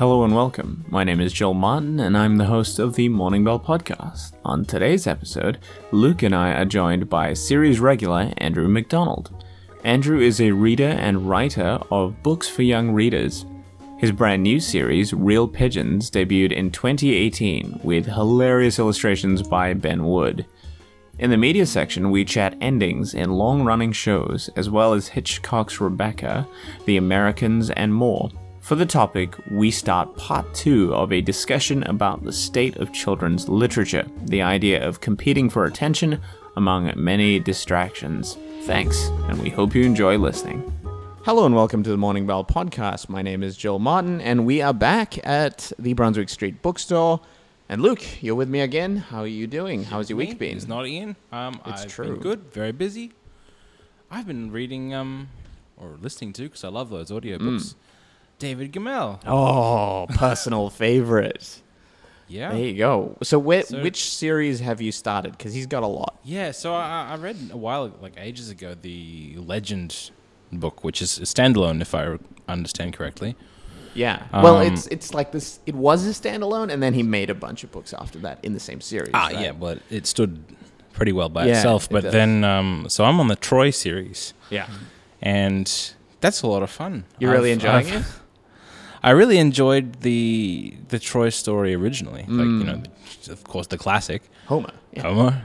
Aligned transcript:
Hello 0.00 0.24
and 0.24 0.34
welcome. 0.34 0.82
My 0.88 1.04
name 1.04 1.20
is 1.20 1.30
Joel 1.30 1.52
Martin, 1.52 2.00
and 2.00 2.16
I'm 2.16 2.38
the 2.38 2.46
host 2.46 2.78
of 2.78 2.94
the 2.94 3.10
Morning 3.10 3.44
Bell 3.44 3.60
podcast. 3.60 4.32
On 4.46 4.64
today's 4.64 5.06
episode, 5.06 5.58
Luke 5.92 6.22
and 6.22 6.34
I 6.34 6.52
are 6.52 6.64
joined 6.64 7.10
by 7.10 7.34
series 7.34 7.80
regular 7.80 8.32
Andrew 8.38 8.66
McDonald. 8.66 9.44
Andrew 9.84 10.18
is 10.18 10.40
a 10.40 10.52
reader 10.52 10.88
and 10.88 11.28
writer 11.28 11.78
of 11.90 12.22
books 12.22 12.48
for 12.48 12.62
young 12.62 12.92
readers. 12.92 13.44
His 13.98 14.10
brand 14.10 14.42
new 14.42 14.58
series, 14.58 15.12
Real 15.12 15.46
Pigeons, 15.46 16.10
debuted 16.10 16.52
in 16.52 16.70
2018 16.70 17.80
with 17.84 18.06
hilarious 18.06 18.78
illustrations 18.78 19.42
by 19.42 19.74
Ben 19.74 20.06
Wood. 20.06 20.46
In 21.18 21.28
the 21.28 21.36
media 21.36 21.66
section, 21.66 22.10
we 22.10 22.24
chat 22.24 22.56
endings 22.62 23.12
in 23.12 23.32
long 23.32 23.66
running 23.66 23.92
shows, 23.92 24.48
as 24.56 24.70
well 24.70 24.94
as 24.94 25.08
Hitchcock's 25.08 25.78
Rebecca, 25.78 26.48
The 26.86 26.96
Americans, 26.96 27.68
and 27.68 27.92
more. 27.92 28.30
For 28.60 28.74
the 28.74 28.86
topic, 28.86 29.34
we 29.50 29.70
start 29.70 30.16
part 30.16 30.52
two 30.54 30.94
of 30.94 31.12
a 31.12 31.20
discussion 31.20 31.82
about 31.84 32.22
the 32.24 32.32
state 32.32 32.76
of 32.76 32.92
children's 32.92 33.48
literature, 33.48 34.06
the 34.26 34.42
idea 34.42 34.86
of 34.86 35.00
competing 35.00 35.50
for 35.50 35.64
attention 35.64 36.20
among 36.56 36.92
many 36.96 37.38
distractions. 37.40 38.36
Thanks, 38.62 39.08
and 39.28 39.40
we 39.42 39.50
hope 39.50 39.74
you 39.74 39.82
enjoy 39.82 40.18
listening. 40.18 40.62
Hello 41.24 41.46
and 41.46 41.54
welcome 41.54 41.82
to 41.82 41.90
the 41.90 41.96
Morning 41.96 42.26
Bell 42.26 42.44
podcast. 42.44 43.08
My 43.08 43.22
name 43.22 43.42
is 43.42 43.56
Joel 43.56 43.78
Martin, 43.78 44.20
and 44.20 44.46
we 44.46 44.62
are 44.62 44.74
back 44.74 45.24
at 45.26 45.72
the 45.78 45.94
Brunswick 45.94 46.28
Street 46.28 46.62
bookstore. 46.62 47.20
And 47.68 47.82
Luke, 47.82 48.22
you're 48.22 48.34
with 48.34 48.48
me 48.48 48.60
again. 48.60 48.96
How 48.96 49.20
are 49.20 49.26
you 49.26 49.46
doing? 49.46 49.84
How's 49.84 50.10
your 50.10 50.16
week 50.16 50.38
been? 50.38 50.56
It's 50.56 50.68
not 50.68 50.86
Ian. 50.86 51.16
Um, 51.32 51.60
It's 51.66 51.82
I've 51.82 51.88
true. 51.92 52.12
been 52.12 52.20
good, 52.20 52.52
very 52.52 52.72
busy. 52.72 53.12
I've 54.10 54.26
been 54.26 54.50
reading 54.50 54.92
um, 54.94 55.28
or 55.76 55.96
listening 56.00 56.32
to 56.34 56.42
because 56.42 56.64
I 56.64 56.68
love 56.68 56.90
those 56.90 57.10
audiobooks. 57.10 57.74
David 58.40 58.72
Gemmell. 58.72 59.20
Oh, 59.24 60.06
personal 60.16 60.68
favorite. 60.70 61.62
Yeah. 62.26 62.50
There 62.52 62.60
you 62.60 62.76
go. 62.78 63.16
So, 63.22 63.38
where, 63.38 63.62
So- 63.62 63.80
which 63.82 64.10
series 64.10 64.58
have 64.60 64.80
you 64.80 64.90
started? 64.92 65.32
Because 65.38 65.54
he's 65.54 65.66
got 65.66 65.82
a 65.84 65.86
lot. 65.86 66.18
Yeah. 66.24 66.50
So 66.50 66.74
I, 66.74 67.10
I 67.12 67.16
read 67.16 67.36
a 67.52 67.56
while, 67.56 67.92
like 68.00 68.14
ages 68.16 68.50
ago, 68.50 68.74
the 68.80 69.36
Legend 69.38 70.10
book, 70.52 70.82
which 70.82 71.00
is 71.02 71.18
a 71.18 71.22
standalone, 71.22 71.80
if 71.80 71.94
I 71.94 72.18
understand 72.48 72.94
correctly. 72.94 73.36
Yeah. 73.94 74.22
well, 74.32 74.58
Um, 74.58 74.72
it's 74.72 74.86
it's 74.86 75.12
like 75.14 75.32
this. 75.32 75.58
It 75.66 75.74
was 75.74 76.06
a 76.06 76.10
standalone, 76.10 76.72
and 76.72 76.80
then 76.82 76.94
he 76.94 77.02
made 77.02 77.28
a 77.30 77.34
bunch 77.34 77.64
of 77.64 77.72
books 77.72 77.92
after 77.92 78.18
that 78.20 78.38
in 78.44 78.54
the 78.54 78.60
same 78.60 78.80
series. 78.80 79.10
Ah, 79.12 79.26
right? 79.26 79.40
yeah, 79.40 79.52
but 79.52 79.80
it 79.90 80.06
stood 80.06 80.42
pretty 80.92 81.10
well 81.12 81.28
by 81.28 81.46
Yeah, 81.46 81.56
itself. 81.56 81.88
But 81.90 82.04
does. 82.04 82.12
then, 82.12 82.44
um, 82.44 82.86
so 82.88 83.04
I'm 83.04 83.18
on 83.18 83.26
the 83.26 83.34
Troy 83.36 83.70
series, 83.70 84.32
Yeah. 84.50 84.68
and 85.20 85.66
that's 86.20 86.42
a 86.42 86.46
lot 86.46 86.62
of 86.62 86.70
fun. 86.70 87.04
You're 87.18 87.32
really 87.32 87.50
I've- 87.50 87.64
enjoying 87.66 87.86
I've- 87.88 87.96
it. 87.96 88.04
I 89.02 89.10
really 89.10 89.38
enjoyed 89.38 90.00
the 90.02 90.74
the 90.88 90.98
Troy 90.98 91.30
story 91.30 91.74
originally, 91.74 92.22
like 92.28 92.46
you 92.46 92.64
know, 92.64 92.82
Mm. 92.82 93.28
of 93.30 93.44
course, 93.44 93.66
the 93.68 93.78
classic 93.78 94.22
Homer. 94.46 94.72
Yeah. 94.92 95.02
Homer. 95.02 95.42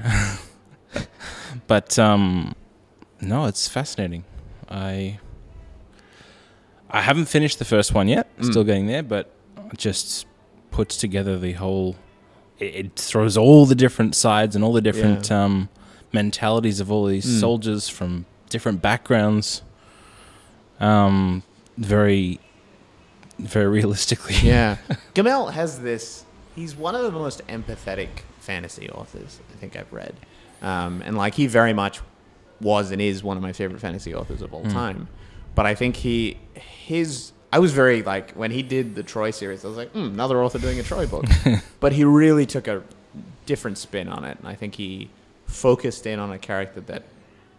but 1.68 1.98
um, 2.00 2.56
no, 3.22 3.46
it's 3.46 3.68
fascinating. 3.68 4.24
I 4.70 5.20
I 6.90 7.02
haven't 7.02 7.26
finished 7.26 7.60
the 7.60 7.66
first 7.66 7.94
one 7.94 8.08
yet. 8.08 8.26
Mm. 8.38 8.46
Still 8.52 8.64
getting 8.64 8.88
there, 8.88 9.04
but 9.04 9.32
it 9.72 9.78
just 9.78 10.26
puts 10.72 10.98
together 10.98 11.38
the 11.40 11.54
whole. 11.54 11.96
It, 12.60 12.76
it 12.76 12.96
throws 12.96 13.38
all 13.38 13.66
the 13.66 13.76
different 13.76 14.16
sides 14.16 14.56
and 14.56 14.64
all 14.64 14.74
the 14.74 14.82
different 14.82 15.32
um, 15.32 15.70
mentalities 16.14 16.80
of 16.80 16.92
all 16.92 17.06
these 17.06 17.26
Mm. 17.26 17.40
soldiers 17.40 17.88
from 17.90 18.26
different 18.50 18.82
backgrounds. 18.82 19.62
Um, 20.80 21.44
very, 21.78 22.40
very 23.40 23.68
realistically. 23.68 24.36
Yeah. 24.42 24.78
Gemmell 25.16 25.52
has 25.54 25.80
this. 25.80 26.24
He's 26.56 26.76
one 26.76 26.96
of 26.96 27.04
the 27.04 27.12
most 27.12 27.46
empathetic 27.48 28.10
fantasy 28.40 28.90
authors 28.90 29.40
I 29.54 29.58
think 29.58 29.76
I've 29.76 29.92
read, 29.92 30.16
um, 30.62 31.02
and 31.06 31.18
like 31.18 31.34
he 31.36 31.48
very 31.48 31.74
much 31.74 32.00
was 32.62 32.92
and 32.92 33.02
is 33.02 33.24
one 33.24 33.36
of 33.38 33.44
my 33.44 33.52
favorite 33.52 33.82
fantasy 33.82 34.14
authors 34.16 34.42
of 34.42 34.54
all 34.54 34.64
Mm. 34.64 34.72
time. 34.72 35.08
But 35.56 35.66
I 35.66 35.76
think 35.76 35.98
he 35.98 36.38
his. 36.54 37.32
I 37.52 37.60
was 37.60 37.72
very 37.74 38.04
like 38.04 38.32
when 38.34 38.52
he 38.52 38.62
did 38.64 38.96
the 38.96 39.04
Troy 39.04 39.32
series. 39.32 39.64
I 39.66 39.68
was 39.70 39.78
like, 39.78 39.94
mm, 39.94 40.08
another 40.14 40.42
author 40.44 40.60
doing 40.60 40.80
a 40.80 40.84
Troy 40.84 41.06
book. 41.08 41.26
but 41.80 41.92
he 41.94 42.04
really 42.04 42.46
took 42.46 42.68
a 42.68 42.84
different 43.46 43.78
spin 43.78 44.08
on 44.10 44.24
it, 44.26 44.38
and 44.40 44.48
I 44.48 44.56
think 44.56 44.76
he 44.76 45.10
focused 45.46 46.06
in 46.06 46.20
on 46.20 46.32
a 46.32 46.38
character 46.40 46.82
that 46.82 47.04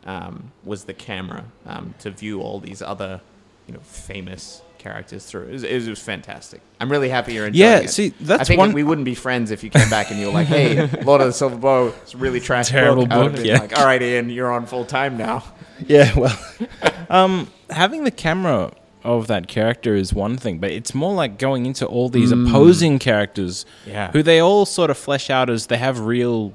um, 0.04 0.53
was 0.64 0.84
the 0.84 0.94
camera 0.94 1.44
um, 1.66 1.94
to 2.00 2.10
view 2.10 2.41
all 2.41 2.60
these 2.60 2.81
other, 2.82 3.20
you 3.66 3.75
know, 3.75 3.81
famous 3.81 4.60
characters 4.78 5.25
through. 5.26 5.48
It 5.48 5.53
was, 5.53 5.62
it 5.64 5.88
was 5.88 6.00
fantastic. 6.00 6.60
I'm 6.81 6.91
really 6.91 7.09
happy 7.09 7.34
you're 7.34 7.47
enjoying 7.47 7.60
Yeah, 7.70 7.78
it. 7.78 7.91
see, 7.91 8.09
I 8.09 8.12
that's 8.20 8.48
think 8.48 8.59
one- 8.59 8.72
we 8.72 8.82
wouldn't 8.82 9.04
be 9.04 9.14
friends 9.14 9.50
if 9.50 9.62
you 9.64 9.70
came 9.70 9.88
back 9.91 10.10
and 10.10 10.19
you 10.20 10.26
were 10.26 10.32
like, 10.32 10.47
"Hey, 10.47 10.87
Lord 11.04 11.20
of 11.20 11.26
the 11.28 11.32
Silver 11.32 11.56
Bow, 11.56 11.87
it's 12.03 12.14
a 12.14 12.16
really 12.19 12.41
trash 12.41 12.69
Terrible 12.69 13.06
book." 13.06 13.32
I 13.32 13.37
book, 13.37 13.44
yeah. 13.44 13.59
Like, 13.60 13.78
all 13.78 13.84
right, 13.87 14.00
Ian, 14.03 14.31
you're 14.31 14.50
on 14.53 14.66
full 14.66 14.84
time 14.84 15.16
now. 15.16 15.44
Yeah, 15.87 16.19
well, 16.19 16.38
um, 17.10 17.50
having 17.69 18.04
the 18.04 18.10
camera 18.10 18.72
of 19.04 19.26
that 19.26 19.47
character 19.47 19.94
is 19.94 20.14
one 20.14 20.38
thing, 20.38 20.59
but 20.59 20.70
it's 20.70 20.94
more 20.94 21.12
like 21.14 21.38
going 21.38 21.66
into 21.66 21.84
all 21.87 22.08
these 22.08 22.32
opposing 22.32 22.98
characters, 22.98 23.66
Mm. 23.84 23.93
Yeah. 23.93 24.10
who 24.10 24.22
they 24.22 24.41
all 24.41 24.64
sort 24.64 24.88
of 24.91 24.97
flesh 24.97 25.28
out 25.28 25.50
as 25.50 25.66
they 25.66 25.76
have 25.76 26.00
real, 26.00 26.54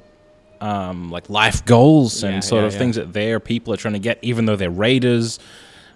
um, 0.59 1.11
like 1.11 1.29
life 1.29 1.63
goals 1.65 2.23
and 2.23 2.35
Yeah, 2.35 2.39
sort 2.41 2.61
yeah, 2.61 2.67
of 2.67 2.73
yeah. 2.73 2.79
things 2.79 2.95
that 2.95 3.13
their 3.13 3.39
people 3.39 3.73
are 3.73 3.77
trying 3.77 3.93
to 3.93 3.99
get, 3.99 4.17
even 4.23 4.45
though 4.47 4.55
they're 4.55 4.69
raiders. 4.71 5.37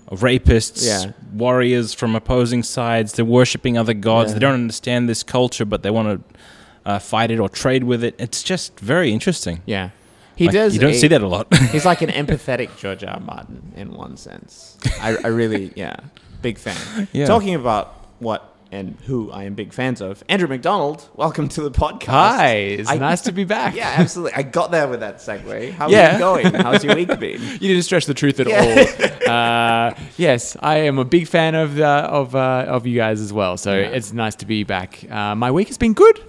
Of 0.08 0.20
rapists, 0.22 0.86
Yeah. 0.86 1.14
warriors 1.34 1.94
from 1.94 2.16
opposing 2.16 2.62
sides, 2.64 3.14
they're 3.14 3.26
worshipping 3.26 3.76
other 3.78 3.94
gods. 3.96 4.30
Yeah. 4.30 4.34
They 4.36 4.40
don't 4.40 4.54
understand 4.54 5.10
this 5.10 5.24
culture, 5.24 5.66
but 5.66 5.82
they 5.82 5.90
want 5.90 6.08
to 6.30 6.36
uh, 6.86 7.00
fight 7.00 7.32
it 7.32 7.40
or 7.40 7.50
trade 7.50 7.84
with 7.84 8.04
it. 8.04 8.14
It's 8.20 8.44
just 8.44 8.80
very 8.80 9.12
interesting. 9.12 9.62
Yeah, 9.66 9.90
he 10.36 10.46
Like, 10.46 10.54
does. 10.54 10.76
You 10.76 10.80
don't 10.82 10.92
a- 10.92 10.94
see 11.00 11.08
that 11.08 11.24
a 11.24 11.28
lot. 11.28 11.52
He's 11.72 11.86
like 11.86 12.04
an 12.04 12.10
empathetic 12.12 12.78
George 12.78 13.04
R. 13.04 13.16
R. 13.16 13.20
Martin 13.20 13.74
in 13.76 13.94
one 13.94 14.16
sense. 14.18 14.78
I, 15.02 15.18
I 15.24 15.28
really, 15.28 15.74
yeah, 15.76 15.96
big 16.44 16.60
fan. 16.60 17.08
Yeah. 17.12 17.26
Talking 17.26 17.56
about 17.56 18.06
what 18.20 18.55
and 18.72 18.98
who 19.06 19.31
I 19.31 19.44
am 19.44 19.53
big 19.53 19.74
fans 19.74 20.02
of, 20.02 20.24
Andrew 20.28 20.48
McDonald. 20.48 21.08
Welcome 21.16 21.48
to 21.50 21.62
the 21.62 21.72
podcast. 21.72 22.06
Hi, 22.08 22.48
it's 22.56 22.90
I- 22.90 22.98
nice 22.98 23.22
to 23.22 23.31
be 23.31 23.44
back. 23.44 23.76
Yeah, 23.86 23.94
absolutely. 23.98 24.34
I 24.34 24.44
got 24.44 24.72
there 24.72 24.88
with 24.88 25.00
that 25.02 25.18
segue. 25.18 25.72
How's 25.74 25.92
Yeah. 25.92 26.16
it 26.16 26.20
going? 26.20 26.53
How's 26.53 26.84
your 26.84 26.96
week 26.96 27.08
been? 27.20 27.42
You 27.54 27.59
didn't 27.59 27.84
stretch 27.84 28.06
the 28.06 28.14
truth 28.14 28.40
at 28.40 28.48
Yeah. 28.48 28.62
all. 29.28 29.31
Uh, 29.31 29.94
yes, 30.18 30.56
I 30.62 30.78
am 30.80 30.98
a 31.00 31.06
big 31.06 31.28
fan 31.28 31.56
of 31.56 31.75
the, 31.75 31.86
of 31.88 32.36
uh, 32.36 32.66
of 32.68 32.86
you 32.88 32.96
guys 32.98 33.22
as 33.22 33.31
well. 33.34 33.58
So 33.58 33.75
Yeah. 33.75 33.88
it's 33.88 34.14
nice 34.14 34.36
to 34.36 34.46
be 34.46 34.64
back. 34.64 35.04
Uh, 35.09 35.36
my 35.36 35.52
week 35.52 35.68
has 35.68 35.78
been 35.78 35.94
good. 35.94 36.20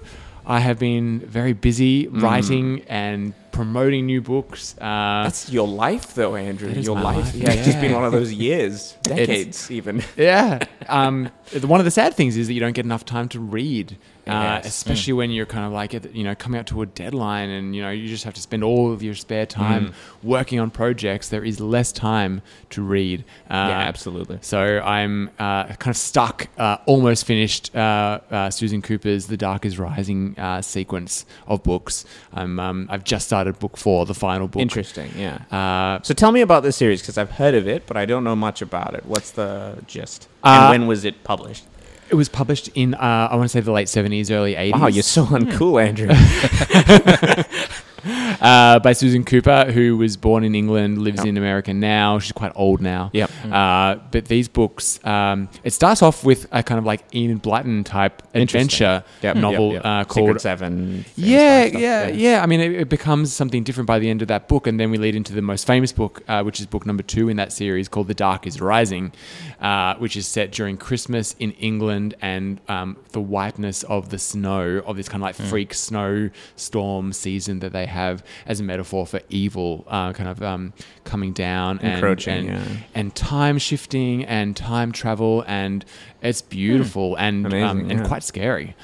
I 0.47 0.61
have 0.61 0.79
been 0.79 1.21
very 1.21 1.53
busy 1.55 2.07
Mm. 2.07 2.23
writing 2.23 2.83
and 2.89 3.33
promoting 3.57 4.07
new 4.07 4.21
books. 4.21 4.75
Uh, 4.79 5.23
That's 5.25 5.51
your 5.51 5.67
life, 5.67 6.15
though, 6.15 6.37
Andrew. 6.37 6.69
That 6.69 6.77
is 6.79 6.87
Your 6.87 6.97
my 6.97 7.03
life. 7.03 7.17
life, 7.25 7.35
Yeah, 7.35 7.53
it's 7.53 7.65
just 7.67 7.81
been 7.81 7.93
one 7.95 8.05
of 8.05 8.13
those 8.13 8.33
years, 8.33 8.97
decades, 9.03 9.71
even. 9.71 10.03
yeah. 10.17 10.59
Um, 10.89 11.31
one 11.63 11.81
of 11.81 11.85
the 11.85 11.91
sad 11.91 12.15
things 12.15 12.37
is 12.37 12.47
that 12.49 12.53
you 12.55 12.61
don't 12.61 12.73
get 12.75 12.85
enough 12.85 13.05
time 13.05 13.29
to 13.31 13.41
read, 13.41 13.93
uh, 14.27 14.61
Yes. 14.63 14.67
especially 14.67 15.13
when 15.15 15.31
you're 15.31 15.47
kind 15.47 15.65
of 15.65 15.73
like, 15.73 15.93
you 16.15 16.25
know, 16.25 16.35
coming 16.35 16.59
up 16.61 16.67
to 16.67 16.83
a 16.83 16.87
deadline 16.87 17.49
and, 17.49 17.75
you 17.75 17.83
know, 17.83 17.91
you 17.91 18.09
just 18.09 18.25
have 18.25 18.35
to 18.35 18.41
spend 18.41 18.63
all 18.65 18.93
of 18.93 19.03
your 19.03 19.15
spare 19.15 19.47
time 19.47 19.93
working 20.25 20.59
on 20.59 20.71
projects. 20.71 21.29
There 21.29 21.45
is 21.45 21.61
less 21.61 21.93
time 21.93 22.43
to 22.71 22.83
read. 22.83 23.21
Uh, 23.49 23.55
Yeah, 23.71 23.79
absolutely. 23.79 24.39
So 24.43 24.81
I'm 24.85 25.31
uh, 25.39 25.65
kind 25.75 25.89
of 25.95 25.97
stuck, 25.97 26.49
uh, 26.59 26.79
almost 26.87 27.25
finished 27.27 27.75
uh, 27.77 28.21
uh, 28.31 28.51
Susan 28.51 28.83
Cooper's 28.83 29.27
The 29.29 29.37
Dark 29.37 29.65
is 29.65 29.79
Rising 29.79 30.37
uh, 30.39 30.61
sequence 30.63 31.25
of 31.47 31.63
books. 31.63 32.05
I'm, 32.35 32.59
um, 32.59 32.89
I've 32.91 33.05
just 33.05 33.27
started 33.27 33.46
book 33.53 33.77
four, 33.77 34.07
the 34.07 34.15
final 34.15 34.49
book. 34.49 34.61
Interesting, 34.63 35.11
yeah. 35.17 35.39
Uh, 35.51 36.03
So 36.03 36.15
tell 36.15 36.33
me 36.33 36.41
about 36.41 36.63
this 36.63 36.77
series 36.77 37.01
because 37.03 37.19
I've 37.19 37.33
heard 37.33 37.55
of 37.55 37.67
it, 37.69 37.87
but 37.87 37.97
I 37.97 38.05
don't 38.05 38.25
know 38.25 38.37
much 38.37 38.63
about 38.63 38.95
it. 38.95 39.05
What's 39.07 39.31
the 39.33 39.79
gist? 39.87 40.29
Uh, 40.45 40.49
and 40.49 40.71
when 40.71 40.87
was 40.89 41.05
it 41.05 41.25
published? 41.25 41.65
it 42.09 42.15
was 42.15 42.29
published 42.29 42.69
in, 42.75 42.95
uh, 42.95 43.29
I 43.31 43.35
want 43.35 43.47
to 43.47 43.49
say 43.49 43.61
the 43.61 43.73
late 43.73 43.89
70s, 43.89 44.31
early 44.31 44.55
80s. 44.55 44.81
Wow, 44.81 44.87
you're 44.87 45.03
so 45.03 45.25
uncool, 45.25 45.83
Andrew. 45.83 46.07
uh, 48.41 48.79
by 48.81 48.93
Susan 48.93 49.25
Cooper, 49.25 49.73
who 49.73 49.97
was 49.97 50.17
born 50.17 50.45
in 50.45 50.55
England, 50.55 50.99
lives 50.99 51.19
Yep. 51.19 51.27
in 51.27 51.37
America 51.37 51.73
now. 51.75 52.19
She's 52.19 52.33
quite 52.33 52.53
old 52.55 52.81
now. 52.81 53.11
Yep. 53.13 53.31
Uh, 53.51 53.97
but 54.11 54.27
these 54.27 54.49
books, 54.49 55.05
um, 55.05 55.49
it 55.65 55.73
starts 55.73 56.03
off 56.03 56.25
with 56.25 56.47
a 56.53 56.63
kind 56.63 56.79
of 56.79 56.85
like 56.85 57.03
Enid 57.15 57.43
Blyton 57.43 57.85
type 57.85 58.23
adventure 58.35 59.03
Yep, 59.23 59.37
novel 59.37 59.73
yep. 59.73 59.85
Uh, 59.85 60.03
Secret 60.05 60.15
called. 60.15 60.41
Seven. 60.41 60.87
famous 60.89 61.13
Yeah, 61.17 61.65
yeah, 61.65 62.09
yeah. 62.09 62.43
I 62.43 62.47
mean, 62.47 62.61
it, 62.61 62.73
it 62.73 62.89
becomes 62.89 63.33
something 63.33 63.65
different 63.65 63.87
by 63.87 63.99
the 63.99 64.09
end 64.11 64.23
of 64.23 64.29
that 64.29 64.49
book, 64.49 64.67
and 64.67 64.79
then 64.79 64.91
we 64.91 64.99
lead 64.99 65.15
into 65.17 65.33
the 65.33 65.43
most 65.43 65.67
famous 65.67 65.93
book, 65.93 66.23
uh, 66.29 66.43
which 66.43 66.61
is 66.61 66.67
book 66.67 66.87
number 66.87 67.03
two 67.03 67.29
in 67.29 67.37
that 67.39 67.53
series, 67.53 67.89
called 67.89 68.09
"The 68.09 68.15
Dark 68.15 68.47
Is 68.47 68.61
Rising," 68.61 69.13
uh, 69.61 69.95
which 69.97 70.17
is 70.17 70.27
set 70.27 70.53
during 70.53 70.77
Christmas 70.77 71.35
in 71.39 71.53
England 71.53 72.15
and 72.21 72.61
um, 72.69 72.97
the 73.13 73.21
whiteness 73.21 73.83
of 73.85 74.11
the 74.11 74.19
snow 74.19 74.83
of 74.87 74.97
this 74.97 75.09
kind 75.09 75.23
of 75.23 75.27
like 75.27 75.35
freak 75.35 75.73
snow 75.75 76.31
storm 76.57 77.13
season 77.13 77.61
that 77.61 77.73
they 77.73 77.87
have 77.87 77.96
as 78.47 78.61
a 78.61 78.63
metaphor 78.63 79.07
for 79.07 79.21
evil, 79.29 79.85
uh, 79.89 80.13
kind 80.13 80.29
of 80.29 80.43
um, 80.43 80.73
coming 81.05 81.33
down 81.33 81.79
and 81.81 81.95
Encroaching, 81.95 82.49
and, 82.49 82.67
yeah. 82.67 82.77
and 82.95 83.15
time 83.15 83.59
shifting 83.59 84.25
and 84.25 84.57
time 84.57 84.93
travel, 84.93 85.45
and 85.47 85.85
it's 86.23 86.43
beautiful 86.43 87.17
and 87.17 87.47
um, 87.53 87.91
and 87.91 88.01
yeah. 88.01 88.07
quite 88.07 88.23
scary. 88.23 88.75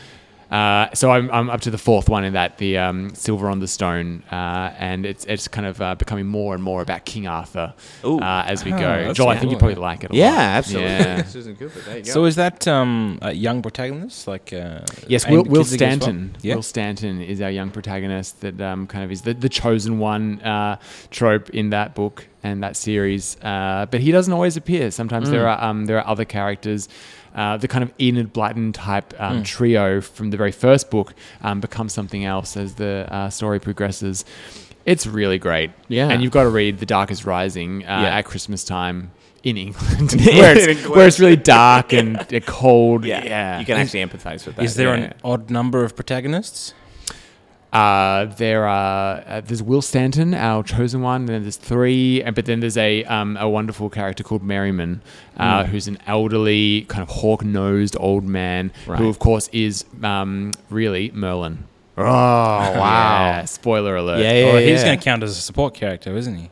Uh, 0.52 0.93
so 0.94 1.10
I'm, 1.10 1.31
I'm 1.31 1.49
up 1.49 1.62
to 1.62 1.70
the 1.70 1.78
fourth 1.78 2.10
one 2.10 2.25
in 2.25 2.34
that, 2.34 2.58
the 2.58 2.76
um, 2.76 3.14
Silver 3.14 3.49
on 3.49 3.58
the 3.60 3.66
Stone, 3.66 4.22
uh, 4.31 4.75
and 4.78 5.06
it's 5.06 5.25
it's 5.25 5.49
kind 5.49 5.66
of 5.66 5.81
uh, 5.81 5.94
becoming 5.94 6.26
more 6.26 6.54
and 6.54 6.62
more 6.62 6.82
about 6.82 7.06
King 7.06 7.26
Arthur 7.26 7.72
uh, 8.04 8.44
as 8.46 8.62
we 8.62 8.72
Oh, 8.75 8.78
go. 8.78 9.04
that's 9.06 9.16
Joel, 9.16 9.31
I 9.31 9.38
think 9.38 9.50
you 9.50 9.56
probably 9.56 9.76
like 9.76 10.04
it. 10.04 10.10
A 10.12 10.14
Yeah, 10.14 10.31
lot. 10.32 10.38
absolutely. 10.38 10.90
Yeah. 10.90 11.22
Susan 11.37 11.56
Cooper. 11.56 11.81
There 11.81 11.99
you 11.99 12.04
go. 12.04 12.10
So 12.10 12.25
is 12.26 12.37
that 12.37 12.69
um, 12.69 13.19
a 13.22 13.32
young 13.32 13.62
protagonist? 13.62 14.28
Like 14.28 14.52
uh, 14.52 14.81
Yes, 15.08 15.26
Will, 15.26 15.44
Will 15.44 15.62
kids 15.62 15.70
well? 15.70 15.78
Stanton. 15.78 16.37
Yeah. 16.43 16.56
Will 16.56 16.62
Stanton 16.62 17.22
is 17.22 17.40
our 17.40 17.50
young 17.50 17.70
protagonist 17.70 18.43
that 18.43 18.60
um, 18.60 18.87
kind 18.87 19.04
of 19.04 19.10
is 19.10 19.22
the, 19.22 19.32
the 19.32 19.49
chosen 19.49 19.99
one 19.99 20.40
uh, 20.43 20.76
trope 21.10 21.49
in 21.50 21.70
that 21.70 21.94
book 21.94 22.26
and 22.43 22.62
that 22.62 22.76
series. 22.76 23.37
Uh, 23.43 23.87
but 23.90 24.00
he 24.00 24.12
doesn't 24.12 24.32
always 24.34 24.56
appear. 24.58 24.90
Sometimes 24.90 25.31
there 25.31 25.44
Mm. 25.44 25.58
are 25.58 25.64
um, 25.64 25.87
there 25.87 25.96
are 25.99 26.06
other 26.06 26.25
characters. 26.26 26.88
Uh, 27.34 27.56
the 27.56 27.69
kind 27.69 27.82
of 27.82 27.90
Enid 28.00 28.32
Blyton 28.34 28.73
type 28.75 29.14
um, 29.19 29.40
Mm. 29.40 29.44
trio 29.44 30.00
from 30.00 30.31
the 30.31 30.37
very 30.37 30.52
first 30.52 30.90
book 30.90 31.14
um, 31.43 31.61
becomes 31.61 31.93
something 31.93 32.25
else 32.25 32.56
as 32.56 32.75
the 32.75 33.06
uh, 33.11 33.31
story 33.31 33.58
progresses. 33.58 34.25
It's 34.84 35.06
really 35.06 35.38
great. 35.38 35.70
Yeah. 35.88 36.08
And 36.08 36.23
you've 36.23 36.32
got 36.32 36.43
to 36.43 36.49
read 36.50 36.79
The 36.79 36.87
Dark 36.87 37.11
is 37.11 37.25
Rising 37.25 37.84
uh, 37.84 38.02
Yeah. 38.02 38.17
at 38.19 38.25
Christmas 38.25 38.64
time 38.64 39.12
in 39.43 39.56
England, 39.67 40.12
where, 40.12 40.56
it's, 40.58 40.87
where 40.88 41.06
it's 41.06 41.19
really 41.19 41.37
dark 41.37 41.93
and 41.93 42.17
uh, 42.34 42.40
cold. 42.46 43.05
yeah, 43.05 43.58
you 43.61 43.67
can 43.67 43.76
actually 43.78 44.05
empathize 44.05 44.46
with 44.46 44.56
that. 44.56 44.64
Is 44.64 44.75
there 44.76 44.88
yeah. 44.96 45.05
an 45.05 45.14
odd 45.25 45.50
number 45.50 45.85
of 45.85 45.96
protagonists? 45.96 46.75
Uh, 47.73 48.27
there 48.27 48.67
are 48.67 49.25
uh, 49.27 49.41
there's 49.41 49.63
Will 49.63 49.81
Stanton, 49.81 50.35
our 50.35 50.63
chosen 50.63 51.01
one. 51.01 51.23
And 51.23 51.29
Then 51.29 51.43
there's 51.43 51.57
three, 51.57 52.23
uh, 52.23 52.31
but 52.31 52.45
then 52.45 52.61
there's 52.61 52.77
a 52.77 53.05
um, 53.05 53.37
a 53.39 53.49
wonderful 53.49 53.89
character 53.89 54.23
called 54.23 54.43
Merriman, 54.43 55.01
uh, 55.39 55.65
who's 55.65 55.89
an 55.89 55.99
elderly, 56.07 56.83
kind 56.89 57.03
of 57.03 57.09
hawk 57.09 57.43
nosed 57.45 57.97
old 57.99 58.25
man, 58.25 58.73
Right. 58.87 58.99
who 58.99 59.09
of 59.09 59.19
course 59.19 59.49
is 59.53 59.85
um, 60.03 60.53
really 60.69 61.11
Merlin. 61.15 61.65
Oh 61.97 62.03
wow! 62.05 62.73
Yeah, 63.39 63.45
spoiler 63.47 63.97
alert. 63.97 64.21
Yeah, 64.21 64.33
yeah, 64.33 64.53
Or 64.55 64.61
he's 64.61 64.81
yeah. 64.81 64.85
going 64.89 64.99
to 64.99 65.05
count 65.05 65.23
as 65.23 65.31
a 65.31 65.41
support 65.41 65.73
character, 65.75 66.15
isn't 66.17 66.37
he? 66.37 66.51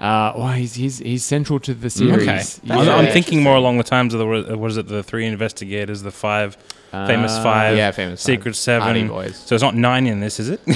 Uh, 0.00 0.32
well, 0.36 0.48
he's 0.52 0.74
he's 0.74 0.98
he's 0.98 1.24
central 1.24 1.60
to 1.60 1.72
the 1.74 1.88
series. 1.90 2.22
Okay. 2.26 2.42
Yeah. 2.64 2.78
I'm, 2.78 3.06
I'm 3.06 3.12
thinking 3.12 3.42
more 3.42 3.56
along 3.56 3.76
the 3.78 3.84
times 3.84 4.12
of 4.14 4.18
the 4.20 4.56
what 4.56 4.70
is 4.70 4.76
it? 4.78 4.88
The 4.88 5.02
three 5.02 5.26
investigators, 5.26 6.02
the 6.02 6.10
five 6.10 6.56
famous 7.06 7.32
Uh, 7.32 7.42
five, 7.42 7.76
yeah, 7.76 7.90
famous 7.90 8.20
five. 8.22 8.34
secret 8.34 8.56
seven. 8.56 8.82
Hardy 8.82 9.04
Boys. 9.04 9.36
So 9.36 9.54
it's 9.54 9.62
not 9.62 9.74
nine 9.74 10.06
in 10.06 10.20
this, 10.20 10.38
is 10.40 10.48
it? 10.50 10.60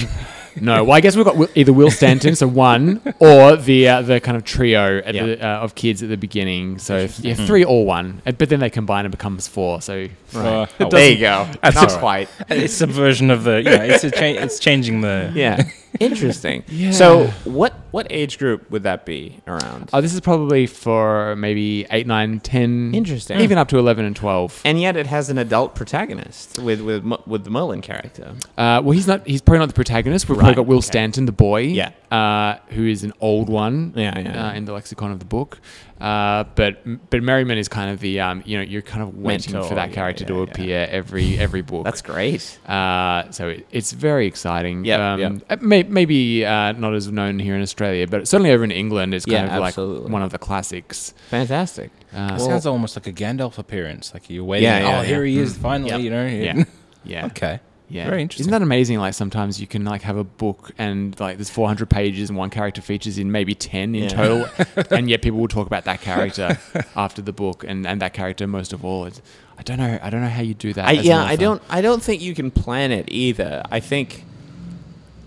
No, 0.60 0.82
well, 0.82 0.96
I 0.96 1.00
guess 1.00 1.14
we've 1.14 1.24
got 1.24 1.36
Will, 1.36 1.46
either 1.54 1.72
Will 1.72 1.90
Stanton, 1.92 2.34
so 2.34 2.48
one, 2.48 3.00
or 3.20 3.54
the 3.54 3.88
uh, 3.88 4.02
the 4.02 4.18
kind 4.18 4.36
of 4.36 4.42
trio 4.42 4.98
at 5.04 5.14
Yeah. 5.14 5.26
the, 5.26 5.46
uh, 5.46 5.58
of 5.60 5.76
kids 5.76 6.02
at 6.02 6.08
the 6.08 6.16
beginning. 6.16 6.78
So 6.80 6.96
if, 6.96 7.20
yeah, 7.20 7.34
three 7.34 7.62
or 7.62 7.86
one, 7.86 8.22
Uh, 8.26 8.32
but 8.32 8.48
then 8.48 8.58
they 8.58 8.68
combine 8.70 9.04
and 9.04 9.12
becomes 9.12 9.46
four. 9.46 9.80
So 9.80 10.08
Uh, 10.34 10.66
There 10.66 10.66
oh, 10.80 10.88
well, 10.90 11.08
you 11.10 11.18
go. 11.20 11.46
That's 11.62 11.76
Not 11.76 11.92
all 11.92 11.98
quite. 12.00 12.28
it's 12.48 12.80
a 12.80 12.86
version 12.88 13.30
of 13.30 13.44
the. 13.44 13.62
Yeah, 13.62 13.84
it's 13.84 14.02
a 14.02 14.10
cha- 14.10 14.24
it's 14.42 14.58
changing 14.58 15.02
the. 15.02 15.30
Yeah. 15.32 15.62
Interesting. 16.00 16.64
Yeah. 16.68 16.90
So 16.90 17.26
what 17.44 17.74
what 17.92 18.06
age 18.10 18.38
group 18.38 18.68
would 18.70 18.82
that 18.82 19.06
be 19.06 19.38
around? 19.46 19.90
oh, 19.92 20.00
this 20.00 20.12
is 20.12 20.20
probably 20.20 20.66
for 20.66 21.34
maybe 21.36 21.86
eight, 21.90 22.06
nine, 22.06 22.40
ten, 22.40 22.92
Interesting. 22.94 23.40
even 23.40 23.58
up 23.58 23.68
to 23.68 23.78
eleven 23.78 24.04
and 24.04 24.14
twelve. 24.16 24.60
and 24.64 24.80
yet 24.80 24.96
it 24.96 25.06
has 25.06 25.30
an 25.30 25.38
adult 25.38 25.74
protagonist 26.08 26.58
with 26.58 26.81
with 26.81 27.05
with 27.26 27.44
the 27.44 27.50
Merlin 27.50 27.81
character. 27.81 28.34
Uh, 28.56 28.81
well, 28.82 28.90
he's 28.93 29.06
not. 29.06 29.26
He's 29.26 29.40
probably 29.43 29.60
not 29.60 29.69
the 29.69 29.75
protagonist. 29.75 30.28
We've 30.28 30.37
Right, 30.37 30.44
probably 30.44 30.55
got 30.56 30.66
Will 30.66 30.78
okay. 30.78 30.87
Stanton, 30.87 31.26
the 31.26 31.32
boy. 31.32 31.60
Yeah. 31.62 31.93
Uh, 32.10 32.58
who 32.69 32.87
is 32.87 33.05
an 33.05 33.12
old 33.20 33.50
one. 33.50 33.93
Yeah, 33.94 34.19
yeah. 34.19 34.49
Uh, 34.49 34.52
in 34.55 34.64
the 34.64 34.72
lexicon 34.72 35.12
of 35.12 35.19
the 35.19 35.26
book. 35.26 35.60
Uh, 36.00 36.44
but 36.55 37.10
but 37.10 37.22
Merriman 37.22 37.58
is 37.58 37.69
kind 37.69 37.90
of 37.90 38.00
the 38.00 38.20
um, 38.20 38.43
you 38.46 38.56
know 38.56 38.62
you're 38.62 38.82
kind 38.82 39.02
of 39.02 39.16
waiting 39.19 39.52
Mentor, 39.52 39.69
for 39.69 39.75
that 39.75 39.93
character 39.93 40.22
yeah, 40.25 40.28
to 40.28 40.34
yeah. 40.37 40.43
appear 40.44 40.88
every 40.90 41.38
every 41.38 41.60
book. 41.62 41.84
That's 41.84 42.02
great. 42.02 42.58
Uh, 42.66 43.31
so 43.31 43.49
it, 43.49 43.66
it's 43.72 43.93
very 43.93 44.26
exciting. 44.26 44.84
Yep, 44.84 45.00
um, 45.00 45.20
yep. 45.20 45.32
uh, 45.50 45.56
May, 45.60 45.82
maybe 45.82 46.46
uh, 46.46 46.72
not 46.72 46.94
as 46.94 47.10
known 47.10 47.38
here 47.40 47.56
in 47.56 47.62
Australia, 47.62 48.06
but 48.06 48.28
certainly 48.28 48.52
over 48.52 48.64
in 48.64 48.70
England, 48.70 49.12
it's 49.12 49.26
kind 49.26 49.49
Yeah, 49.49 49.56
of 49.58 49.64
absolutely. 49.64 50.04
like 50.04 50.12
one 50.12 50.22
of 50.22 50.31
the 50.31 50.38
classics. 50.38 51.14
Fantastic. 51.31 51.90
Uh, 52.14 52.37
It 52.37 52.40
sounds 52.40 52.64
almost 52.64 52.96
like 52.96 53.06
a 53.06 53.12
Gandalf 53.12 53.58
appearance. 53.58 54.14
Like 54.14 54.31
you're 54.31 54.44
waiting. 54.44 54.64
Yeah, 54.64 54.78
yeah, 54.78 55.00
oh, 55.00 55.02
here 55.02 55.25
yeah. 55.25 55.37
he 55.37 55.40
is 55.40 55.56
finally. 55.56 55.90
Yep. 55.90 56.00
You 56.00 56.11
know. 56.11 56.26
yeah, 56.26 56.64
yeah, 57.04 57.26
Okay. 57.26 57.61
Yeah. 57.90 58.08
Very 58.08 58.23
interesting. 58.23 58.43
Isn't 58.44 58.50
that 58.52 58.62
amazing? 58.62 58.99
Like 58.99 59.14
sometimes 59.14 59.61
you 59.61 59.67
can 59.67 59.85
like 59.85 60.02
have 60.02 60.17
a 60.17 60.25
book 60.25 60.73
and 60.79 61.19
like 61.19 61.37
there's 61.38 61.50
400 61.50 61.88
pages 61.88 62.29
and 62.29 62.37
one 62.38 62.50
character 62.50 62.81
features 62.82 63.19
in 63.19 63.32
maybe 63.32 63.55
10 63.55 63.94
in 63.94 64.02
Yeah. 64.05 64.08
total, 64.08 64.49
and 64.90 65.08
yet 65.08 65.23
people 65.23 65.38
will 65.40 65.49
talk 65.49 65.67
about 65.67 65.85
that 65.85 66.00
character 66.00 66.58
after 66.96 67.23
the 67.23 67.32
book 67.32 67.64
and, 67.67 67.87
and 67.87 68.00
that 68.02 68.12
character 68.12 68.46
most 68.46 68.73
of 68.73 68.85
all. 68.85 69.06
It's, 69.06 69.23
I 69.58 69.62
don't 69.62 69.79
know. 69.79 69.99
I 70.02 70.11
don't 70.11 70.20
know 70.20 70.29
how 70.29 70.43
you 70.43 70.55
do 70.55 70.73
that. 70.75 70.87
I, 70.87 70.96
as 70.96 71.05
yeah, 71.06 71.23
I 71.25 71.37
don't. 71.37 71.61
I 71.69 71.81
don't 71.81 72.02
think 72.02 72.23
you 72.23 72.35
can 72.35 72.50
plan 72.50 72.93
it 72.93 73.06
either. 73.08 73.62
I 73.70 73.81
think 73.81 74.25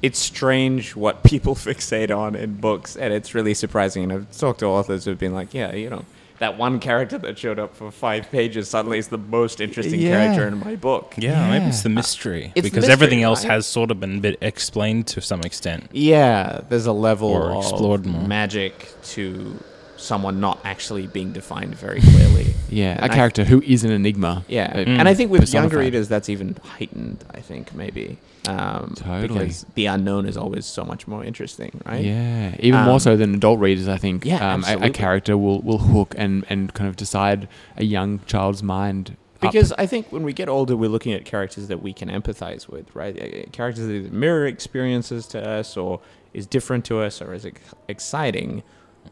it's 0.01 0.17
strange 0.19 0.95
what 0.95 1.23
people 1.31 1.53
fixate 1.55 2.15
on 2.15 2.35
in 2.35 2.55
books, 2.55 2.95
and 2.95 3.13
it's 3.13 3.33
really 3.35 3.53
surprising. 3.53 4.03
And 4.03 4.13
I've 4.13 4.37
talked 4.37 4.59
to 4.59 4.67
authors 4.67 5.05
who've 5.05 5.19
been 5.19 5.33
like, 5.33 5.53
"Yeah, 5.53 5.73
you 5.75 5.89
know, 5.89 6.05
that 6.41 6.57
one 6.57 6.79
character 6.79 7.17
that 7.19 7.37
showed 7.37 7.59
up 7.59 7.75
for 7.75 7.89
five 7.91 8.29
pages 8.31 8.67
suddenly 8.69 8.97
is 8.97 9.07
the 9.07 9.17
most 9.17 9.61
interesting 9.61 10.01
Yeah. 10.01 10.09
character 10.17 10.47
in 10.47 10.59
my 10.59 10.75
book." 10.75 11.13
Yeah, 11.17 11.49
maybe 11.49 11.65
it's 11.67 11.81
the 11.83 11.89
Yeah. 11.89 11.95
mystery 11.95 12.43
It's 12.47 12.55
the 12.55 12.61
because 12.63 12.75
mystery, 12.87 12.91
everything 12.93 13.23
else 13.23 13.43
right? 13.45 13.53
has 13.53 13.65
sort 13.65 13.89
of 13.91 13.99
been 13.99 14.19
bit 14.19 14.37
explained 14.41 15.07
to 15.13 15.21
some 15.21 15.41
extent. 15.41 15.83
Yeah, 15.93 16.61
there's 16.69 16.87
a 16.87 16.91
level 16.93 17.29
Or 17.29 17.51
of 17.51 17.57
explored 17.63 18.05
more. 18.05 18.27
magic 18.27 18.73
to 19.13 19.55
someone 19.97 20.39
not 20.39 20.59
actually 20.65 21.05
being 21.07 21.31
defined 21.31 21.75
very 21.75 22.01
clearly. 22.01 22.47
Yeah, 22.73 22.93
And 22.93 23.11
a 23.11 23.13
I- 23.13 23.15
character 23.15 23.43
who 23.43 23.61
is 23.61 23.83
an 23.83 23.91
enigma. 23.91 24.43
Yeah, 24.47 24.71
uh, 24.73 24.77
and 24.99 25.07
I 25.07 25.13
think 25.13 25.29
with 25.29 25.41
younger 25.53 25.67
personified. 25.75 25.79
readers, 25.85 26.07
that's 26.07 26.29
even 26.29 26.55
heightened. 26.77 27.17
I 27.35 27.41
think 27.41 27.75
maybe 27.75 28.17
um, 28.47 28.93
Totally. 28.95 29.27
because 29.27 29.65
the 29.75 29.85
unknown 29.85 30.25
is 30.25 30.35
always 30.35 30.65
so 30.65 30.83
much 30.83 31.07
more 31.07 31.23
interesting, 31.23 31.79
right? 31.85 32.03
Yeah, 32.03 32.55
even 32.59 32.79
Um, 32.79 32.85
more 32.87 32.99
so 32.99 33.15
than 33.15 33.35
adult 33.35 33.59
readers, 33.59 33.87
I 33.87 33.97
think. 33.97 34.25
Yeah, 34.25 34.53
um, 34.53 34.63
a, 34.67 34.87
a 34.87 34.89
character 34.89 35.37
will, 35.37 35.61
will 35.61 35.77
hook 35.77 36.15
and, 36.17 36.45
and 36.49 36.73
kind 36.73 36.87
of 36.89 36.95
decide 36.95 37.47
a 37.77 37.83
young 37.85 38.19
child's 38.25 38.63
mind. 38.63 39.11
up. 39.11 39.41
Because 39.41 39.71
I 39.77 39.85
think 39.85 40.11
when 40.11 40.23
we 40.23 40.33
get 40.33 40.49
older, 40.49 40.75
we're 40.75 40.89
looking 40.89 41.13
at 41.13 41.23
characters 41.25 41.67
that 41.67 41.81
we 41.83 41.93
can 41.93 42.09
empathize 42.09 42.67
with, 42.67 42.93
right? 42.95 43.51
Characters 43.51 43.85
that 43.87 43.93
either 43.93 44.09
mirror 44.11 44.45
experiences 44.47 45.27
to 45.27 45.47
us, 45.59 45.77
or 45.77 45.99
is 46.33 46.47
different 46.47 46.83
to 46.85 46.99
us, 46.99 47.21
or 47.21 47.33
is 47.33 47.45
ex- 47.45 47.59
exciting. 47.87 48.63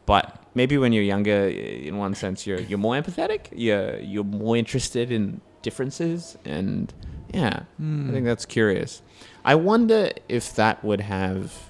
But 0.06 0.44
maybe 0.56 0.78
when 0.78 0.94
you're 0.94 1.04
younger, 1.04 1.48
in 1.50 1.98
one 1.98 2.14
sense, 2.16 2.46
you're 2.48 2.60
you're 2.62 2.78
more 2.80 2.96
empathetic. 2.96 3.48
You're 3.52 3.98
you're 4.00 4.24
more 4.24 4.56
interested 4.56 5.12
in 5.12 5.42
differences, 5.62 6.38
and 6.46 6.94
yeah, 7.34 7.48
I 7.48 7.54
think 7.54 8.18
hmm. 8.18 8.26
that's 8.26 8.46
curious. 8.46 9.02
I 9.46 9.56
wonder 9.56 10.12
if 10.28 10.56
that 10.56 10.84
would 10.84 11.02
have 11.02 11.70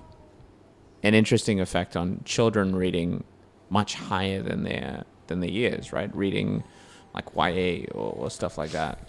an 1.03 1.13
interesting 1.13 1.59
effect 1.59 1.95
on 1.95 2.21
children 2.25 2.75
reading 2.75 3.23
much 3.69 3.95
higher 3.95 4.41
than 4.41 4.63
their 4.63 5.03
than 5.27 5.39
their 5.39 5.49
years, 5.49 5.93
right? 5.93 6.13
Reading 6.15 6.63
like 7.13 7.25
YA 7.35 7.85
or, 7.93 8.13
or 8.13 8.31
stuff 8.31 8.57
like 8.57 8.71
that. 8.71 8.99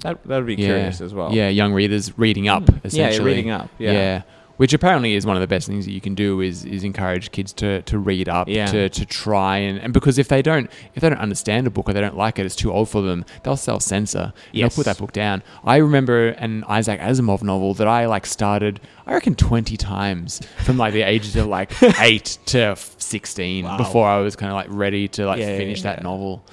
That 0.00 0.22
that 0.24 0.36
would 0.38 0.46
be 0.46 0.54
yeah. 0.54 0.66
curious 0.66 1.00
as 1.00 1.14
well. 1.14 1.32
Yeah, 1.32 1.48
young 1.48 1.72
readers 1.72 2.16
reading 2.18 2.48
up, 2.48 2.64
mm-hmm. 2.64 2.74
Yeah, 2.74 2.80
essentially. 2.84 3.30
Yeah, 3.30 3.36
reading 3.36 3.50
up. 3.50 3.70
Yeah. 3.78 4.22
Which 4.56 4.72
apparently 4.72 5.14
is 5.14 5.26
one 5.26 5.34
of 5.36 5.40
the 5.40 5.48
best 5.48 5.66
things 5.66 5.84
that 5.84 5.90
you 5.90 6.00
can 6.00 6.14
do 6.14 6.40
is 6.40 6.64
is 6.64 6.84
encourage 6.84 7.32
kids 7.32 7.52
to, 7.54 7.82
to 7.82 7.98
read 7.98 8.28
up, 8.28 8.48
Yeah. 8.48 8.66
to, 8.66 8.88
to 8.88 9.04
try 9.04 9.56
and, 9.58 9.78
and 9.80 9.92
because 9.92 10.16
if 10.16 10.28
they 10.28 10.42
don't 10.42 10.70
if 10.94 11.00
they 11.02 11.08
don't 11.08 11.18
understand 11.18 11.66
a 11.66 11.70
book 11.70 11.88
or 11.88 11.92
they 11.92 12.00
don't 12.00 12.16
like 12.16 12.38
it, 12.38 12.46
it's 12.46 12.54
too 12.54 12.72
old 12.72 12.88
for 12.88 13.02
them, 13.02 13.24
they'll 13.42 13.56
self 13.56 13.82
censor. 13.82 14.32
and 14.52 14.62
They'll 14.62 14.70
put 14.70 14.84
that 14.84 14.98
book 14.98 15.12
down. 15.12 15.42
I 15.64 15.76
remember 15.78 16.28
an 16.28 16.62
Isaac 16.68 17.00
Asimov 17.00 17.42
novel 17.42 17.74
that 17.74 17.88
I 17.88 18.06
like 18.06 18.26
started 18.26 18.80
I 19.06 19.14
reckon 19.14 19.34
twenty 19.34 19.76
times 19.76 20.40
from 20.64 20.78
like 20.78 20.92
the 20.92 21.02
ages 21.02 21.34
of 21.34 21.46
like 21.46 21.72
eight 22.00 22.38
to 22.46 22.76
sixteen 22.98 23.64
Wow. 23.64 23.76
before 23.76 24.06
I 24.06 24.18
was 24.20 24.36
kind 24.36 24.50
of 24.52 24.54
like 24.56 24.68
ready 24.70 25.08
to 25.08 25.26
like 25.26 25.40
Yeah, 25.40 25.50
yeah, 25.50 25.58
finish 25.58 25.82
that 25.82 25.98
yeah. 25.98 26.02
novel. 26.04 26.44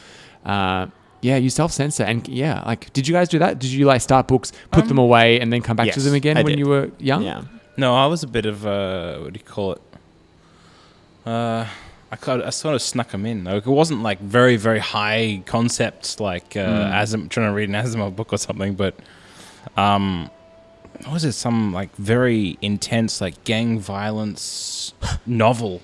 Uh, 0.44 0.88
yeah, 1.22 1.38
you 1.38 1.52
self 1.52 1.72
censor, 1.72 2.04
and 2.04 2.28
yeah, 2.28 2.64
like, 2.66 2.92
did 2.94 3.08
you 3.08 3.14
guys 3.14 3.30
do 3.30 3.38
that? 3.40 3.60
Did 3.60 3.70
you 3.70 3.86
like 3.86 4.02
start 4.02 4.28
books, 4.28 4.52
put 4.72 4.82
Um, 4.84 4.88
them 4.88 4.98
away, 4.98 5.40
and 5.40 5.54
then 5.54 5.62
come 5.62 5.78
back 5.78 5.92
to 5.94 6.00
them 6.00 6.16
again 6.16 6.36
I 6.38 6.42
when 6.42 6.54
did. 6.54 6.60
you 6.60 6.68
were 6.68 6.90
young? 6.98 7.22
Yeah. 7.22 7.44
No, 7.78 7.96
I 7.96 8.06
was 8.08 8.24
a 8.24 8.28
bit 8.28 8.46
of 8.46 8.66
uh, 8.66 9.20
what 9.20 9.34
do 9.34 9.40
you 9.40 9.46
call 9.46 9.74
it? 9.74 9.82
Uh, 11.26 11.66
I, 12.12 12.16
kind 12.18 12.44
I 12.44 12.50
sort 12.50 12.76
of 12.76 12.82
snuck 12.82 13.12
them 13.12 13.26
in. 13.26 13.44
Like, 13.46 13.66
it 13.66 13.70
wasn't 13.70 14.04
like 14.04 14.20
very 14.20 14.58
very 14.58 14.80
high 14.80 15.44
concepts 15.46 16.20
like 16.20 16.56
uh, 16.58 16.66
Mm. 16.66 16.92
Asim, 16.94 17.30
trying 17.30 17.48
to 17.50 17.54
read 17.54 17.70
an 17.70 17.76
Asimov 17.76 18.16
book 18.16 18.34
or 18.34 18.38
something, 18.38 18.74
but 18.76 18.96
um, 19.78 20.30
what 21.04 21.14
was 21.14 21.24
it? 21.26 21.32
Some 21.34 21.74
like 21.74 21.96
very 21.96 22.58
intense 22.62 23.22
like 23.22 23.44
gang 23.44 23.80
violence 23.80 24.94
novel. 25.26 25.82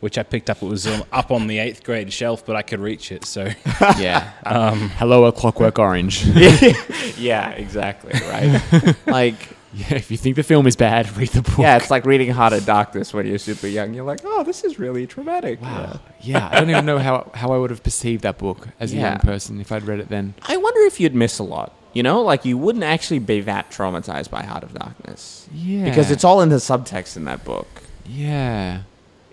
Which 0.00 0.18
I 0.18 0.22
picked 0.22 0.50
up. 0.50 0.62
It 0.62 0.66
was 0.66 0.86
um, 0.86 1.02
up 1.12 1.30
on 1.30 1.46
the 1.46 1.58
eighth 1.58 1.82
grade 1.82 2.12
shelf, 2.12 2.44
but 2.44 2.56
I 2.56 2.60
could 2.60 2.78
reach 2.78 3.10
it. 3.10 3.24
So, 3.24 3.44
yeah. 3.98 4.32
um, 4.44 4.90
Hello, 4.98 5.24
a 5.24 5.32
Clockwork 5.32 5.78
Orange. 5.78 6.26
yeah, 7.16 7.52
exactly. 7.52 8.12
Right. 8.28 8.94
like 9.06 9.48
Yeah, 9.90 9.96
if 9.96 10.10
you 10.10 10.16
think 10.16 10.36
the 10.36 10.42
film 10.44 10.66
is 10.68 10.76
bad, 10.76 11.16
read 11.16 11.30
the 11.30 11.42
book. 11.42 11.58
Yeah, 11.58 11.76
it's 11.76 11.90
like 11.90 12.04
reading 12.06 12.30
Heart 12.30 12.52
of 12.52 12.64
Darkness 12.64 13.12
when 13.12 13.26
you're 13.26 13.38
super 13.38 13.66
young. 13.66 13.92
You're 13.92 14.04
like, 14.04 14.20
oh, 14.24 14.44
this 14.44 14.62
is 14.62 14.78
really 14.78 15.06
traumatic. 15.06 15.60
Wow. 15.60 15.98
Yeah, 16.20 16.48
I 16.52 16.60
don't 16.60 16.70
even 16.70 16.86
know 16.86 16.98
how, 16.98 17.28
how 17.34 17.52
I 17.52 17.58
would 17.58 17.70
have 17.70 17.82
perceived 17.82 18.22
that 18.22 18.38
book 18.38 18.68
as 18.78 18.92
a 18.92 18.96
Yeah. 18.96 19.10
young 19.10 19.18
person 19.20 19.60
if 19.60 19.72
I'd 19.72 19.82
read 19.82 19.98
it 19.98 20.08
then. 20.08 20.34
I 20.46 20.56
wonder 20.58 20.80
if 20.82 21.00
you'd 21.00 21.14
miss 21.14 21.38
a 21.40 21.42
lot. 21.42 21.72
You 21.92 22.02
know, 22.04 22.22
like 22.22 22.44
you 22.44 22.56
wouldn't 22.56 22.84
actually 22.84 23.18
be 23.20 23.40
that 23.42 23.70
traumatized 23.70 24.30
by 24.30 24.42
Heart 24.44 24.62
of 24.62 24.74
Darkness. 24.74 25.48
Yeah. 25.52 25.84
Because 25.84 26.10
it's 26.12 26.22
all 26.24 26.40
in 26.40 26.48
the 26.50 26.56
subtext 26.56 27.16
in 27.16 27.24
that 27.24 27.44
book. 27.44 27.66
Yeah. 28.06 28.82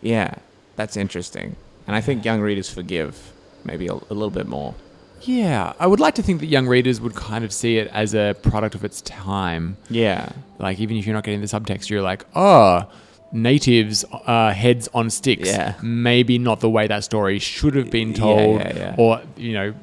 Yeah, 0.02 0.36
that's 0.76 0.98
interesting. 0.98 1.56
And 1.86 1.96
I 1.96 2.02
think 2.02 2.26
young 2.26 2.42
readers 2.42 2.70
forgive 2.70 3.32
maybe 3.64 3.88
a, 3.88 3.94
a 3.94 4.14
little 4.14 4.30
bit 4.32 4.48
more. 4.48 4.74
Yeah. 5.24 5.74
I 5.80 5.88
would 5.88 6.00
like 6.00 6.16
to 6.16 6.24
think 6.24 6.40
that 6.40 6.48
young 6.48 6.68
readers 6.68 7.02
would 7.02 7.16
kind 7.16 7.44
of 7.44 7.54
see 7.54 7.78
it 7.78 7.88
as 7.94 8.14
a 8.14 8.36
product 8.42 8.76
of 8.76 8.84
its 8.84 9.02
time. 9.02 9.78
Yeah. 9.90 10.30
Like, 10.60 10.80
even 10.80 10.98
if 10.98 11.06
you're 11.06 11.16
not 11.16 11.24
getting 11.24 11.42
the 11.42 11.48
subtext, 11.48 11.90
you're 11.90 12.02
like, 12.02 12.26
oh, 12.36 12.90
natives 13.32 14.06
uh, 14.12 14.52
heads 14.52 14.90
on 14.94 15.10
sticks. 15.10 15.48
Yeah. 15.50 15.76
Maybe 15.82 16.38
not 16.38 16.60
the 16.60 16.70
way 16.70 16.88
that 16.88 17.04
story 17.04 17.40
should 17.40 17.76
have 17.76 17.90
been 17.90 18.14
told 18.14 18.60
yeah, 18.60 18.76
yeah. 18.76 18.96
or, 18.98 19.22
you 19.38 19.54
know, 19.54 19.74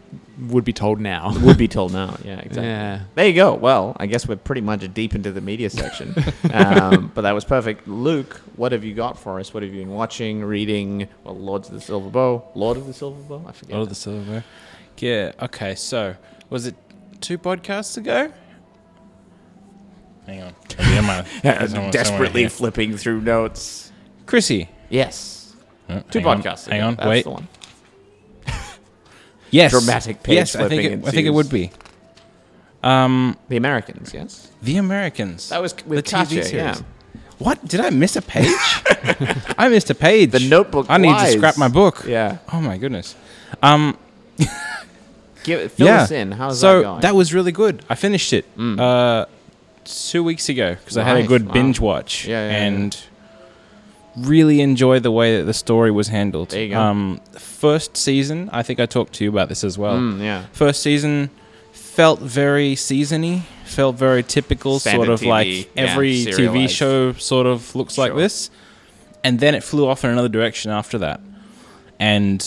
would 0.41 0.65
be 0.65 0.73
told 0.73 1.01
now. 1.01 1.33
Would 1.43 1.59
be 1.59 1.69
told 1.69 1.93
now. 1.93 2.17
Yeah, 2.25 2.39
exactly. 2.39 2.65
Yeah. 2.65 3.01
There 3.15 3.27
you 3.27 3.35
go. 3.35 3.55
Well, 3.55 3.97
I 3.99 4.07
guess 4.07 4.29
we're 4.29 4.37
pretty 4.37 4.61
much 4.61 4.93
deep 4.95 5.15
into 5.15 5.33
the 5.33 5.41
media 5.41 5.71
section. 5.71 6.15
um, 6.53 7.11
but 7.15 7.23
that 7.23 7.33
was 7.33 7.45
perfect. 7.45 7.89
Luke, 7.89 8.41
what 8.57 8.73
have 8.73 8.85
you 8.85 8.95
got 8.95 9.19
for 9.19 9.41
us? 9.41 9.53
What 9.53 9.63
have 9.63 9.73
you 9.73 9.81
been 9.81 9.91
watching, 9.95 10.45
reading? 10.45 11.09
Well, 11.25 11.37
Lords 11.37 11.69
of 11.69 11.75
the 11.75 11.81
Silver 11.81 12.11
Bow. 12.11 12.45
Lord 12.55 12.77
of 12.77 12.87
the 12.87 12.93
Silver 12.93 13.21
Bow? 13.23 13.45
I 13.49 13.53
forget. 13.53 13.75
Lord 13.75 13.85
of 13.85 13.89
the 13.89 13.95
Silver. 13.95 14.45
Yeah. 14.99 15.33
Okay. 15.41 15.75
So 15.75 16.17
was 16.51 16.67
it 16.67 16.75
two 17.21 17.39
podcasts 17.39 17.97
ago? 17.97 18.33
Hang 20.27 20.43
on. 20.43 20.55
Yeah, 20.79 21.01
my- 21.03 21.25
Yeah, 21.43 21.59
there's 21.59 21.73
someone- 21.73 21.91
desperately 21.91 22.49
flipping 22.49 22.97
through 22.97 23.21
notes. 23.23 23.93
Chrissy. 24.27 24.69
Yes. 24.91 25.55
Oh, 25.89 26.03
Two 26.11 26.19
hang 26.19 26.29
on, 26.29 26.43
podcasts. 26.43 26.69
Hang 26.69 26.83
on. 26.83 26.95
That's 26.97 27.09
wait. 27.09 27.25
the 27.25 27.31
one. 27.31 27.49
Yes. 29.51 29.71
Dramatic 29.73 30.23
page 30.23 30.35
Yes, 30.35 30.55
I 30.57 30.69
think 30.69 30.83
flipping 30.83 31.01
it, 31.01 31.09
I 31.09 31.11
think 31.11 31.27
it 31.27 31.31
would 31.31 31.49
be. 31.49 31.71
Um, 32.83 33.35
The 33.49 33.57
Americans, 33.57 34.13
yes? 34.13 34.49
The 34.61 34.77
Americans. 34.77 35.49
That 35.49 35.63
was 35.63 35.75
with 35.87 36.05
the 36.05 36.11
Katya, 36.11 36.43
TV 36.43 36.45
series. 36.45 36.53
yeah. 36.53 36.79
What? 37.39 37.67
Did 37.67 37.81
I 37.81 37.89
miss 37.89 38.17
a 38.17 38.21
page? 38.23 38.47
I 39.59 39.69
missed 39.71 39.89
a 39.89 39.95
page. 39.95 40.33
The 40.33 40.41
Notebook 40.41 40.87
I 40.91 40.99
need 40.99 41.17
to 41.19 41.27
scrap 41.29 41.57
my 41.57 41.69
book. 41.69 42.05
Yeah. 42.07 42.39
Oh 42.53 42.61
my 42.61 42.77
goodness. 42.77 43.15
Um. 43.63 43.97
Give, 45.49 45.73
fill 45.73 45.87
yeah. 45.87 46.03
us 46.03 46.11
in. 46.11 46.33
How's 46.33 46.61
so 46.61 46.83
that 46.83 47.03
going? 47.03 47.17
was 47.17 47.35
really 47.35 47.53
good. 47.53 47.85
I 47.89 47.95
finished 47.95 48.33
it 48.33 48.45
Mm. 48.57 48.79
uh, 48.79 49.27
two 49.85 50.23
weeks 50.23 50.49
ago 50.49 50.75
because 50.75 50.97
I 50.97 51.03
had 51.05 51.17
a 51.17 51.27
good 51.27 51.47
wow. 51.47 51.53
binge 51.55 51.81
watch 51.81 52.27
Yeah, 52.27 52.49
yeah, 52.51 52.57
and 52.65 52.97
really 54.17 54.61
enjoyed 54.61 55.03
the 55.03 55.11
way 55.11 55.39
that 55.39 55.45
the 55.45 55.55
story 55.55 55.91
was 55.91 56.09
handled. 56.09 56.51
There 56.51 56.63
you 56.65 56.71
go. 56.71 56.81
Um, 56.81 57.21
first 57.39 57.97
season, 57.97 58.51
I 58.53 58.63
think 58.63 58.81
I 58.81 58.87
talked 58.87 59.15
to 59.15 59.25
you 59.25 59.31
about 59.31 59.49
this 59.49 59.65
as 59.65 59.79
well. 59.79 59.99
Mm, 59.99 60.21
yeah. 60.21 60.45
First 60.53 60.83
season 60.83 61.31
felt 61.73 62.21
very 62.21 62.75
seasony, 62.75 63.43
felt 63.65 63.97
very 63.97 64.23
typical, 64.23 64.79
Standard 64.79 65.07
sort 65.07 65.09
of 65.11 65.21
TV, 65.21 65.27
like 65.29 65.71
every 65.77 66.25
TV 66.25 66.69
show 66.69 67.13
sort 67.15 67.47
of 67.47 67.75
looks 67.75 67.97
like 67.99 68.15
this. 68.15 68.51
And 69.25 69.41
then 69.41 69.55
it 69.55 69.65
flew 69.65 69.87
off 69.89 70.05
in 70.05 70.11
another 70.11 70.29
direction 70.29 70.71
after 70.71 70.99
that. 70.99 71.21
And 71.99 72.45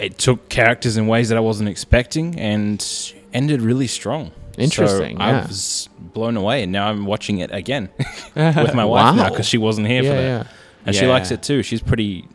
it 0.00 0.18
took 0.18 0.48
characters 0.48 0.96
in 0.96 1.06
ways 1.06 1.28
that 1.28 1.38
I 1.38 1.40
wasn't 1.40 1.68
expecting 1.68 2.38
and 2.38 2.84
ended 3.32 3.62
really 3.62 3.86
strong. 3.86 4.32
Interesting, 4.58 5.18
So 5.18 5.22
yeah. 5.22 5.42
I 5.42 5.46
was 5.46 5.88
blown 5.98 6.36
away, 6.36 6.62
and 6.62 6.72
now 6.72 6.88
I'm 6.88 7.04
watching 7.04 7.38
it 7.38 7.50
again 7.52 7.90
with 8.34 8.74
my 8.74 8.84
wife 8.84 9.14
now 9.14 9.28
because 9.28 9.46
she 9.46 9.58
wasn't 9.58 9.86
here 9.86 10.02
yeah, 10.02 10.10
for 10.10 10.16
that, 10.16 10.22
yeah. 10.22 10.52
and 10.86 10.96
she 10.96 11.06
likes 11.06 11.30
it 11.30 11.42
too. 11.42 11.62
She's 11.62 11.82
pretty, 11.82 12.26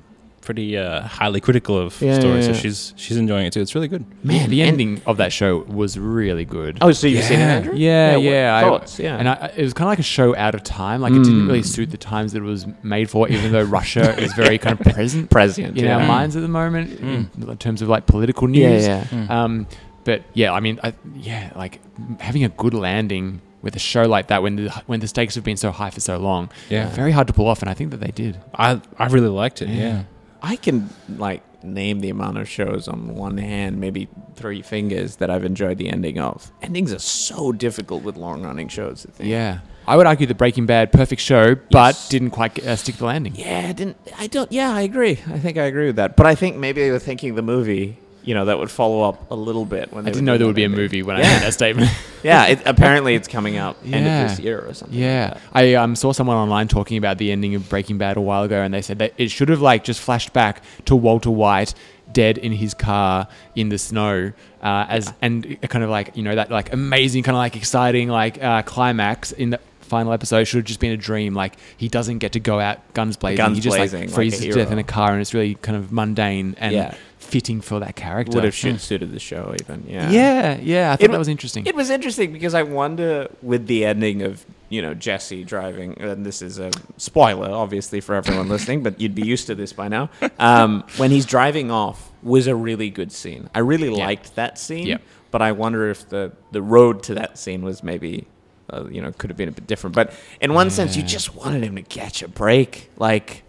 pretty 0.52 0.78
uh, 0.78 1.02
highly 1.02 1.40
critical 1.40 1.78
of 1.78 2.00
Yeah, 2.02 2.20
stories, 2.20 2.46
yeah, 2.48 2.54
so 2.54 2.60
she's 2.60 2.94
she's 2.98 3.18
enjoying 3.18 3.46
it 3.46 3.54
too. 3.54 3.62
It's 3.62 3.74
really 3.74 3.88
good. 3.88 4.04
Man, 4.24 4.50
the 4.50 4.62
and- 4.62 4.72
ending 4.72 5.02
of 5.06 5.16
that 5.18 5.32
show 5.32 5.60
was 5.82 5.98
really 5.98 6.44
good. 6.46 6.78
Oh, 6.82 6.92
so 6.92 7.08
you've 7.08 7.24
seen 7.24 7.40
it, 7.40 7.44
Yeah. 7.44 7.56
Andrew? 7.56 7.74
Yeah, 7.76 8.16
what 8.18 8.24
yeah. 8.24 8.56
I- 8.58 8.62
Thoughts? 8.62 9.00
yeah. 9.00 9.16
And 9.18 9.30
I, 9.30 9.34
it 9.56 9.64
was 9.64 9.74
kind 9.74 9.86
of 9.88 9.92
like 9.92 10.00
a 10.00 10.04
show 10.18 10.36
out 10.36 10.56
of 10.56 10.64
time. 10.64 11.00
Like 11.02 11.14
it 11.14 11.24
didn't 11.24 11.44
Mm. 11.44 11.48
really 11.48 11.64
suit 11.64 11.90
the 11.92 11.98
times 12.14 12.34
that 12.34 12.40
it 12.40 12.46
was 12.46 12.66
made 12.84 13.10
for, 13.10 13.30
even 13.30 13.52
though 13.54 13.64
Russia 13.64 14.16
is 14.26 14.34
very 14.34 14.58
kind 14.58 14.80
of 14.80 14.94
present 14.94 15.30
Prescient. 15.38 15.78
in 15.78 15.86
yeah. 15.86 15.98
our 15.98 16.06
minds 16.06 16.36
at 16.36 16.42
the 16.42 16.48
moment 16.50 17.00
in 17.00 17.58
terms 17.58 17.82
of 17.82 17.88
like 17.88 18.06
political 18.06 18.48
news. 18.48 18.86
Yeah, 18.86 19.06
yeah. 19.12 19.44
Um, 19.44 19.68
but 20.04 20.24
yeah, 20.34 20.52
I 20.52 20.60
mean, 20.60 20.80
I, 20.84 20.94
yeah, 21.16 21.52
like 21.56 21.80
having 22.20 22.44
a 22.44 22.50
good 22.50 22.74
landing 22.74 23.40
with 23.62 23.76
a 23.76 23.80
show 23.80 24.04
like 24.16 24.26
that 24.30 24.42
when 24.42 24.56
the 24.56 24.70
when 24.88 25.00
the 25.02 25.08
stakes 25.08 25.36
have 25.36 25.44
been 25.44 25.56
so 25.58 25.70
high 25.70 25.92
for 25.92 26.00
so 26.00 26.18
long, 26.18 26.50
Yeah. 26.70 26.90
very 26.90 27.12
hard 27.12 27.28
to 27.28 27.34
pull 27.34 27.48
off. 27.48 27.62
And 27.62 27.70
I 27.70 27.76
think 27.76 27.92
that 27.92 28.00
they 28.00 28.10
did. 28.12 28.40
I 28.56 28.82
I 28.98 29.06
really 29.08 29.28
liked 29.30 29.62
it. 29.62 29.70
Yeah. 29.70 30.04
I 30.42 30.56
can 30.56 30.90
like 31.18 31.44
name 31.64 32.00
the 32.00 32.10
amount 32.10 32.38
of 32.40 32.50
shows 32.50 32.88
on 32.88 33.16
one 33.16 33.38
hand, 33.38 33.80
maybe 33.80 34.08
three 34.36 34.62
fingers 34.64 35.18
that 35.18 35.30
I've 35.30 35.44
enjoyed 35.46 35.78
the 35.78 35.90
ending 35.90 36.18
of. 36.20 36.52
Endings 36.62 36.92
are 36.94 37.00
so 37.00 37.52
difficult 37.52 38.04
with 38.04 38.18
long 38.18 38.44
running 38.44 38.68
shows. 38.68 39.06
I 39.08 39.12
think. 39.12 39.30
Yeah, 39.30 39.60
I 39.88 39.96
would 39.98 40.08
argue 40.08 40.26
that 40.28 40.38
Breaking 40.38 40.66
Bad, 40.66 40.92
perfect 40.92 41.22
show, 41.22 41.56
but 41.70 41.96
Yes. 41.96 42.10
didn't 42.10 42.32
quite 42.32 42.58
uh, 42.66 42.76
stick 42.76 42.96
the 42.96 43.06
landing. 43.06 43.36
Yeah, 43.36 43.68
I 43.70 43.74
didn't 43.74 43.98
I 44.18 44.28
don't 44.28 44.52
yeah, 44.52 44.74
I 44.74 44.82
agree. 44.82 45.20
I 45.28 45.38
think 45.38 45.58
I 45.58 45.64
agree 45.66 45.86
with 45.88 45.98
that. 45.98 46.16
But 46.16 46.26
I 46.26 46.34
think 46.36 46.58
maybe 46.58 46.82
they 46.82 46.90
were 46.92 47.00
thinking 47.00 47.36
the 47.36 47.42
movie, 47.44 47.98
you 48.24 48.34
know, 48.34 48.46
that 48.46 48.60
would 48.60 48.72
follow 48.72 49.08
up 49.08 49.32
a 49.32 49.36
little 49.36 49.66
bit 49.66 49.92
when 49.92 50.06
I 50.06 50.12
didn't 50.12 50.26
know 50.26 50.38
there 50.38 50.48
would 50.48 50.56
be 50.56 50.64
a 50.64 50.70
movie 50.70 51.04
when 51.04 51.16
I 51.16 51.20
made 51.20 51.42
that 51.42 51.54
statement. 51.54 51.90
Yeah, 52.24 52.46
it, 52.46 52.62
apparently 52.68 53.16
it's 53.16 53.28
coming 53.28 53.58
out 53.58 53.78
end 53.84 54.06
of 54.06 54.30
this 54.30 54.40
year 54.40 54.60
or 54.60 54.76
something. 54.76 54.96
Yeah, 54.96 55.40
like. 55.56 55.64
I 55.64 55.74
um, 55.74 55.96
saw 55.96 56.12
someone 56.12 56.38
online 56.38 56.68
talking 56.68 56.98
about 56.98 57.18
the 57.18 57.32
ending 57.32 57.56
of 57.56 57.68
Breaking 57.68 57.98
Bad 57.98 58.16
a 58.16 58.22
while 58.22 58.44
ago, 58.44 58.62
and 58.62 58.72
they 58.72 58.84
said 58.84 59.00
that 59.00 59.14
it 59.18 59.32
should 59.32 59.50
have 59.50 59.60
like 59.60 59.84
just 59.84 60.00
flashed 60.00 60.32
back 60.32 60.62
to 60.86 60.96
Walter 60.96 61.32
White 61.32 61.74
dead 62.14 62.38
in 62.38 62.52
his 62.52 62.76
car 62.76 63.28
in 63.56 63.70
the 63.70 63.80
snow, 63.80 64.34
uh, 64.62 64.86
as 64.88 65.12
and 65.20 65.60
kind 65.64 65.84
of 65.84 65.90
like 65.90 66.16
you 66.16 66.22
know 66.22 66.36
that 66.36 66.52
like 66.52 66.72
amazing 66.72 67.24
kind 67.24 67.36
of 67.36 67.40
like 67.40 67.56
exciting 67.56 68.08
like 68.08 68.42
uh, 68.44 68.62
climax 68.62 69.32
in 69.32 69.50
the 69.50 69.60
final 69.92 70.14
episode 70.14 70.46
should 70.46 70.58
have 70.58 70.66
just 70.66 70.80
been 70.80 70.94
a 70.94 70.98
dream. 70.98 71.34
Like 71.34 71.56
he 71.78 71.90
doesn't 71.90 72.20
get 72.20 72.32
to 72.34 72.40
go 72.40 72.60
out 72.60 72.80
guns 72.94 73.18
blazing. 73.18 73.38
Guns 73.38 73.58
he 73.58 73.62
just 73.62 73.76
blazing, 73.76 74.02
like 74.02 74.10
like 74.10 74.16
freezes 74.16 74.42
to 74.42 74.52
death 74.52 74.72
in 74.72 74.80
a 74.80 74.84
car, 74.84 75.12
and 75.12 75.22
it's 75.22 75.34
really 75.34 75.56
kind 75.56 75.78
of 75.78 75.92
mundane 75.92 76.56
and 76.60 76.74
Yeah. 76.74 76.96
Fitting 77.32 77.62
for 77.62 77.80
that 77.80 77.96
character. 77.96 78.36
Would 78.36 78.44
have 78.44 78.54
shoot 78.54 78.80
suited 78.82 79.12
the 79.12 79.20
show 79.20 79.56
even. 79.62 79.86
Yeah. 79.88 80.10
Yeah, 80.12 80.58
yeah, 80.62 80.92
I 80.92 80.96
thought 80.98 81.06
It 81.06 81.12
that 81.12 81.18
was 81.18 81.28
interesting. 81.28 81.66
It 81.66 81.76
was 81.76 81.90
interesting 81.90 82.34
because 82.34 82.54
I 82.54 82.64
wonder 82.64 83.30
with 83.42 83.68
the 83.68 83.86
ending 83.86 84.22
of 84.22 84.46
you 84.70 84.82
know 84.82 84.94
Jesse 84.94 85.44
driving, 85.44 86.00
and 86.02 86.26
this 86.26 86.42
is 86.42 86.60
a 86.60 86.72
spoiler 86.98 87.50
obviously 87.50 88.02
for 88.02 88.16
everyone 88.16 88.50
listening, 88.56 88.84
but 88.84 89.00
you'd 89.02 89.16
be 89.16 89.26
used 89.26 89.48
to 89.48 89.56
this 89.56 89.74
by 89.74 89.88
now. 89.88 90.10
Um, 90.40 90.84
when 90.98 91.12
he's 91.12 91.26
driving 91.26 91.72
off 91.72 92.12
was 92.24 92.48
a 92.48 92.56
really 92.56 92.90
good 92.90 93.12
scene. 93.12 93.50
I 93.56 93.60
really 93.60 93.90
Yeah. 93.96 94.06
liked 94.06 94.36
that 94.36 94.60
scene, 94.60 94.88
Yep. 94.88 95.02
but 95.32 95.42
I 95.42 95.52
wonder 95.54 95.90
if 95.90 96.10
the 96.10 96.32
the 96.52 96.62
road 96.62 97.02
to 97.04 97.14
that 97.16 97.38
scene 97.38 97.64
was 97.64 97.82
maybe. 97.84 98.28
Uh, 98.74 98.86
you 98.90 99.02
know, 99.02 99.12
could 99.12 99.30
have 99.30 99.36
been 99.36 99.50
a 99.50 99.52
bit 99.52 99.68
different, 99.68 99.94
but 99.94 100.14
in 100.40 100.54
one 100.54 100.70
sense, 100.70 100.96
you 100.96 101.04
just 101.04 101.36
wanted 101.36 101.62
him 101.62 101.76
to 101.76 101.82
catch 101.82 102.22
a 102.24 102.28
break. 102.30 102.90
Like, 102.96 103.44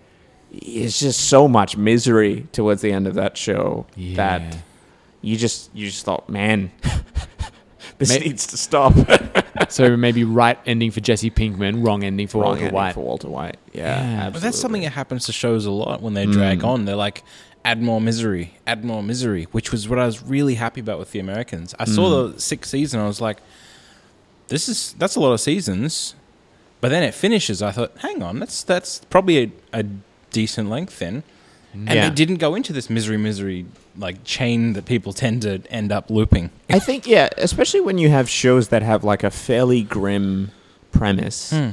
it's 0.53 1.01
just 1.01 1.29
so 1.29 1.49
much 1.49 1.77
misery 1.77 2.47
towards 2.53 2.83
the 2.83 2.93
end 2.93 3.07
of 3.07 3.15
that 3.15 3.37
show 3.37 3.87
Yeah. 3.97 4.17
that 4.17 4.59
you 5.23 5.37
just 5.37 5.71
you 5.75 5.87
just 5.87 6.05
thought, 6.05 6.29
man, 6.29 6.71
this 7.99 8.11
May- 8.11 8.19
needs 8.27 8.47
to 8.49 8.57
stop. 8.57 8.93
so 9.71 9.97
maybe 9.97 10.25
right 10.25 10.59
ending 10.67 10.91
for 10.91 11.01
Jesse 11.01 11.31
Pinkman, 11.31 11.87
wrong 11.87 12.05
ending 12.05 12.27
for 12.27 12.39
Wrong 12.43 12.51
Walter 12.51 12.63
ending 12.65 12.75
White. 12.75 12.95
for 12.95 13.01
Walter 13.05 13.29
White. 13.29 13.57
Yeah, 13.73 14.03
Yeah. 14.03 14.31
But 14.31 14.43
that's 14.43 14.59
something 14.59 14.83
that 14.83 14.91
happens 14.93 15.27
to 15.27 15.33
shows 15.33 15.65
a 15.67 15.71
lot 15.71 16.03
when 16.03 16.15
they 16.15 16.27
drag 16.27 16.61
Mm. 16.61 16.67
on. 16.67 16.85
They're 16.85 16.97
like, 16.97 17.23
add 17.65 17.81
more 17.81 18.01
misery, 18.01 18.55
add 18.67 18.85
more 18.85 19.03
misery, 19.03 19.45
which 19.53 19.71
was 19.73 19.89
what 19.89 19.99
I 19.99 20.05
was 20.07 20.23
really 20.23 20.57
happy 20.57 20.81
about 20.81 20.99
with 20.99 21.13
the 21.13 21.19
Americans. 21.21 21.75
I 21.79 21.85
saw 21.85 22.09
Mm. 22.11 22.35
the 22.35 22.41
sixth 22.41 22.71
season, 22.71 23.01
I 23.01 23.07
was 23.07 23.21
like, 23.21 23.39
this 24.49 24.69
is 24.69 24.95
that's 24.99 25.17
a 25.17 25.21
lot 25.21 25.33
of 25.33 25.41
seasons. 25.41 26.15
But 26.81 26.89
then 26.91 27.05
it 27.05 27.15
finishes. 27.15 27.63
I 27.63 27.71
thought, 27.71 27.93
hang 27.99 28.23
on, 28.25 28.41
that's 28.41 28.65
that's 28.65 29.01
probably 29.09 29.39
a, 29.73 29.79
a 29.81 29.85
decent 30.33 30.69
length 30.71 30.99
then. 30.99 31.23
And 31.75 31.89
Yeah. 31.89 32.09
they 32.09 32.15
didn't 32.15 32.37
go 32.37 32.55
into 32.55 32.73
this 32.73 32.91
misery, 32.91 33.17
misery 33.17 33.65
like 33.97 34.25
chain 34.25 34.73
that 34.75 34.85
people 34.85 35.13
tend 35.13 35.43
to 35.43 35.63
end 35.71 35.91
up 35.93 36.11
looping. 36.11 36.51
I 36.69 36.79
think 36.79 37.07
yeah, 37.07 37.29
especially 37.39 37.81
when 37.81 37.97
you 37.99 38.09
have 38.11 38.29
shows 38.29 38.69
that 38.69 38.83
have 38.83 39.05
like 39.05 39.23
a 39.25 39.31
fairly 39.31 39.83
grim 39.83 40.51
premise. 40.91 41.51
Hmm. 41.51 41.71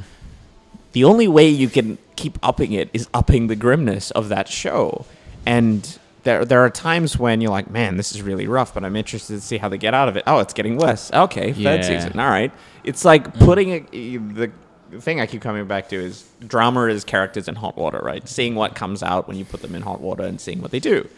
The 0.92 1.04
only 1.04 1.28
way 1.28 1.48
you 1.48 1.68
can 1.68 1.98
keep 2.16 2.38
upping 2.42 2.72
it 2.72 2.88
is 2.92 3.08
upping 3.14 3.46
the 3.48 3.56
grimness 3.56 4.10
of 4.12 4.28
that 4.30 4.48
show. 4.48 5.04
And 5.46 5.98
there 6.24 6.44
there 6.44 6.60
are 6.64 6.70
times 6.70 7.18
when 7.18 7.40
you're 7.40 7.50
like, 7.50 7.70
man, 7.70 7.96
this 7.96 8.12
is 8.12 8.22
really 8.22 8.46
rough, 8.46 8.74
but 8.74 8.84
I'm 8.84 8.96
interested 8.96 9.34
to 9.34 9.40
see 9.40 9.58
how 9.58 9.68
they 9.68 9.78
get 9.78 9.94
out 9.94 10.08
of 10.08 10.16
it. 10.16 10.24
Oh, 10.26 10.38
it's 10.38 10.52
getting 10.54 10.76
worse. 10.78 11.10
Okay, 11.12 11.52
Yeah. 11.52 11.76
third 11.76 11.84
season. 11.84 12.18
All 12.18 12.28
right. 12.28 12.52
It's 12.84 13.04
like 13.04 13.34
putting 13.38 13.70
a, 13.72 14.16
the 14.16 14.50
the 14.90 15.00
thing 15.00 15.20
I 15.20 15.26
keep 15.26 15.40
coming 15.42 15.66
back 15.66 15.88
to 15.90 15.96
is 15.96 16.24
drama 16.46 16.86
is 16.86 17.04
characters 17.04 17.48
in 17.48 17.54
hot 17.56 17.76
water, 17.76 18.00
right? 18.02 18.26
Seeing 18.28 18.54
what 18.54 18.74
comes 18.74 19.02
out 19.02 19.28
when 19.28 19.36
you 19.36 19.44
put 19.44 19.62
them 19.62 19.74
in 19.74 19.82
hot 19.82 20.00
water 20.00 20.24
and 20.24 20.40
seeing 20.40 20.60
what 20.62 20.70
they 20.70 20.80
do. 20.80 21.08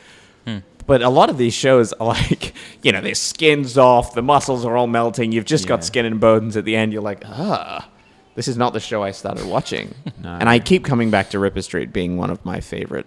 But 0.84 1.00
a 1.00 1.08
lot 1.10 1.30
of 1.30 1.38
these 1.38 1.54
shows 1.54 1.92
are 1.94 2.08
like, 2.08 2.54
you 2.82 2.90
know, 2.90 3.00
their 3.00 3.14
skin's 3.14 3.78
off, 3.78 4.14
the 4.14 4.22
muscles 4.22 4.64
are 4.64 4.76
all 4.76 4.88
melting. 4.88 5.30
You've 5.30 5.44
just 5.44 5.64
Yeah. 5.64 5.68
got 5.68 5.84
skin 5.84 6.04
and 6.04 6.18
bones 6.20 6.56
at 6.56 6.64
the 6.64 6.74
end. 6.74 6.92
You're 6.92 7.02
like, 7.02 7.22
ah, 7.24 7.88
this 8.34 8.48
is 8.48 8.56
not 8.56 8.72
the 8.72 8.80
show 8.80 9.02
I 9.04 9.12
started 9.12 9.46
watching. 9.46 9.94
No. 10.22 10.30
And 10.38 10.48
I 10.48 10.58
keep 10.60 10.84
coming 10.84 11.10
back 11.10 11.30
to 11.30 11.38
Ripper 11.40 11.62
Street 11.62 11.92
being 11.92 12.16
one 12.16 12.30
of 12.30 12.44
my 12.44 12.60
favorite 12.60 13.06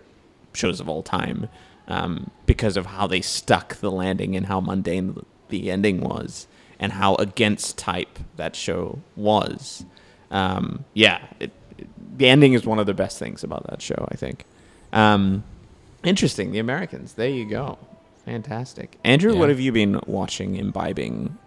shows 0.53 0.79
of 0.81 0.88
all 0.89 1.01
time 1.03 1.48
um, 1.88 2.29
because 2.45 2.75
of 2.77 2.86
how 2.88 3.07
they 3.07 3.22
stuck 3.22 3.75
the 3.75 3.89
landing 3.91 4.36
and 4.36 4.45
how 4.48 4.60
mundane 4.60 5.25
the 5.50 5.72
ending 5.72 6.01
was 6.01 6.48
and 6.79 6.91
how 6.93 7.15
against 7.15 7.77
type 7.77 8.19
that 8.38 8.53
show 8.55 9.00
was. 9.15 9.86
Um, 10.32 10.86
yeah, 10.94 11.20
it, 11.39 11.51
it- 11.77 11.88
the 12.17 12.27
ending 12.29 12.53
is 12.53 12.65
one 12.65 12.79
of 12.79 12.86
the 12.86 12.94
best 12.94 13.20
things 13.20 13.44
about 13.44 13.67
that 13.70 13.82
show, 13.82 14.08
I 14.10 14.15
think. 14.15 14.46
Um, 14.94 15.44
interesting, 16.03 16.51
the 16.53 16.60
Americans. 16.60 17.13
There 17.13 17.27
you 17.29 17.50
go. 17.50 17.77
Fantastic. 18.25 18.98
Andrew, 19.03 19.34
Yeah. 19.34 19.39
what 19.39 19.50
have 19.50 19.60
you 19.60 19.72
been 19.72 20.00
watching, 20.08 20.55
imbibing 20.55 21.38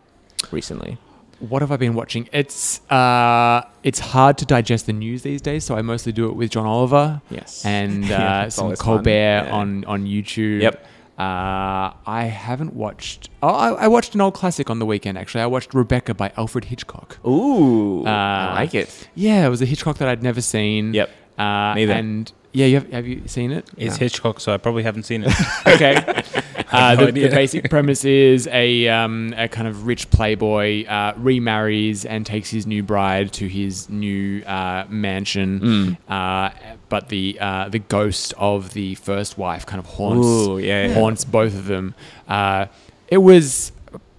recently? 0.51 0.99
What 1.41 1.63
have 1.63 1.71
I 1.73 1.77
been 1.77 1.95
watching? 1.95 2.29
It's 2.33 2.81
uh, 2.91 3.63
it's 3.85 4.01
hard 4.01 4.39
to 4.39 4.45
digest 4.45 4.87
the 4.87 4.93
news 4.93 5.23
these 5.23 5.41
days, 5.41 5.65
so 5.65 5.77
I 5.77 5.83
mostly 5.83 6.11
do 6.13 6.29
it 6.29 6.35
with 6.35 6.51
John 6.51 6.67
Oliver 6.67 7.23
Yes. 7.31 7.65
and 7.65 8.05
uh, 8.07 8.09
Yeah, 8.09 8.49
some. 8.49 8.75
Colbert 8.77 9.11
Yeah. 9.47 9.49
on 9.53 9.85
on 9.87 10.05
YouTube. 10.05 10.63
Yep. 10.63 10.85
Uh, 11.19 11.93
I 12.07 12.25
haven't 12.33 12.75
watched. 12.75 13.29
Oh, 13.43 13.49
I, 13.49 13.71
I 13.71 13.89
watched 13.89 14.15
an 14.15 14.21
old 14.21 14.35
classic 14.35 14.71
on 14.71 14.79
the 14.79 14.87
weekend. 14.87 15.19
Actually, 15.19 15.41
I 15.43 15.47
watched 15.47 15.75
Rebecca 15.75 16.15
by 16.15 16.33
Alfred 16.37 16.67
Hitchcock. 16.67 17.19
Ooh, 17.27 18.05
I 18.07 18.51
Uh, 18.51 18.55
like 18.55 18.75
it. 18.75 19.09
Yeah, 19.17 19.45
it 19.45 19.49
was 19.49 19.61
a 19.61 19.67
Hitchcock 19.67 19.99
that 19.99 20.09
I'd 20.09 20.23
never 20.23 20.41
seen. 20.41 20.95
Yep. 20.95 21.11
Uh, 21.39 21.75
Neither. 21.75 21.93
And 21.93 22.33
yeah, 22.53 22.67
you 22.67 22.75
have, 22.77 22.91
have 22.93 23.07
you 23.07 23.23
seen 23.27 23.53
it? 23.53 23.69
It's 23.77 23.95
No. 23.97 23.99
Hitchcock, 24.05 24.41
so 24.41 24.53
I 24.53 24.57
probably 24.57 24.83
haven't 24.83 25.05
seen 25.05 25.25
it. 25.25 25.33
okay. 25.67 26.23
Uh, 26.71 26.95
no 26.99 27.07
the, 27.07 27.13
the 27.13 27.25
idea. 27.25 27.35
basic 27.35 27.71
premise 27.71 28.05
is 28.05 28.47
a, 28.49 28.87
um, 28.89 29.33
a 29.39 29.49
kind 29.49 29.67
of 29.67 29.87
rich 29.87 30.11
playboy 30.11 30.85
uh, 30.85 31.15
remarries 31.17 32.05
and 32.05 32.27
takes 32.27 32.51
his 32.51 32.67
new 32.67 32.83
bride 32.83 33.33
to 33.33 33.49
his 33.49 33.89
new 33.89 34.43
uh, 34.45 34.85
mansion, 34.91 35.97
uh, 36.11 36.51
but 36.91 37.09
the 37.09 37.39
uh, 37.41 37.71
the 37.71 37.79
ghost 37.79 38.35
of 38.37 38.75
the 38.75 38.97
first 38.97 39.39
wife 39.39 39.65
kind 39.65 39.79
of 39.81 39.87
haunts 39.87 40.27
Ooh, 40.27 40.59
yeah, 40.59 40.89
yeah. 40.89 40.95
haunts 40.95 41.25
both 41.25 41.55
of 41.55 41.65
them. 41.67 41.95
Uh, 42.29 42.67
it 43.09 43.19
was 43.19 43.73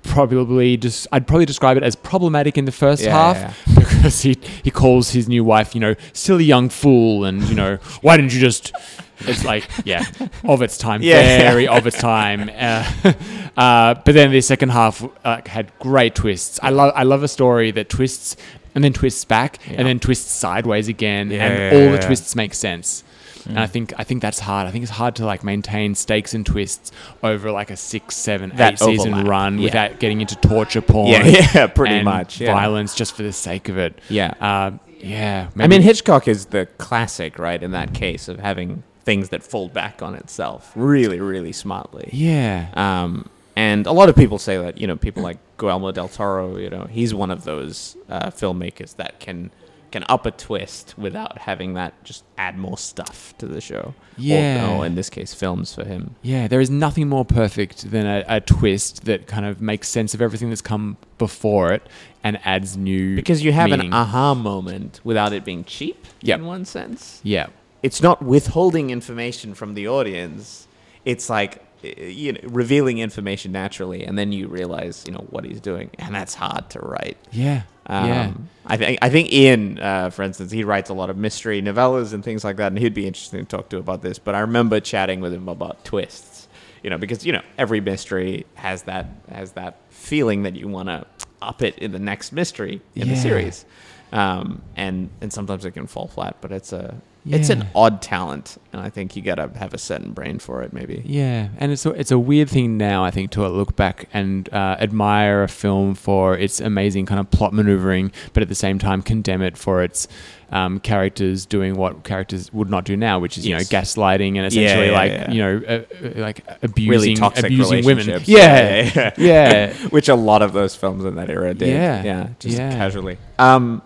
probably 0.10 0.76
just 0.76 1.08
I'd 1.12 1.26
probably 1.28 1.46
describe 1.46 1.78
it 1.78 1.84
as 1.84 1.96
problematic 1.96 2.58
in 2.58 2.66
the 2.66 2.72
first 2.72 3.04
Yeah, 3.04 3.12
half 3.12 3.38
yeah, 3.38 3.76
because 3.80 4.22
he 4.22 4.38
he 4.64 4.72
calls 4.72 5.12
his 5.12 5.30
new 5.30 5.44
wife, 5.44 5.74
you 5.76 5.80
know, 5.82 5.96
silly 6.14 6.44
young 6.44 6.68
fool, 6.70 7.24
and 7.26 7.44
you 7.44 7.56
know, 7.56 7.78
why 8.02 8.18
didn't 8.18 8.34
you 8.34 8.40
just? 8.42 8.74
It's 9.22 9.44
like, 9.44 9.70
yeah, 9.84 10.06
of 10.46 10.62
its 10.62 10.78
time, 10.78 11.02
Yeah. 11.02 11.52
very 11.52 11.68
of 11.68 11.86
its 11.86 11.98
time. 12.00 12.50
Uh, 12.50 12.90
uh, 13.58 13.94
but 14.06 14.14
then 14.14 14.32
the 14.32 14.42
second 14.42 14.70
half 14.70 15.06
uh, 15.26 15.42
had 15.46 15.72
great 15.80 16.16
twists. 16.16 16.60
I 16.64 16.70
love 16.70 16.94
I 16.96 17.04
love 17.04 17.24
a 17.24 17.28
story 17.28 17.72
that 17.72 17.90
twists 17.90 18.36
and 18.76 18.84
then 18.84 18.94
twists 18.94 19.26
back 19.26 19.60
Yeah. 19.68 19.76
and 19.80 19.88
then 19.88 20.00
twists 20.00 20.32
sideways 20.32 20.88
again, 20.88 21.32
Yeah, 21.32 21.46
and 21.46 21.54
yeah, 21.60 21.72
all 21.80 21.86
yeah, 21.86 21.92
the 21.92 22.02
yeah. 22.02 22.08
twists 22.08 22.36
make 22.36 22.54
sense. 22.54 23.04
And 23.46 23.60
I 23.60 23.68
think 23.68 23.94
I 23.98 24.04
think 24.04 24.22
that's 24.22 24.40
hard. 24.40 24.68
I 24.68 24.72
think 24.72 24.84
it's 24.84 24.92
hard 24.92 25.16
to 25.18 25.26
like 25.26 25.44
maintain 25.44 25.96
stakes 25.96 26.34
and 26.34 26.46
twists 26.46 26.92
over 27.24 27.52
like 27.52 27.72
a 27.72 27.78
six, 27.78 28.16
seven, 28.16 28.52
That 28.56 28.74
eight 28.74 28.80
season 28.80 29.26
run 29.26 29.58
Yeah. 29.58 29.64
without 29.66 30.00
getting 30.00 30.22
into 30.22 30.36
torture 30.36 30.82
porn. 30.82 31.10
Yeah, 31.12 31.26
yeah, 31.56 31.68
pretty 31.68 32.02
much, 32.04 32.42
yeah. 32.42 32.54
violence 32.54 32.96
just 32.96 33.16
for 33.16 33.24
the 33.24 33.34
sake 33.34 33.70
of 33.70 33.78
it. 33.78 34.00
Yeah. 34.10 34.34
Uh, 34.40 34.72
yeah. 35.00 35.50
I 35.58 35.68
mean, 35.68 35.82
Hitchcock 35.82 36.28
is 36.28 36.48
the 36.48 36.66
classic, 36.78 37.40
right, 37.40 37.62
in 37.62 37.72
that 37.72 37.94
case 37.94 38.28
of 38.28 38.40
having 38.40 38.84
things 39.06 39.30
that 39.30 39.42
fold 39.44 39.74
back 39.74 40.02
on 40.02 40.14
itself 40.16 40.72
really, 40.76 41.20
really 41.20 41.52
smartly. 41.54 42.10
Yeah. 42.12 42.68
Um, 42.74 43.30
and 43.56 43.88
a 43.88 43.92
lot 43.92 44.10
of 44.10 44.16
people 44.16 44.38
say 44.38 44.58
that, 44.58 44.78
you 44.78 44.88
know, 44.88 44.96
people 44.96 45.24
like 45.24 45.38
Guillermo 45.58 45.92
del 45.92 46.08
Toro, 46.10 46.58
you 46.58 46.70
know, 46.70 46.86
he's 46.86 47.14
one 47.14 47.32
of 47.32 47.44
those 47.44 47.96
uh, 48.10 48.30
filmmakers 48.30 48.96
that 48.98 49.20
can 49.20 49.52
can 49.92 50.04
up 50.10 50.26
a 50.26 50.32
twist 50.32 50.94
without 50.98 51.40
having 51.40 51.74
that 51.74 52.04
just 52.04 52.24
add 52.38 52.58
more 52.58 52.78
stuff 52.78 53.34
to 53.40 53.48
the 53.48 53.60
show. 53.62 53.94
Yeah. 54.18 54.72
Or, 54.72 54.78
or 54.80 54.86
in 54.86 54.96
this 54.96 55.10
case, 55.10 55.34
films 55.34 55.74
for 55.74 55.84
him. 55.86 56.16
Yeah, 56.22 56.48
there 56.48 56.62
is 56.62 56.70
nothing 56.70 57.10
more 57.10 57.26
perfect 57.26 57.90
than 57.92 58.06
a, 58.06 58.24
a 58.28 58.42
twist 58.42 59.06
that 59.06 59.26
kind 59.28 59.46
of 59.46 59.62
makes 59.62 59.88
sense 59.90 60.14
of 60.14 60.22
everything 60.22 60.50
that's 60.50 60.62
come 60.62 60.98
before 61.18 61.72
it 61.74 61.88
and 62.24 62.40
adds 62.46 62.78
new 62.78 63.16
Because 63.16 63.44
you 63.44 63.52
have 63.52 63.70
meaning. 63.70 63.88
an 63.88 63.94
aha 63.94 64.34
moment 64.36 65.00
without 65.04 65.34
it 65.34 65.44
being 65.46 65.64
cheap 65.64 66.06
Yep. 66.22 66.40
in 66.40 66.46
one 66.46 66.66
sense. 66.66 67.20
yeah. 67.24 67.48
it's 67.82 68.02
not 68.02 68.22
withholding 68.22 68.90
information 68.90 69.54
from 69.54 69.74
the 69.74 69.88
audience. 69.88 70.68
It's 71.06 71.30
like 71.30 71.64
you 71.82 72.34
know 72.34 72.40
revealing 72.44 72.98
information 73.00 73.54
naturally, 73.54 74.04
and 74.04 74.18
then 74.20 74.34
you 74.34 74.50
realize 74.50 75.06
you 75.08 75.14
know 75.14 75.26
what 75.30 75.46
he's 75.46 75.62
doing, 75.62 75.90
and 75.98 76.14
that's 76.14 76.36
hard 76.36 76.70
to 76.72 76.80
write. 76.80 77.18
Yeah. 77.32 77.62
Um, 77.90 78.08
yeah. 78.08 78.32
I 78.68 78.78
think 78.78 79.00
I 79.02 79.10
think 79.10 79.34
Ian, 79.34 79.80
uh, 79.80 80.12
for 80.12 80.22
instance, 80.22 80.52
he 80.52 80.64
writes 80.64 80.92
a 80.92 80.94
lot 80.94 81.10
of 81.10 81.18
mystery 81.18 81.60
novellas 81.62 82.14
and 82.14 82.24
things 82.24 82.44
like 82.44 82.58
that, 82.58 82.68
and 82.68 82.78
he'd 82.78 82.94
be 82.94 83.08
interesting 83.08 83.40
to 83.40 83.46
talk 83.46 83.70
to 83.70 83.78
about 83.78 84.04
this. 84.04 84.20
But 84.20 84.36
I 84.36 84.42
remember 84.42 84.80
chatting 84.80 85.22
with 85.22 85.34
him 85.34 85.50
about 85.50 85.84
twists, 85.84 86.48
you 86.84 86.92
know, 86.92 87.00
because 87.00 87.26
you 87.26 87.34
know 87.34 87.42
every 87.58 87.82
mystery 87.82 88.46
has 88.54 88.84
that 88.84 89.08
has 89.32 89.54
that 89.54 89.78
feeling 89.90 90.44
that 90.44 90.56
you 90.56 90.68
want 90.68 90.90
to 90.90 91.08
up 91.42 91.64
it 91.64 91.80
in 91.80 91.92
the 91.92 92.00
next 92.00 92.32
mystery 92.32 92.80
in 92.96 93.08
the 93.10 93.16
series, 93.16 93.66
um, 94.12 94.62
and 94.76 95.10
and 95.20 95.34
sometimes 95.34 95.66
it 95.66 95.72
can 95.72 95.88
fall 95.88 96.08
flat. 96.08 96.36
But 96.40 96.52
it's 96.52 96.72
a 96.72 96.96
it's 97.28 97.50
an 97.50 97.68
odd 97.76 98.02
talent, 98.02 98.58
and 98.74 98.82
I 98.82 98.90
think 98.90 99.16
you 99.16 99.22
gotta 99.22 99.50
have 99.58 99.74
a 99.74 99.78
certain 99.78 100.14
brain 100.14 100.40
for 100.40 100.62
it, 100.64 100.74
maybe. 100.74 101.02
Yeah, 101.06 101.50
and 101.58 101.72
it's 101.72 101.86
a, 101.86 101.92
it's 101.92 102.12
a 102.12 102.18
weird 102.20 102.50
thing 102.50 102.78
now, 102.78 103.04
I 103.04 103.12
think, 103.12 103.32
to 103.32 103.48
look 103.48 103.76
back 103.76 104.08
and 104.14 104.52
uh, 104.54 104.78
admire 104.80 105.44
a 105.44 105.48
film 105.48 105.96
for 105.96 106.38
its 106.38 106.60
amazing 106.60 107.06
kind 107.06 107.20
of 107.20 107.30
plot 107.30 107.54
maneuvering, 107.54 108.12
but 108.34 108.42
at 108.42 108.50
the 108.50 108.56
same 108.56 108.80
time 108.80 109.02
condemn 109.02 109.42
it 109.42 109.58
for 109.58 109.84
its 109.84 110.08
um, 110.52 110.80
characters 110.80 111.46
doing 111.46 111.76
what 111.76 112.04
characters 112.04 112.52
would 112.52 112.70
not 112.72 112.84
do 112.84 112.98
now, 112.98 113.20
which 113.20 113.38
is 113.38 113.46
you 113.46 113.56
Yes. 113.56 113.72
know 113.72 113.80
gaslighting 113.80 114.38
and 114.38 114.46
essentially 114.48 114.88
yeah, 114.88 114.92
like 114.94 115.12
yeah. 115.12 115.32
you 115.32 115.42
know 115.44 115.62
uh, 115.68 116.06
uh, 116.08 116.12
like 116.22 116.44
abusing 116.64 116.90
Really 116.90 117.14
toxic 117.16 117.46
abusing 117.46 117.86
women. 117.86 118.08
Yeah, 118.08 118.22
Yeah, 118.26 118.92
yeah, 118.96 119.12
yeah. 119.18 119.74
which 119.90 120.10
a 120.10 120.16
lot 120.16 120.42
of 120.42 120.54
those 120.54 120.76
films 120.76 121.06
in 121.06 121.16
that 121.16 121.30
era 121.30 121.54
did. 121.54 121.68
Yeah. 121.70 122.04
yeah, 122.04 122.30
just 122.40 122.58
Yeah. 122.58 122.72
casually. 122.72 123.18
Um, 123.38 123.84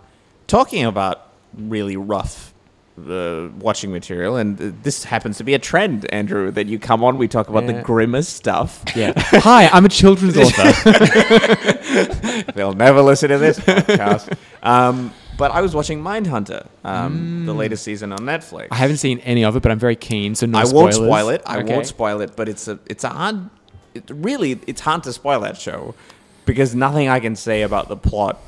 talking 0.47 0.85
about 0.85 1.27
really 1.57 1.97
rough 1.97 2.52
uh, 2.97 3.49
watching 3.59 3.91
material, 3.91 4.35
and 4.35 4.57
this 4.83 5.03
happens 5.03 5.37
to 5.37 5.43
be 5.43 5.53
a 5.53 5.59
trend, 5.59 6.05
Andrew, 6.13 6.51
that 6.51 6.67
you 6.67 6.77
come 6.79 7.03
on. 7.03 7.17
We 7.17 7.27
talk 7.27 7.49
about 7.49 7.65
the 7.65 7.73
Yeah. 7.73 7.81
grimmest 7.81 8.33
stuff. 8.35 8.83
yeah. 8.95 9.13
Hi, 9.17 9.67
I'm 9.67 9.85
a 9.85 9.89
children's 9.89 10.37
author. 10.37 10.61
They'll 12.53 12.73
never 12.73 13.01
listen 13.01 13.29
to 13.29 13.37
this 13.37 13.59
podcast. 13.59 14.37
Um, 14.61 15.13
but 15.37 15.51
I 15.51 15.61
was 15.61 15.73
watching 15.73 16.01
Mindhunter, 16.03 16.67
um, 16.83 17.45
the 17.47 17.53
latest 17.53 17.83
season 17.83 18.11
on 18.11 18.19
Netflix. 18.19 18.65
Mm. 18.65 18.71
I 18.71 18.75
haven't 18.75 18.97
seen 18.97 19.19
any 19.19 19.43
of 19.43 19.55
it, 19.55 19.63
but 19.63 19.71
I'm 19.71 19.79
very 19.79 19.95
keen. 19.95 20.35
So 20.35 20.45
no 20.45 20.59
I 20.59 20.63
spoilers. 20.65 20.99
won't 20.99 21.09
spoil 21.09 21.29
it. 21.29 21.41
I 21.45 21.57
Okay. 21.59 21.73
won't 21.73 21.87
spoil 21.87 22.21
it, 22.21 22.35
but 22.35 22.47
it's 22.47 22.67
a 22.67 22.77
it's 22.85 23.03
a 23.03 23.09
hard. 23.09 23.49
It 23.95 24.03
really, 24.13 24.59
it's 24.67 24.81
hard 24.81 25.03
to 25.03 25.13
spoil 25.13 25.39
that 25.41 25.57
show 25.57 25.95
because 26.45 26.73
nothing 26.75 27.09
I 27.09 27.19
can 27.19 27.35
say 27.35 27.61
about 27.63 27.89
the 27.89 27.95
plot 27.97 28.39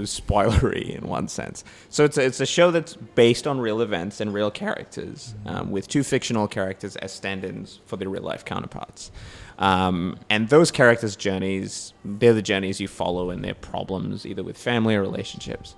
spoilery 0.00 0.96
in 0.98 1.08
one 1.08 1.28
sense. 1.28 1.64
So 1.88 2.04
it's 2.04 2.18
a, 2.18 2.24
it's 2.24 2.40
a 2.40 2.46
show 2.46 2.70
that's 2.70 2.94
based 2.94 3.46
on 3.46 3.60
real 3.60 3.80
events 3.80 4.20
and 4.20 4.34
real 4.34 4.50
characters, 4.50 5.34
um, 5.46 5.70
with 5.70 5.88
two 5.88 6.02
fictional 6.02 6.48
characters 6.48 6.96
as 6.96 7.12
stand-ins 7.12 7.80
for 7.86 7.96
their 7.96 8.08
real 8.08 8.22
life 8.22 8.44
counterparts. 8.44 9.10
Um, 9.58 10.18
and 10.28 10.48
those 10.48 10.70
characters' 10.70 11.16
journeys, 11.16 11.92
they're 12.04 12.34
the 12.34 12.42
journeys 12.42 12.80
you 12.80 12.88
follow 12.88 13.30
and 13.30 13.44
their 13.44 13.54
problems, 13.54 14.26
either 14.26 14.42
with 14.42 14.58
family 14.58 14.96
or 14.96 15.00
relationships. 15.00 15.76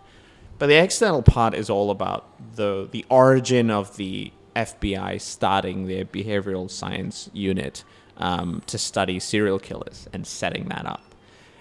But 0.58 0.68
the 0.68 0.82
external 0.82 1.22
part 1.22 1.54
is 1.54 1.68
all 1.68 1.90
about 1.90 2.56
the 2.56 2.88
the 2.90 3.04
origin 3.10 3.70
of 3.70 3.96
the 3.96 4.32
FBI 4.54 5.20
starting 5.20 5.86
their 5.86 6.04
behavioral 6.06 6.70
science 6.70 7.28
unit 7.34 7.84
um, 8.16 8.62
to 8.66 8.78
study 8.78 9.20
serial 9.20 9.58
killers 9.58 10.08
and 10.14 10.26
setting 10.26 10.64
that 10.68 10.86
up. 10.86 11.05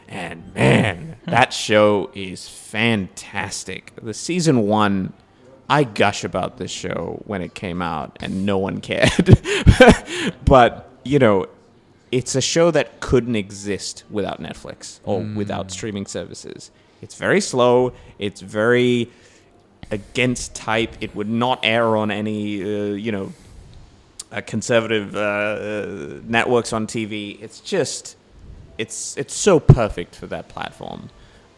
And 0.08 0.54
man, 0.54 1.18
that 1.26 1.54
show 1.54 2.12
is 2.14 2.48
fantastic. 2.48 3.94
The 4.02 4.14
season 4.14 4.68
one, 4.68 5.14
I 5.70 5.84
gush 5.84 6.24
about 6.24 6.58
this 6.58 6.72
show 6.72 7.22
when 7.26 7.42
it 7.42 7.56
came 7.56 7.82
out, 7.82 8.18
and 8.22 8.46
no 8.46 8.58
one 8.58 8.82
cared. 8.82 9.40
but 10.46 10.92
you 11.04 11.20
know, 11.20 11.48
it's 12.12 12.36
a 12.36 12.42
show 12.42 12.72
that 12.72 13.00
couldn't 13.00 13.36
exist 13.36 14.04
without 14.10 14.42
Netflix 14.42 15.00
or 15.04 15.22
without 15.22 15.72
streaming 15.72 16.06
services. 16.06 16.72
It's 17.02 17.16
very 17.16 17.42
slow. 17.42 17.94
It's 18.20 18.42
very 18.42 19.12
against 19.92 20.56
type. 20.56 20.96
It 21.02 21.16
would 21.16 21.30
not 21.30 21.60
air 21.64 21.96
on 21.98 22.12
any, 22.12 22.64
uh, 22.64 22.94
you 22.94 23.12
know, 23.12 23.34
uh, 24.32 24.42
conservative 24.46 25.16
uh, 25.16 25.20
uh, 25.20 26.20
networks 26.24 26.74
on 26.74 26.88
TV. 26.88 27.42
It's 27.42 27.60
just, 27.60 28.18
it's 28.78 29.16
it's 29.18 29.34
so 29.34 29.60
perfect 29.60 30.16
for 30.16 30.28
that 30.28 30.48
platform. 30.50 31.10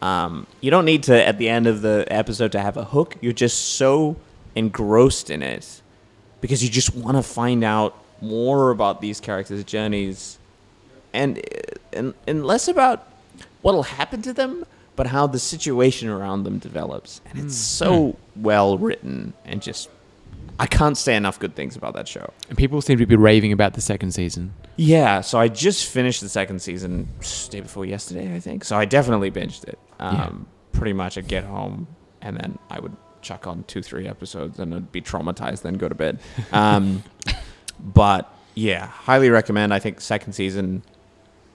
Um, 0.01 0.45
you 0.61 0.69
don't 0.69 0.85
need 0.85 1.03
to 1.03 1.27
at 1.27 1.37
the 1.39 1.49
end 1.49 1.65
of 1.67 1.81
the 1.81 2.05
episode 2.09 2.51
to 2.51 2.59
have 2.59 2.77
a 2.77 2.83
hook. 2.85 3.15
You're 3.21 3.33
just 3.33 3.75
so 3.75 4.15
engrossed 4.55 5.29
in 5.29 5.41
it 5.41 5.81
because 6.41 6.63
you 6.63 6.69
just 6.69 6.95
want 6.95 7.17
to 7.17 7.23
find 7.23 7.63
out 7.63 7.95
more 8.21 8.71
about 8.71 9.01
these 9.01 9.19
characters' 9.19 9.63
journeys, 9.63 10.37
and 11.13 11.41
and 11.93 12.13
and 12.27 12.45
less 12.45 12.67
about 12.67 13.07
what'll 13.61 13.83
happen 13.83 14.21
to 14.21 14.33
them, 14.33 14.65
but 14.95 15.07
how 15.07 15.25
the 15.27 15.39
situation 15.39 16.09
around 16.09 16.43
them 16.43 16.59
develops. 16.59 17.21
And 17.29 17.39
it's 17.39 17.55
Hmm. 17.79 17.85
so 17.85 18.17
well 18.35 18.77
written 18.77 19.33
and 19.45 19.61
just 19.61 19.89
I 20.59 20.65
can't 20.65 20.97
say 20.97 21.15
enough 21.15 21.39
good 21.39 21.55
things 21.55 21.75
about 21.75 21.93
that 21.93 22.07
show. 22.07 22.33
And 22.49 22.57
people 22.57 22.81
seem 22.81 22.97
to 22.97 23.05
be 23.05 23.15
raving 23.15 23.51
about 23.51 23.73
the 23.73 23.81
second 23.81 24.11
season. 24.11 24.53
Yeah, 24.75 25.21
so 25.21 25.39
I 25.39 25.47
just 25.47 25.85
finished 25.85 26.21
the 26.21 26.29
second 26.29 26.61
season 26.61 27.09
day 27.49 27.59
before 27.61 27.85
yesterday, 27.85 28.35
I 28.35 28.39
think. 28.39 28.63
So 28.63 28.75
I 28.77 28.85
definitely 28.85 29.31
binged 29.31 29.65
it. 29.65 29.77
Um, 29.99 30.15
Yeah. 30.15 30.79
Pretty 30.79 30.93
much, 30.93 31.17
I'd 31.17 31.27
get 31.27 31.43
home 31.43 31.87
and 32.21 32.37
then 32.37 32.59
I 32.69 32.79
would 32.79 32.95
chuck 33.21 33.47
on 33.47 33.63
two, 33.63 33.81
three 33.81 34.07
episodes 34.07 34.59
and 34.59 34.73
I'd 34.75 34.91
be 34.91 35.01
traumatized, 35.01 35.61
then 35.63 35.75
go 35.75 35.89
to 35.89 35.95
bed. 35.95 36.19
Um, 36.51 37.03
but 37.79 38.31
yeah, 38.53 38.85
highly 38.87 39.29
recommend. 39.29 39.73
I 39.73 39.79
think 39.79 40.01
second 40.01 40.33
season 40.33 40.83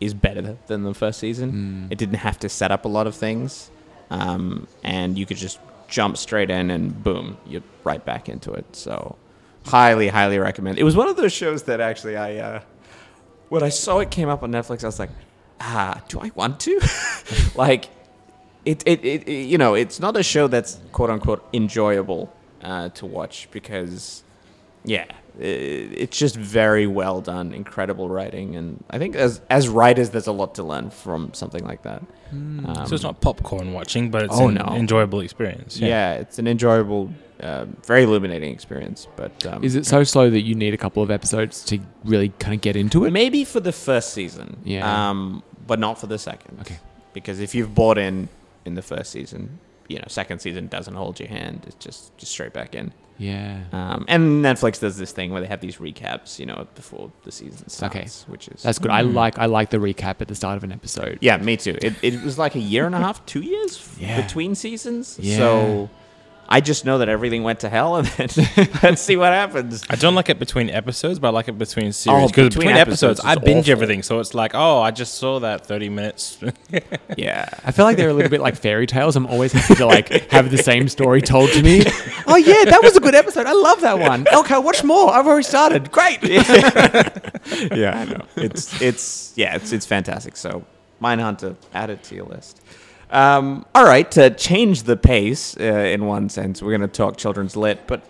is 0.01 0.15
better 0.15 0.57
than 0.67 0.83
the 0.83 0.95
first 0.95 1.21
season. 1.21 1.53
Mm. 1.89 1.93
It 1.93 1.99
didn't 1.99 2.17
have 2.17 2.39
to 2.41 2.49
set 2.49 2.71
up 2.73 2.85
a 2.85 2.89
lot 2.89 3.07
of 3.07 3.15
things, 3.15 3.71
um, 4.11 4.67
and 4.83 5.17
you 5.17 5.27
could 5.27 5.37
just 5.37 5.61
jump 5.93 6.17
straight 6.17 6.51
in 6.51 6.71
and 6.71 7.05
boom, 7.05 7.37
you're 7.47 7.63
right 7.85 8.03
back 8.05 8.29
into 8.29 8.51
it. 8.53 8.65
So, 8.75 9.17
highly, 9.67 10.09
highly 10.09 10.39
recommend. 10.39 10.79
It 10.79 10.85
was 10.85 10.97
one 10.97 11.07
of 11.09 11.17
those 11.17 11.33
shows 11.35 11.65
that 11.65 11.81
actually 11.81 12.17
I, 12.17 12.37
uh, 12.39 12.61
when 13.51 13.63
I 13.63 13.69
saw 13.69 13.99
it 13.99 14.11
came 14.11 14.31
up 14.31 14.43
on 14.43 14.51
Netflix, 14.51 14.83
I 14.83 14.87
was 14.87 14.99
like, 14.99 15.11
ah, 15.61 16.01
do 16.09 16.19
I 16.21 16.31
want 16.35 16.59
to? 16.61 16.81
like, 17.55 17.91
it, 18.65 18.83
it, 18.87 19.05
it, 19.05 19.29
it- 19.29 19.33
you 19.53 19.59
know, 19.59 19.75
it's 19.75 20.01
not 20.01 20.17
a 20.17 20.23
show 20.23 20.49
that's 20.49 20.81
quote 20.93 21.11
unquote 21.11 21.47
enjoyable 21.53 22.33
uh, 22.63 22.89
to 22.91 23.05
watch 23.05 23.49
because, 23.51 24.23
yeah, 24.85 25.05
it's 25.39 26.17
just 26.19 26.37
very 26.37 26.87
well 26.87 27.21
done, 27.21 27.53
incredible 27.55 28.09
writing, 28.09 28.55
and 28.57 28.83
I 28.91 28.99
think 28.99 29.17
as 29.17 29.41
as 29.49 29.69
writers, 29.69 30.11
there's 30.11 30.27
a 30.27 30.33
lot 30.33 30.55
to 30.57 30.63
learn 30.63 30.91
from 30.91 31.33
something 31.35 31.65
like 31.65 31.83
that. 31.83 32.03
Um, 32.33 32.67
so 32.87 32.95
it's 32.95 33.03
not 33.03 33.21
popcorn 33.21 33.73
watching, 33.73 34.11
but 34.11 34.23
it's 34.25 34.35
Oh, 34.39 34.49
an 34.49 34.55
no. 34.55 34.65
enjoyable 34.75 35.21
experience. 35.21 35.79
yeah. 35.79 36.15
it's 36.15 36.39
an 36.39 36.47
enjoyable, 36.47 37.11
uh, 37.41 37.67
very 37.87 38.05
illuminating 38.05 38.53
experience. 38.53 39.07
But 39.17 39.45
um, 39.47 39.63
Is 39.65 39.75
it 39.75 39.85
so 39.87 40.03
slow 40.05 40.31
that 40.31 40.41
you 40.41 40.55
need 40.55 40.73
a 40.73 40.79
couple 40.79 41.03
of 41.03 41.11
episodes 41.11 41.63
to 41.67 41.79
really 42.05 42.31
kind 42.39 42.55
of 42.55 42.61
get 42.63 42.75
into 42.77 43.05
it? 43.05 43.11
maybe 43.11 43.45
for 43.45 43.61
the 43.61 43.73
first 43.73 44.13
season, 44.15 44.57
Yeah. 44.65 45.11
um, 45.11 45.43
but 45.67 45.79
not 45.79 45.99
for 46.01 46.07
the 46.07 46.19
second. 46.19 46.61
Okay. 46.61 46.79
because 47.13 47.41
if 47.41 47.55
you've 47.55 47.75
bought 47.75 47.99
in 47.99 48.29
in 48.65 48.75
the 48.75 48.83
first 48.83 49.11
season, 49.11 49.59
you 49.89 49.99
know, 49.99 50.05
second 50.09 50.39
season 50.41 50.69
doesn't 50.69 50.95
hold 50.95 51.21
your 51.21 51.29
hand. 51.29 51.65
It's 51.67 51.77
just 51.85 52.17
just 52.17 52.33
straight 52.33 52.53
back 52.55 52.75
in. 52.75 52.93
Yeah. 53.23 53.61
Um, 53.73 54.05
and 54.09 54.45
Netflix 54.45 54.81
does 54.81 54.97
this 54.99 55.13
thing 55.13 55.31
where 55.31 55.41
they 55.41 55.47
have 55.47 55.61
these 55.61 55.77
recaps, 55.77 56.39
you 56.39 56.47
know, 56.47 56.67
before 56.75 57.11
the 57.25 57.31
season 57.33 57.69
starts, 57.69 57.95
Okay. 57.97 58.09
which 58.33 58.49
is 58.49 58.63
That's 58.63 58.79
good. 58.79 58.91
I 58.91 59.03
like 59.03 59.39
I 59.39 59.47
like 59.47 59.71
the 59.71 59.79
recap 59.79 60.21
at 60.21 60.29
the 60.29 60.35
start 60.35 60.57
of 60.57 60.65
an 60.65 60.73
episode. 60.73 61.19
Yeah, 61.21 61.37
me 61.39 61.57
too. 61.57 61.77
It, 61.81 61.95
it 62.03 62.23
was 62.23 62.39
like 62.39 62.55
a 62.55 62.61
year 62.61 62.87
and 62.87 62.95
a 62.95 62.99
half, 63.07 63.25
two 63.27 63.41
years 63.43 63.89
Yeah. 63.99 64.21
between 64.21 64.55
seasons. 64.55 65.19
Yeah. 65.21 65.37
So 65.39 65.91
I 66.53 66.61
just 66.61 66.85
know 66.85 66.99
that 66.99 67.09
everything 67.09 67.45
went 67.45 67.61
to 67.61 67.71
hell, 67.71 67.97
and 67.97 68.07
then 68.09 68.29
let's 68.83 69.01
see 69.01 69.17
what 69.17 69.33
happens. 69.33 69.83
I 69.89 69.97
don't 69.97 70.15
like 70.15 70.29
it 70.29 70.39
between 70.39 70.69
episodes, 70.69 71.19
but 71.19 71.29
I 71.29 71.31
like 71.31 71.49
it 71.49 71.57
between 71.57 71.89
oh, 71.89 71.91
series. 71.93 72.31
Because 72.31 72.45
Oh, 72.45 72.49
between 72.51 72.67
between, 72.67 72.77
episodes 72.77 73.21
I 73.25 73.37
binge 73.37 73.71
awful. 73.71 73.73
everything. 73.73 74.03
So 74.03 74.21
it's 74.21 74.35
like, 74.35 74.53
oh, 74.55 74.83
I 74.83 74.91
just 74.91 75.15
saw 75.15 75.39
that 75.41 75.67
30 75.67 75.89
minutes. 75.89 76.39
Yeah. 77.17 77.49
I 77.65 77.73
feel 77.73 77.85
like 77.85 77.97
they're 77.99 78.09
a 78.09 78.15
little 78.15 78.31
bit 78.31 78.41
like 78.41 78.57
fairy 78.57 78.87
tales. 78.87 79.17
I'm 79.17 79.27
always 79.27 79.53
happy 79.53 79.75
to 79.77 79.87
like 79.87 80.09
have 80.31 80.51
the 80.51 80.57
same 80.59 80.89
story 80.89 81.21
told 81.21 81.51
to 81.51 81.63
me. 81.63 81.85
Oh 82.27 82.37
yeah, 82.37 82.65
that 82.65 82.81
was 82.83 82.97
a 82.97 83.01
good 83.01 83.15
episode. 83.15 83.47
I 83.47 83.53
love 83.53 83.81
that 83.83 83.99
one. 83.99 84.27
Okay, 84.33 84.59
watch 84.59 84.83
more. 84.85 85.13
I've 85.13 85.27
already 85.27 85.43
started. 85.43 85.91
Great. 85.91 86.23
yeah, 86.23 87.99
I 87.99 88.05
know. 88.05 88.25
It's 88.37 88.81
it's 88.81 89.33
yeah, 89.37 89.57
it's 89.57 89.73
it's 89.73 89.85
fantastic. 89.87 90.37
So 90.37 90.65
Mindhunter, 91.03 91.57
add 91.75 91.91
it 91.91 92.03
to 92.05 92.15
your 92.15 92.27
list. 92.27 92.63
Um, 93.13 93.67
all 93.75 93.85
right, 93.85 94.11
to 94.13 94.31
change 94.31 94.85
the 94.85 94.97
pace 94.97 95.55
uh, 95.61 95.63
in 95.63 96.07
one 96.07 96.31
sense, 96.31 96.63
we're 96.63 96.71
going 96.71 96.81
to 96.81 96.89
talk 96.89 97.19
children's 97.19 97.57
lit, 97.57 97.87
but 97.87 98.03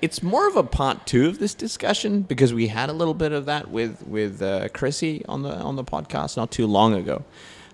it's 0.00 0.22
more 0.22 0.48
of 0.48 0.56
a 0.56 0.62
part 0.62 1.06
two 1.06 1.28
of 1.28 1.38
this 1.38 1.52
discussion 1.52 2.22
because 2.22 2.54
we 2.54 2.68
had 2.68 2.88
a 2.88 2.94
little 2.94 3.12
bit 3.12 3.32
of 3.32 3.44
that 3.46 3.70
with 3.70 4.06
with 4.06 4.40
uh, 4.40 4.68
Chrissy 4.68 5.22
on 5.26 5.42
the 5.42 5.54
on 5.54 5.76
the 5.76 5.84
podcast 5.84 6.38
not 6.38 6.50
too 6.50 6.66
long 6.66 6.94
ago, 6.94 7.22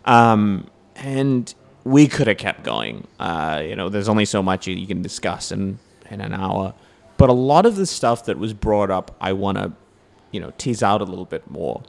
um, 0.07 0.67
and 0.97 1.55
we 1.85 2.09
could 2.09 2.27
have 2.27 2.39
kept 2.39 2.65
going. 2.65 3.07
Uh, 3.21 3.63
you 3.65 3.77
know, 3.77 3.89
there's 3.89 4.09
only 4.09 4.25
so 4.25 4.43
much 4.43 4.67
you, 4.67 4.75
you 4.75 4.89
can 4.89 5.03
discuss 5.03 5.53
in 5.53 5.79
in 6.11 6.21
an 6.21 6.33
hour, 6.33 6.75
but 7.17 7.31
a 7.31 7.33
lot 7.33 7.65
of 7.65 7.77
the 7.77 7.87
stuff 7.87 8.25
that 8.25 8.39
was 8.39 8.55
brought 8.55 8.91
up, 8.91 9.15
I 9.21 9.35
want 9.35 9.59
to 9.59 9.73
you 10.33 10.41
know 10.41 10.53
tease 10.59 10.83
out 10.83 11.01
a 11.01 11.05
little 11.05 11.27
bit 11.27 11.49
more 11.49 11.85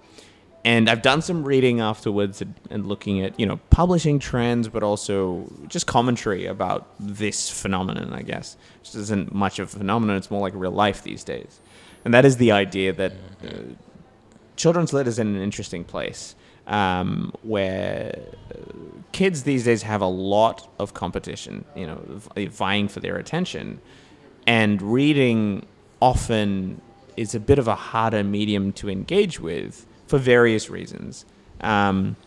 and 0.65 0.89
i've 0.89 1.01
done 1.01 1.21
some 1.21 1.43
reading 1.43 1.79
afterwards 1.79 2.41
and, 2.41 2.53
and 2.69 2.87
looking 2.87 3.21
at 3.21 3.37
you 3.39 3.45
know 3.45 3.57
publishing 3.69 4.19
trends 4.19 4.67
but 4.67 4.83
also 4.83 5.51
just 5.67 5.87
commentary 5.87 6.45
about 6.45 6.87
this 6.99 7.49
phenomenon 7.49 8.13
i 8.13 8.21
guess. 8.21 8.57
Which 8.79 8.95
isn't 8.95 9.33
much 9.33 9.59
of 9.59 9.73
a 9.73 9.77
phenomenon. 9.77 10.17
It's 10.17 10.31
more 10.31 10.41
like 10.41 10.53
real 10.55 10.71
life 10.71 11.03
these 11.03 11.23
days. 11.23 11.59
And 12.03 12.13
that 12.13 12.25
is 12.25 12.37
the 12.37 12.51
idea 12.51 12.91
that 12.93 13.13
uh, 13.43 13.47
children's 14.55 14.91
lit 14.93 15.07
is 15.07 15.19
in 15.19 15.27
an 15.35 15.41
interesting 15.41 15.83
place 15.83 16.35
um, 16.67 17.31
where 17.43 18.19
uh, 18.51 18.57
kids 19.11 19.43
these 19.43 19.63
days 19.65 19.83
have 19.83 20.01
a 20.01 20.07
lot 20.07 20.69
of 20.79 20.93
competition 20.93 21.65
you 21.75 21.87
know 21.87 22.01
vying 22.49 22.87
for 22.87 22.99
their 22.99 23.15
attention. 23.17 23.79
And 24.45 24.81
reading 24.81 25.65
often 26.01 26.81
is 27.15 27.35
a 27.35 27.39
bit 27.39 27.59
of 27.59 27.67
a 27.67 27.75
harder 27.75 28.23
medium 28.23 28.73
to 28.73 28.89
engage 28.89 29.39
with 29.39 29.85
for 30.13 30.19
various 30.19 30.69
reasons. 30.69 31.25
Um, 31.61 32.17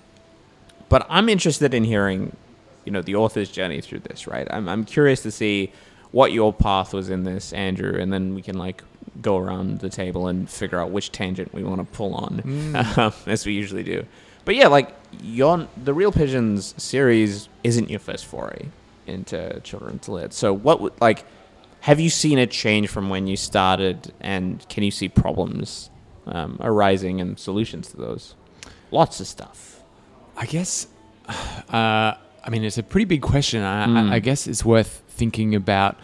but 0.88 1.06
I'm 1.08 1.28
interested 1.28 1.72
in 1.72 1.84
hearing, 1.84 2.36
you 2.84 2.90
know, 2.90 3.00
the 3.00 3.14
author's 3.14 3.48
journey 3.48 3.80
through 3.80 4.00
this. 4.00 4.26
Right? 4.26 4.44
I'm 4.50 4.68
I'm 4.68 4.84
curious 4.84 5.22
to 5.22 5.30
see 5.30 5.70
what 6.10 6.32
your 6.32 6.52
path 6.52 6.92
was 6.92 7.10
in 7.10 7.22
this, 7.22 7.52
Andrew, 7.52 7.96
and 7.96 8.12
then 8.12 8.34
we 8.34 8.42
can 8.42 8.58
like 8.58 8.82
go 9.22 9.38
around 9.38 9.78
the 9.78 9.88
table 9.88 10.26
and 10.26 10.50
figure 10.50 10.80
out 10.80 10.90
which 10.90 11.12
tangent 11.12 11.54
we 11.54 11.62
want 11.62 11.78
to 11.78 11.96
pull 11.96 12.12
on, 12.16 12.74
um, 12.96 13.12
as 13.24 13.46
we 13.46 13.52
usually 13.52 13.84
do. 13.84 14.04
But 14.44 14.56
yeah, 14.56 14.66
like 14.66 14.92
your 15.22 15.68
the 15.84 15.94
Real 15.94 16.10
Pigeons 16.10 16.74
series 16.76 17.48
isn't 17.62 17.88
your 17.88 18.00
first 18.00 18.26
foray 18.26 18.66
into 19.06 19.60
children's 19.60 20.08
lit. 20.08 20.32
So 20.32 20.52
what 20.52 20.80
would 20.80 21.00
like 21.00 21.24
have 21.82 22.00
you 22.00 22.10
seen 22.10 22.40
it 22.40 22.50
change 22.50 22.88
from 22.88 23.10
when 23.10 23.28
you 23.28 23.36
started, 23.36 24.12
and 24.20 24.68
can 24.68 24.82
you 24.82 24.90
see 24.90 25.08
problems 25.08 25.88
um, 26.26 26.56
arising 26.60 27.20
and 27.20 27.38
solutions 27.38 27.88
to 27.88 27.96
those? 27.96 28.34
Lots 28.90 29.20
of 29.20 29.26
stuff. 29.26 29.80
I 30.36 30.46
guess. 30.46 30.86
Uh, 31.72 32.14
I 32.44 32.50
mean, 32.50 32.62
it's 32.62 32.78
a 32.78 32.82
pretty 32.84 33.06
big 33.06 33.22
question. 33.22 33.62
I, 33.62 33.86
Mm. 33.86 34.10
I, 34.10 34.14
I 34.16 34.18
guess 34.20 34.46
it's 34.46 34.64
worth 34.64 35.02
thinking 35.08 35.54
about 35.56 35.98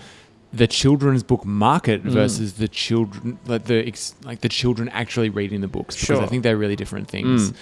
the 0.53 0.67
children's 0.67 1.23
book 1.23 1.45
market 1.45 2.03
Mm. 2.03 2.11
versus 2.11 2.55
the 2.55 2.67
children, 2.67 3.39
like 3.47 3.65
the 3.67 3.87
ex, 3.87 4.15
like 4.25 4.41
the 4.41 4.49
children 4.49 4.89
actually 4.89 5.31
reading 5.31 5.61
the 5.61 5.69
books, 5.69 5.95
because 5.95 6.07
Sure. 6.19 6.23
I 6.23 6.27
think 6.27 6.43
they're 6.43 6.57
really 6.57 6.75
different 6.77 7.07
things. 7.09 7.53
Mm. 7.53 7.55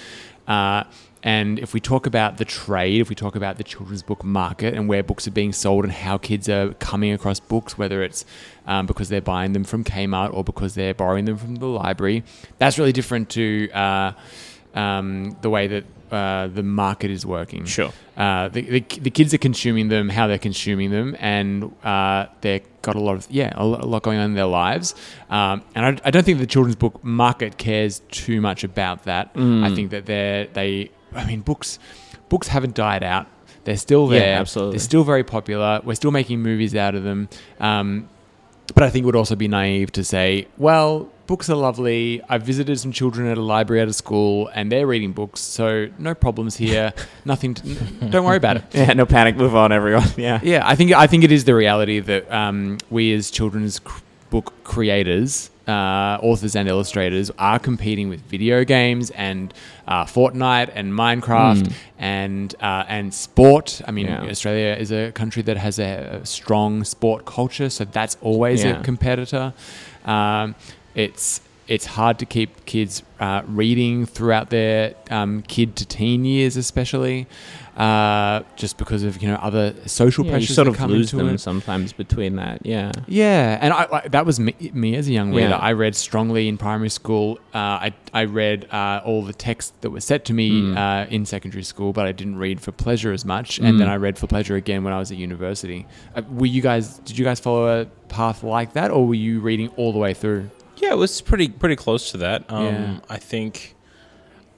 Uh, 0.51 0.83
and 1.23 1.59
if 1.59 1.75
we 1.75 1.81
talk 1.81 2.07
about 2.07 2.39
the 2.39 2.45
trade, 2.45 3.01
if 3.01 3.09
we 3.09 3.15
talk 3.15 3.37
about 3.37 3.57
the 3.57 3.65
children's 3.65 4.03
book 4.03 4.25
market 4.25 4.75
and 4.75 4.89
where 4.89 5.03
books 5.03 5.29
are 5.29 5.31
being 5.31 5.53
sold 5.53 5.85
and 5.85 5.93
how 5.93 6.19
kids 6.19 6.49
are 6.49 6.73
coming 6.75 7.13
across 7.13 7.39
books, 7.39 7.79
whether 7.79 8.03
it's 8.03 8.25
um, 8.67 8.87
because 8.87 9.11
they're 9.11 9.21
buying 9.21 9.53
them 9.53 9.65
from 9.65 9.85
Kmart 9.85 10.33
or 10.35 10.43
because 10.43 10.75
they're 10.75 10.95
borrowing 10.95 11.27
them 11.27 11.37
from 11.37 11.57
the 11.57 11.67
library, 11.67 12.25
that's 12.59 12.79
really 12.79 12.93
different 12.93 13.29
to 13.31 13.71
uh, 13.73 14.13
um, 14.75 15.37
the 15.43 15.51
way 15.51 15.67
that 15.69 15.85
uh, 16.11 16.49
the 16.49 16.63
market 16.63 17.11
is 17.11 17.25
working. 17.25 17.65
Sure. 17.67 17.93
Uh, 18.17 18.49
the, 18.49 18.63
the, 18.63 18.81
the 19.01 19.11
kids 19.11 19.33
are 19.33 19.39
consuming 19.39 19.89
them, 19.89 20.09
how 20.09 20.27
they're 20.27 20.39
consuming 20.39 20.91
them, 20.91 21.17
and 21.21 21.73
uh, 21.85 22.27
they've 22.41 22.67
got 22.83 22.97
a 22.97 23.01
lot 23.01 23.15
of 23.17 23.27
yeah 23.31 23.53
a 23.57 23.65
lot, 23.65 24.03
going 24.03 24.19
on 24.19 24.27
in 24.27 24.35
their 24.35 24.47
lives. 24.47 24.95
Um, 25.29 25.63
and 25.75 25.85
I, 25.87 26.09
I 26.09 26.11
don't 26.11 26.25
think 26.25 26.39
the 26.39 26.47
children's 26.47 26.77
book 26.77 27.03
market 27.05 27.59
cares 27.59 28.01
too 28.11 28.41
much 28.41 28.65
about 28.65 29.05
that. 29.05 29.31
I 29.37 29.75
think 29.75 29.91
that 29.91 30.07
they're 30.07 30.47
they 30.47 30.91
I 31.15 31.25
mean 31.27 31.41
books 31.41 31.79
books 32.29 32.49
haven't 32.49 32.75
died 32.75 33.03
out. 33.03 33.27
They're 33.65 33.77
still 33.77 34.13
Yeah, 34.13 34.19
there. 34.21 34.39
absolutely. 34.39 34.73
They're 34.75 34.81
still 34.85 35.05
very 35.05 35.25
popular. 35.25 35.81
We're 35.85 35.95
still 35.95 36.13
making 36.13 36.41
movies 36.41 36.75
out 36.75 36.95
of 36.95 37.03
them. 37.03 37.29
Um, 37.59 38.09
but 38.75 38.85
I 38.85 38.91
think 38.91 39.03
it 39.03 39.07
would 39.07 39.17
also 39.17 39.35
be 39.37 39.49
naive 39.49 39.91
to 39.93 40.05
say, 40.05 40.47
well, 40.57 41.11
books 41.31 41.49
are 41.49 41.55
lovely. 41.55 42.21
I've 42.29 42.43
visited 42.43 42.77
some 42.81 42.91
children 42.91 43.29
at 43.29 43.39
a 43.39 43.41
library 43.41 43.81
at 43.81 43.87
a 43.89 43.93
school 43.93 44.51
and 44.53 44.71
they're 44.73 44.87
reading 44.95 45.13
books, 45.13 45.41
so 45.41 45.89
no 45.97 46.13
problems 46.13 46.57
here. 46.57 46.93
Nothing. 47.25 47.55
To, 47.55 47.63
n- 47.71 48.11
don't 48.11 48.25
worry 48.25 48.37
about 48.37 48.57
it. 48.57 48.65
Yeah, 48.75 48.93
no 48.95 49.07
panic. 49.07 49.37
Move 49.37 49.55
on, 49.55 49.71
everyone. 49.71 50.09
Yeah. 50.17 50.41
Yeah, 50.43 50.63
I 50.67 50.75
think 50.75 50.93
I 50.93 51.07
think 51.07 51.23
it 51.23 51.31
is 51.31 51.45
the 51.45 51.55
reality 51.55 52.01
that 52.01 52.23
um, 52.33 52.79
we 52.91 53.15
as 53.15 53.31
children's 53.31 53.79
cr- 53.79 54.03
book 54.31 54.53
creators, 54.65 55.51
uh, 55.69 56.19
authors 56.29 56.57
and 56.57 56.69
illustrators, 56.69 57.31
are 57.39 57.59
competing 57.61 58.09
with 58.09 58.21
video 58.23 58.65
games 58.65 59.11
and 59.11 59.55
uh, 59.87 60.05
Fortnite 60.05 60.71
and 60.75 60.93
Minecraft 60.93 61.73
and 61.99 62.55
uh, 62.61 62.85
and 62.97 63.15
sport. 63.15 63.81
I 63.87 63.93
mean, 63.93 64.07
Yeah. 64.07 64.23
Australia 64.35 64.75
is 64.83 64.91
a 64.91 65.13
country 65.13 65.43
that 65.43 65.57
has 65.57 65.79
a, 65.79 66.21
a 66.23 66.27
strong 66.27 66.83
sport 66.85 67.25
culture, 67.25 67.71
so 67.71 67.85
that's 67.85 68.17
always 68.21 68.65
Yeah. 68.65 68.81
a 68.81 68.83
competitor. 68.83 69.53
Um, 70.05 70.55
it's 70.95 71.41
it's 71.69 71.87
hard 71.87 72.19
to 72.19 72.27
keep 72.27 72.65
kids 72.67 73.05
uh, 73.21 73.43
reading 73.47 74.05
throughout 74.05 74.51
their 74.51 74.95
um, 75.09 75.41
kid 75.43 75.77
to 75.77 75.87
teen 75.87 76.25
years, 76.25 76.57
especially 76.57 77.29
uh, 77.77 78.43
just 78.57 78.77
because 78.77 79.05
of 79.05 79.23
you 79.23 79.29
know 79.29 79.37
other 79.37 79.73
social 79.87 80.25
Yeah, 80.25 80.33
you 80.33 80.37
pressures 80.39 80.57
sort 80.57 80.65
that 80.67 80.73
of 80.73 80.77
come 80.77 80.91
lose 80.91 81.13
them 81.13 81.29
it. 81.29 81.39
sometimes 81.39 81.93
between 81.93 82.35
that. 82.37 82.67
Yeah. 82.67 82.91
Yeah, 83.07 83.57
and 83.61 83.73
I, 83.73 83.87
I 83.93 84.09
that 84.09 84.27
was 84.27 84.41
me, 84.41 84.55
me 84.73 84.97
as 84.97 85.07
a 85.07 85.13
young 85.13 85.31
reader. 85.33 85.51
Yeah. 85.51 85.57
I 85.59 85.73
read 85.73 85.95
strongly 85.95 86.49
in 86.49 86.59
primary 86.59 86.89
school. 86.91 87.39
Uh, 87.55 87.59
I 87.87 87.95
I 88.13 88.25
read 88.25 88.67
uh, 88.73 89.03
all 89.05 89.23
the 89.23 89.33
text 89.33 89.81
that 89.83 89.91
was 89.91 90.05
set 90.05 90.25
to 90.25 90.33
me 90.35 90.51
Mm. 90.51 90.77
uh, 90.77 91.07
in 91.09 91.25
secondary 91.25 91.63
school, 91.63 91.93
but 91.93 92.05
I 92.07 92.11
didn't 92.13 92.39
read 92.39 92.61
for 92.61 92.73
pleasure 92.73 93.13
as 93.13 93.25
much. 93.25 93.61
And 93.61 93.79
then 93.79 93.87
Mm. 93.87 93.93
I 93.93 93.97
read 93.97 94.19
for 94.19 94.27
pleasure 94.27 94.57
again 94.57 94.83
when 94.83 94.93
I 94.93 94.99
was 94.99 95.13
at 95.13 95.19
university. 95.19 95.87
Uh, 96.17 96.23
were 96.29 96.47
you 96.47 96.63
guys? 96.63 96.99
Did 96.99 97.17
you 97.17 97.25
guys 97.25 97.39
follow 97.39 97.83
a 97.83 97.85
path 98.09 98.43
like 98.43 98.73
that, 98.73 98.91
or 98.91 99.07
were 99.07 99.15
you 99.15 99.39
reading 99.39 99.69
all 99.77 99.93
the 99.93 100.01
way 100.01 100.15
through? 100.15 100.51
Yeah, 100.81 100.93
it 100.93 100.97
was 100.99 101.21
pretty 101.21 101.49
pretty 101.49 101.77
close 101.77 102.11
to 102.13 102.17
that. 102.19 102.45
Um, 102.51 102.65
Yeah. 102.65 102.99
I 103.09 103.17
think 103.19 103.75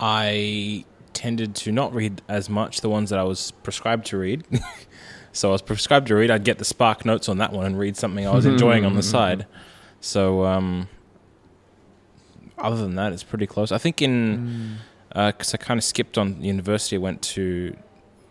I 0.00 0.84
tended 1.12 1.54
to 1.54 1.72
not 1.72 1.94
read 1.94 2.22
as 2.28 2.48
much 2.48 2.80
the 2.80 2.88
ones 2.88 3.10
that 3.10 3.18
I 3.18 3.22
was 3.24 3.50
prescribed 3.62 4.06
to 4.06 4.16
read. 4.18 4.44
so 5.32 5.50
I 5.50 5.52
was 5.52 5.62
prescribed 5.62 6.08
to 6.08 6.14
read. 6.16 6.30
I'd 6.30 6.44
get 6.44 6.58
the 6.58 6.64
Spark 6.64 7.04
notes 7.04 7.28
on 7.28 7.38
that 7.38 7.52
one 7.52 7.66
and 7.66 7.78
read 7.78 7.96
something 7.96 8.26
I 8.26 8.32
was 8.34 8.46
enjoying 8.46 8.84
on 8.84 8.94
the 8.96 9.02
side. 9.02 9.46
So 10.00 10.44
um, 10.44 10.88
other 12.58 12.76
than 12.76 12.94
that, 12.96 13.12
it's 13.12 13.22
pretty 13.22 13.46
close. 13.46 13.72
I 13.72 13.78
think 13.78 14.00
in 14.02 14.78
because 15.14 15.52
I 15.54 15.58
kind 15.58 15.76
of 15.78 15.84
skipped 15.84 16.16
on 16.16 16.42
university, 16.42 16.96
I 16.96 16.98
went 16.98 17.20
to 17.22 17.76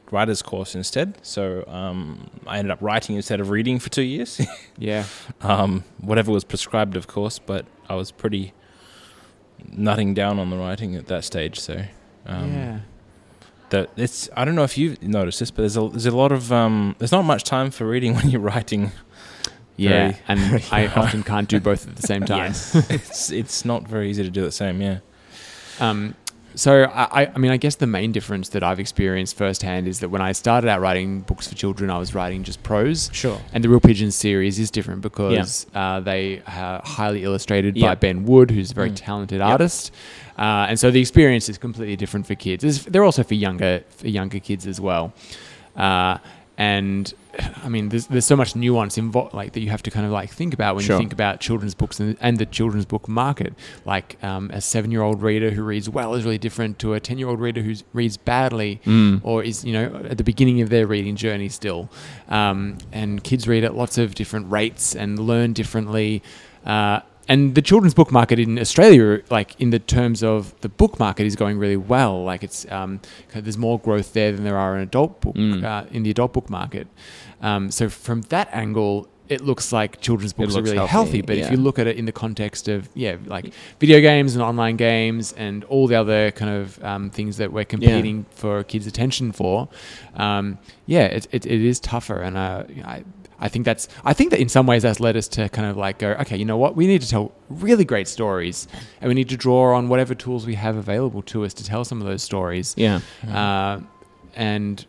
writer's 0.10 0.42
course 0.42 0.74
instead. 0.76 1.18
So 1.22 1.64
um, 1.68 2.30
I 2.48 2.58
ended 2.58 2.72
up 2.72 2.82
writing 2.82 3.16
instead 3.16 3.40
of 3.40 3.50
reading 3.52 3.80
for 3.80 3.90
two 3.90 4.02
years. 4.04 4.42
Yeah, 4.78 5.04
um, 5.42 5.84
whatever 6.00 6.32
was 6.32 6.44
prescribed, 6.44 6.96
of 6.98 7.06
course. 7.06 7.38
But 7.38 7.68
I 7.92 7.96
was 7.96 8.12
pretty 8.12 8.54
nutting 9.72 10.14
down 10.14 10.40
on 10.40 10.50
the 10.50 10.58
writing 10.58 10.96
at 10.96 11.08
that 11.08 11.24
stage. 11.24 11.60
So 11.60 11.84
um, 12.26 12.54
yeah. 12.54 12.80
that 13.70 13.90
it's 13.98 14.30
I 14.36 14.46
don't 14.46 14.56
know 14.56 14.64
if 14.64 14.78
you've 14.78 15.02
noticed 15.04 15.40
this, 15.40 15.52
but 15.52 15.64
there's 15.64 15.78
a 15.78 15.88
there's 15.90 16.06
a 16.06 16.16
lot 16.16 16.32
of 16.32 16.52
um, 16.52 16.96
there's 17.00 17.12
not 17.12 17.24
much 17.24 17.44
time 17.44 17.72
for 17.72 17.86
reading 17.86 18.16
when 18.18 18.30
you're 18.30 18.42
writing. 18.42 18.92
Yeah, 19.78 20.12
Very- 20.12 20.18
and 20.28 20.64
I 20.72 20.88
often 20.88 21.24
can't 21.24 21.48
do 21.50 21.60
both 21.60 21.88
at 21.88 21.96
the 21.96 22.08
same 22.08 22.26
time. 22.26 22.52
yes. 22.52 22.76
it's 22.90 23.32
it's 23.32 23.66
not 23.66 23.88
very 23.88 24.10
easy 24.10 24.24
to 24.24 24.30
do 24.30 24.42
the 24.42 24.52
same. 24.52 24.82
Yeah. 24.82 25.00
Um, 25.80 26.16
so 26.56 26.84
I, 26.84 27.32
I- 27.34 27.38
mean, 27.38 27.52
I 27.52 27.58
guess 27.58 27.76
the 27.76 27.88
main 27.88 28.12
difference 28.12 28.50
that 28.50 28.64
I've 28.64 28.80
experienced 28.80 29.38
firsthand 29.38 29.88
is 29.88 30.00
that 30.02 30.10
when 30.10 30.22
I 30.22 30.32
started 30.34 30.70
out 30.70 30.82
writing 30.82 31.22
books 31.22 31.48
for 31.48 31.56
children, 31.56 31.90
I 31.90 31.98
was 31.98 32.14
writing 32.14 32.44
just 32.44 32.62
prose. 32.64 33.10
Sure. 33.14 33.40
And 33.54 33.64
the 33.64 33.70
Real 33.70 33.80
Pigeons 33.80 34.16
series 34.16 34.60
is 34.60 34.70
different 34.72 35.02
because 35.02 35.66
uh, 35.74 36.00
they 36.02 36.42
are 36.48 36.82
highly 36.84 37.24
illustrated 37.24 37.78
Yeah. 37.78 37.90
by 37.90 37.96
Ben 37.96 38.26
Wood, 38.26 38.52
who's 38.52 38.72
a 38.72 38.74
very 38.76 38.90
Mm. 38.92 38.96
talented 38.96 39.42
artist. 39.42 39.92
Uh, 40.38 40.68
and 40.70 40.80
so 40.80 40.92
the 40.92 41.00
experience 41.00 41.50
is 41.50 41.58
completely 41.58 41.96
different 41.96 42.26
for 42.28 42.36
kids. 42.36 42.64
It's- 42.64 42.86
they're 42.86 43.04
also 43.04 43.24
for 43.24 43.36
younger 43.36 43.84
for 43.90 44.08
younger 44.08 44.40
kids 44.40 44.66
as 44.68 44.80
well. 44.82 45.14
Uh, 45.76 46.18
and 46.58 47.14
I 47.64 47.70
mean, 47.70 47.90
there's, 47.90 48.08
there's 48.08 48.26
so 48.26 48.36
much 48.36 48.56
nuance 48.56 48.98
involved, 48.98 49.34
like 49.34 49.54
that 49.54 49.62
you 49.62 49.70
have 49.70 49.82
to 49.84 49.92
kind 49.92 50.06
of 50.06 50.12
like 50.12 50.30
think 50.32 50.54
about 50.54 50.76
when 50.76 50.84
Sure. 50.84 50.96
you 50.96 51.00
think 51.00 51.14
about 51.14 51.40
children's 51.40 51.74
books 51.76 52.00
and, 52.00 52.18
and 52.20 52.38
the 52.38 52.46
children's 52.46 52.86
book 52.86 53.08
market. 53.08 53.54
Like 53.86 54.22
um, 54.24 54.50
a 54.52 54.60
seven-year-old 54.62 55.22
reader 55.22 55.52
who 55.52 55.64
reads 55.64 55.90
well 55.90 56.14
is 56.16 56.26
really 56.26 56.38
different 56.38 56.80
to 56.80 56.94
a 56.94 57.00
ten-year-old 57.00 57.40
reader 57.40 57.62
who 57.62 57.76
reads 57.94 58.18
badly 58.18 58.82
Mm. 58.86 59.22
or 59.24 59.44
is 59.44 59.64
you 59.64 59.74
know 59.74 60.06
at 60.10 60.18
the 60.18 60.24
beginning 60.24 60.62
of 60.62 60.70
their 60.70 60.86
reading 60.88 61.16
journey 61.16 61.50
still. 61.50 61.90
Um, 62.30 62.78
and 62.92 63.24
kids 63.24 63.48
read 63.48 63.64
at 63.64 63.76
lots 63.76 63.98
of 63.98 64.16
different 64.16 64.52
rates 64.52 64.96
and 64.96 65.18
learn 65.20 65.54
differently. 65.54 66.22
Uh, 66.66 67.02
and 67.32 67.56
the 67.56 67.62
children's 67.62 67.94
book 67.94 68.12
market 68.12 68.38
in 68.40 68.60
Australia, 68.60 69.22
like 69.30 69.50
in 69.60 69.70
the 69.72 69.80
terms 69.80 70.22
of 70.24 70.54
the 70.62 70.70
book 70.70 70.94
market, 71.00 71.26
is 71.26 71.36
going 71.36 71.58
really 71.66 71.78
well. 71.94 72.16
Like 72.32 72.44
it's 72.48 72.66
um, 72.72 73.00
there's 73.34 73.58
more 73.68 73.78
growth 73.80 74.10
there 74.14 74.32
than 74.36 74.44
there 74.44 74.58
are 74.58 74.76
in 74.78 74.82
adult 74.82 75.12
book 75.22 75.36
Mm. 75.36 75.64
uh, 75.64 75.84
in 75.96 76.04
the 76.04 76.12
adult 76.12 76.32
book 76.34 76.50
market. 76.50 76.88
Um, 77.42 77.72
so 77.72 77.90
from 77.90 78.22
that 78.34 78.48
angle, 78.64 79.08
it 79.36 79.42
looks 79.42 79.72
like 79.72 79.92
children's 80.02 80.34
books 80.34 80.56
are 80.58 80.62
really 80.62 80.76
healthy, 80.78 80.92
healthy. 80.92 81.22
But 81.22 81.38
if 81.38 81.52
you 81.52 81.58
look 81.68 81.80
at 81.80 81.88
it 81.88 81.96
in 82.02 82.06
the 82.06 82.12
context 82.12 82.68
of 82.68 82.90
yeah, 82.96 83.16
like 83.36 83.46
video 83.80 84.00
games 84.02 84.36
and 84.36 84.44
online 84.44 84.76
games 84.76 85.34
and 85.38 85.64
all 85.72 85.88
the 85.88 85.96
other 85.96 86.32
kind 86.32 86.52
of 86.52 86.84
um, 86.84 87.10
things 87.10 87.38
that 87.38 87.50
we're 87.56 87.70
competing 87.76 88.26
for 88.32 88.64
kids' 88.72 88.88
attention 88.88 89.32
for, 89.32 89.70
um, 90.16 90.58
yeah, 90.86 91.06
it, 91.18 91.28
it, 91.32 91.46
it 91.46 91.62
is 91.72 91.80
tougher. 91.80 92.20
And 92.28 92.36
uh, 92.38 92.64
I, 92.84 93.04
I 93.42 93.50
think 93.50 93.66
that's 93.66 93.88
I 94.06 94.14
think 94.14 94.30
that 94.30 94.40
in 94.40 94.48
some 94.48 94.68
ways 94.68 94.84
that's 94.84 95.00
led 95.00 95.18
us 95.18 95.28
to 95.30 95.50
kind 95.50 95.68
of 95.68 95.76
like 95.76 95.98
go, 95.98 96.12
okay, 96.22 96.38
you 96.38 96.46
know 96.46 96.58
what, 96.58 96.76
we 96.76 96.88
need 96.88 97.02
to 97.02 97.10
tell 97.10 97.32
really 97.50 97.84
great 97.84 98.08
stories, 98.08 98.68
and 99.02 99.10
we 99.10 99.16
need 99.16 99.30
to 99.30 99.38
draw 99.38 99.76
on 99.76 99.90
whatever 99.90 100.14
tools 100.16 100.46
we 100.46 100.56
have 100.56 100.78
available 100.78 101.22
to 101.24 101.44
us 101.44 101.54
to 101.56 101.64
tell 101.66 101.84
some 101.84 102.00
of 102.00 102.08
those 102.08 102.22
stories. 102.22 102.76
Yeah. 102.78 103.02
Uh, 103.28 103.82
and 104.36 104.86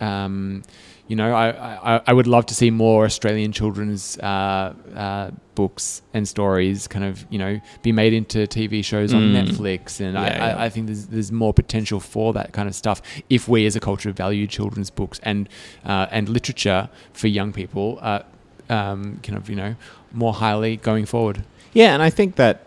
um, 0.00 0.62
you 1.08 1.14
know, 1.16 1.32
I, 1.34 1.94
I, 1.96 2.00
I 2.06 2.12
would 2.12 2.26
love 2.26 2.46
to 2.46 2.54
see 2.54 2.70
more 2.70 3.04
Australian 3.04 3.52
children's 3.52 4.18
uh, 4.18 4.74
uh, 4.94 5.30
books 5.54 6.02
and 6.12 6.26
stories 6.26 6.88
kind 6.88 7.04
of, 7.04 7.24
you 7.30 7.38
know, 7.38 7.60
be 7.82 7.92
made 7.92 8.12
into 8.12 8.38
TV 8.46 8.84
shows 8.84 9.14
on 9.14 9.22
Mm. 9.32 9.46
Netflix. 9.46 10.00
And 10.00 10.18
I, 10.18 10.26
Yeah, 10.26 10.36
yeah. 10.36 10.56
I, 10.58 10.64
I 10.64 10.68
think 10.68 10.86
there's, 10.86 11.06
there's 11.06 11.30
more 11.30 11.54
potential 11.54 12.00
for 12.00 12.32
that 12.32 12.52
kind 12.52 12.68
of 12.68 12.74
stuff 12.74 13.00
if 13.30 13.46
we 13.48 13.66
as 13.66 13.76
a 13.76 13.80
culture 13.80 14.10
value 14.12 14.46
children's 14.48 14.90
books 14.90 15.20
and, 15.22 15.48
uh, 15.84 16.06
and 16.10 16.28
literature 16.28 16.88
for 17.12 17.28
young 17.28 17.52
people, 17.52 17.98
uh, 18.02 18.22
um, 18.68 19.20
kind 19.22 19.36
of, 19.38 19.48
you 19.48 19.54
know, 19.56 19.76
more 20.12 20.34
highly 20.34 20.76
going 20.76 21.06
forward. 21.06 21.44
Yeah, 21.72 21.94
and 21.94 22.02
I 22.02 22.10
think 22.10 22.34
that 22.36 22.62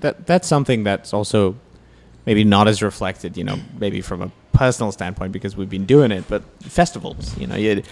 that 0.00 0.26
that's 0.26 0.48
something 0.48 0.82
that's 0.82 1.14
also 1.14 1.54
maybe 2.26 2.42
not 2.44 2.66
as 2.68 2.82
reflected, 2.82 3.36
you 3.36 3.44
know, 3.44 3.56
maybe 3.78 4.00
from 4.00 4.20
a 4.22 4.30
personal 4.54 4.92
standpoint 4.92 5.32
because 5.32 5.56
we've 5.56 5.70
been 5.70 5.86
doing 5.86 6.10
it, 6.10 6.24
but 6.28 6.42
festivals, 6.62 7.36
you 7.38 7.46
know, 7.46 7.56
you 7.56 7.82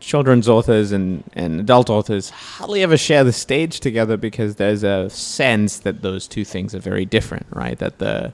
children's 0.00 0.48
authors 0.48 0.92
and, 0.92 1.24
and 1.32 1.60
adult 1.60 1.88
authors 1.88 2.30
hardly 2.30 2.82
ever 2.82 2.96
share 2.96 3.24
the 3.24 3.32
stage 3.32 3.80
together 3.80 4.16
because 4.16 4.56
there's 4.56 4.82
a 4.82 5.08
sense 5.10 5.78
that 5.80 6.02
those 6.02 6.28
two 6.28 6.44
things 6.44 6.74
are 6.74 6.78
very 6.78 7.04
different, 7.04 7.46
right? 7.50 7.78
That 7.78 7.98
the 7.98 8.32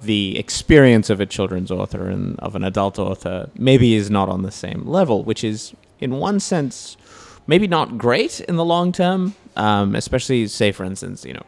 the 0.00 0.36
experience 0.36 1.10
of 1.10 1.20
a 1.20 1.26
children's 1.26 1.70
author 1.70 2.08
and 2.08 2.36
of 2.40 2.56
an 2.56 2.64
adult 2.64 2.98
author 2.98 3.48
maybe 3.56 3.94
is 3.94 4.10
not 4.10 4.28
on 4.28 4.42
the 4.42 4.50
same 4.50 4.84
level, 4.84 5.22
which 5.22 5.44
is 5.44 5.74
in 6.00 6.18
one 6.18 6.40
sense 6.40 6.96
maybe 7.46 7.68
not 7.68 7.98
great 7.98 8.40
in 8.40 8.56
the 8.56 8.64
long 8.64 8.92
term. 8.92 9.34
Um, 9.54 9.94
especially, 9.94 10.46
say 10.48 10.72
for 10.72 10.84
instance, 10.84 11.24
you 11.24 11.34
know, 11.34 11.44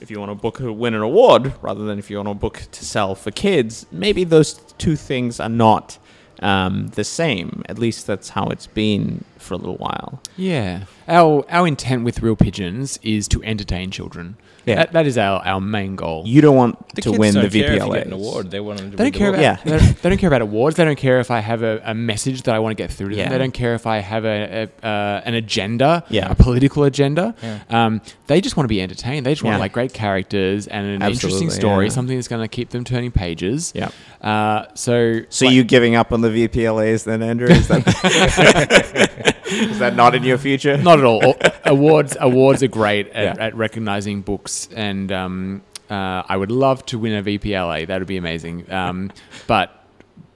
if 0.00 0.10
you 0.10 0.18
want 0.18 0.30
a 0.30 0.34
book 0.34 0.58
to 0.58 0.72
win 0.72 0.94
an 0.94 1.02
award 1.02 1.54
rather 1.62 1.84
than 1.84 1.98
if 1.98 2.10
you 2.10 2.16
want 2.16 2.28
a 2.28 2.34
book 2.34 2.62
to 2.72 2.84
sell 2.84 3.14
for 3.14 3.30
kids, 3.30 3.86
maybe 3.90 4.24
those 4.24 4.54
two 4.78 4.96
things 4.96 5.40
are 5.40 5.48
not 5.48 5.98
um, 6.40 6.88
the 6.88 7.04
same. 7.04 7.62
At 7.68 7.78
least 7.78 8.06
that's 8.06 8.30
how 8.30 8.48
it's 8.48 8.66
been 8.66 9.24
for 9.38 9.54
a 9.54 9.56
little 9.56 9.76
while. 9.76 10.20
Yeah. 10.36 10.84
Our, 11.08 11.44
our 11.50 11.66
intent 11.66 12.04
with 12.04 12.22
Real 12.22 12.36
Pigeons 12.36 12.98
is 13.02 13.28
to 13.28 13.42
entertain 13.42 13.90
children. 13.90 14.36
Yeah. 14.66 14.74
That, 14.76 14.92
that 14.92 15.06
is 15.06 15.16
our, 15.16 15.40
our 15.46 15.60
main 15.60 15.94
goal. 15.96 16.24
You 16.26 16.40
don't 16.40 16.56
want 16.56 16.88
The 16.96 17.02
to 17.02 17.08
kids 17.10 17.18
win 17.18 17.34
don't 17.34 17.44
the 17.50 17.60
care 17.60 17.72
if 17.72 17.74
you 17.82 17.88
VPLA. 17.88 18.02
an 18.06 18.12
award. 18.12 18.50
They 18.50 18.58
want 18.60 18.78
them 18.80 18.90
to 18.90 18.96
They 18.96 19.04
read 19.04 19.12
don't 19.12 19.18
care 19.18 19.30
the 19.32 19.38
about. 19.38 19.42
Yeah. 19.42 19.56
they, 19.78 19.78
don't, 19.86 20.02
they 20.02 20.08
don't 20.10 20.18
care 20.18 20.26
about 20.28 20.42
awards. 20.42 20.76
They 20.76 20.84
don't 20.84 20.98
care 20.98 21.20
if 21.20 21.30
I 21.30 21.38
have 21.38 21.62
a, 21.62 21.80
a 21.84 21.94
message 21.94 22.42
that 22.42 22.54
I 22.54 22.58
want 22.58 22.76
to 22.76 22.82
get 22.82 22.90
through 22.92 23.10
to 23.10 23.16
Yeah. 23.16 23.22
them. 23.24 23.32
They 23.32 23.38
don't 23.38 23.54
care 23.54 23.74
if 23.74 23.86
I 23.86 23.98
have 23.98 24.24
a, 24.24 24.68
a 24.82 24.86
uh, 24.86 25.22
an 25.24 25.34
agenda, 25.34 26.04
Yeah. 26.10 26.30
a 26.30 26.34
political 26.34 26.82
agenda. 26.84 27.34
Yeah. 27.42 27.60
Um, 27.70 28.00
they 28.26 28.40
just 28.40 28.56
want 28.56 28.64
to 28.64 28.68
be 28.68 28.82
entertained. 28.82 29.24
They 29.24 29.32
just 29.32 29.44
want 29.44 29.54
Yeah. 29.54 29.60
like 29.60 29.72
great 29.72 29.92
characters 29.92 30.66
and 30.66 30.84
an 31.00 31.10
interesting 31.10 31.50
story, 31.50 31.86
yeah. 31.86 31.90
something 31.92 32.16
that's 32.16 32.26
going 32.28 32.42
to 32.42 32.48
keep 32.48 32.70
them 32.70 32.82
turning 32.82 33.12
pages. 33.12 33.72
Yeah. 33.74 33.90
Uh, 34.20 34.66
so 34.74 35.20
So 35.28 35.46
like- 35.46 35.54
you 35.54 35.62
giving 35.62 35.94
up 35.94 36.12
on 36.12 36.22
the 36.22 36.28
VPLAs 36.30 37.04
then, 37.04 37.22
Andrew? 37.22 37.48
Is 37.48 37.68
that, 37.68 39.35
is 39.46 39.78
that 39.78 39.94
not 39.96 40.14
in 40.14 40.22
your 40.24 40.38
future? 40.38 40.76
Not 40.76 40.98
at 40.98 41.04
all. 41.04 41.34
Awards 41.64 42.16
awards 42.20 42.62
are 42.62 42.68
great 42.68 43.08
at, 43.10 43.36
Yeah. 43.36 43.44
at 43.46 43.54
recognizing 43.54 44.22
books, 44.22 44.68
and 44.74 45.10
um, 45.12 45.62
uh, 45.90 46.22
I 46.28 46.36
would 46.36 46.50
love 46.50 46.84
to 46.86 46.98
win 46.98 47.14
a 47.14 47.22
VPLA. 47.22 47.86
That 47.86 47.98
would 47.98 48.08
be 48.08 48.16
amazing. 48.16 48.70
Um, 48.72 49.10
but 49.46 49.72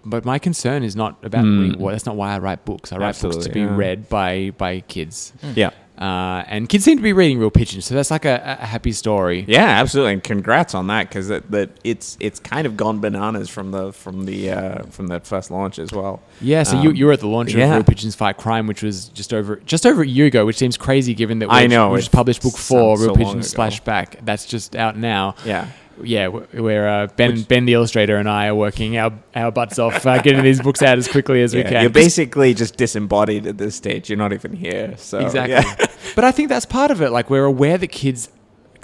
but 0.04 0.24
my 0.24 0.38
concern 0.38 0.82
is 0.82 0.96
not 0.96 1.18
about 1.22 1.44
Mm. 1.44 1.58
winning 1.58 1.74
awards. 1.76 1.94
That's 1.96 2.06
not 2.06 2.16
why 2.16 2.34
I 2.34 2.38
write 2.38 2.64
books. 2.64 2.92
I 2.92 2.96
write 2.96 3.08
books 3.08 3.20
to 3.20 3.26
Absolutely, 3.28 3.52
be 3.52 3.60
yeah. 3.60 3.76
read 3.76 4.08
by 4.08 4.52
by 4.56 4.80
kids. 4.80 5.32
Yeah. 5.54 5.70
Uh, 6.00 6.42
and 6.46 6.66
kids 6.70 6.82
seem 6.82 6.96
to 6.96 7.02
be 7.02 7.12
reading 7.12 7.38
Real 7.38 7.50
Pigeons, 7.50 7.84
so 7.84 7.94
that's 7.94 8.10
like 8.10 8.24
a, 8.24 8.56
a 8.60 8.64
happy 8.64 8.90
story. 8.92 9.44
Yeah, 9.46 9.66
absolutely, 9.66 10.14
and 10.14 10.24
congrats 10.24 10.74
on 10.74 10.86
that 10.86 11.08
because 11.10 11.28
that, 11.28 11.50
that 11.50 11.68
it's 11.84 12.16
it's 12.20 12.40
kind 12.40 12.66
of 12.66 12.74
gone 12.74 13.00
bananas 13.00 13.50
from 13.50 13.70
the 13.70 13.92
from 13.92 14.24
the 14.24 14.50
uh, 14.50 14.82
from 14.84 15.08
that 15.08 15.26
first 15.26 15.50
launch 15.50 15.78
as 15.78 15.92
well. 15.92 16.22
Yeah, 16.40 16.62
so 16.62 16.80
you, 16.80 16.88
Um, 16.88 16.96
you 16.96 17.04
were 17.04 17.12
at 17.12 17.20
the 17.20 17.26
launch 17.26 17.52
yeah. 17.52 17.66
of 17.66 17.74
Real 17.74 17.84
Pigeons 17.84 18.14
Fight 18.14 18.38
Crime, 18.38 18.66
which 18.66 18.82
was 18.82 19.08
just 19.10 19.34
over 19.34 19.56
just 19.66 19.84
over 19.84 20.00
a 20.00 20.06
year 20.06 20.24
ago, 20.24 20.46
which 20.46 20.56
seems 20.56 20.78
crazy 20.78 21.12
given 21.12 21.38
that 21.40 21.50
we 21.50 21.54
I 21.54 21.66
know, 21.66 21.90
we 21.90 21.98
just 21.98 22.12
published 22.12 22.40
book 22.42 22.56
four, 22.56 22.96
Real 22.96 23.08
so 23.10 23.14
Pigeons 23.16 23.34
ago. 23.46 23.50
Splash 23.50 23.80
Back. 23.80 24.24
That's 24.24 24.46
just 24.46 24.74
out 24.74 24.96
now. 24.96 25.34
Yeah. 25.44 25.68
Yeah, 26.04 26.28
where 26.28 26.88
uh, 26.88 27.06
Ben 27.08 27.42
Ben 27.42 27.64
the 27.64 27.74
illustrator 27.74 28.16
and 28.16 28.28
I 28.28 28.48
are 28.48 28.54
working 28.54 28.96
our, 28.96 29.12
our 29.34 29.50
butts 29.50 29.78
off 29.78 30.06
uh, 30.06 30.18
getting 30.22 30.42
these 30.42 30.60
books 30.60 30.82
out 30.82 30.98
as 30.98 31.08
quickly 31.08 31.42
as 31.42 31.54
we 31.54 31.62
can. 31.62 31.82
You're 31.82 31.90
basically 31.90 32.54
just 32.54 32.76
disembodied 32.76 33.46
at 33.46 33.58
this 33.58 33.76
stage. 33.76 34.08
You're 34.08 34.18
not 34.18 34.32
even 34.32 34.52
here. 34.52 34.94
So 34.96 35.18
exactly. 35.18 35.54
yeah. 35.54 35.86
but 36.14 36.24
I 36.24 36.32
think 36.32 36.48
that's 36.48 36.66
part 36.66 36.90
of 36.90 37.02
it. 37.02 37.10
Like 37.10 37.30
we're 37.30 37.44
aware 37.44 37.78
that 37.78 37.88
kids 37.88 38.28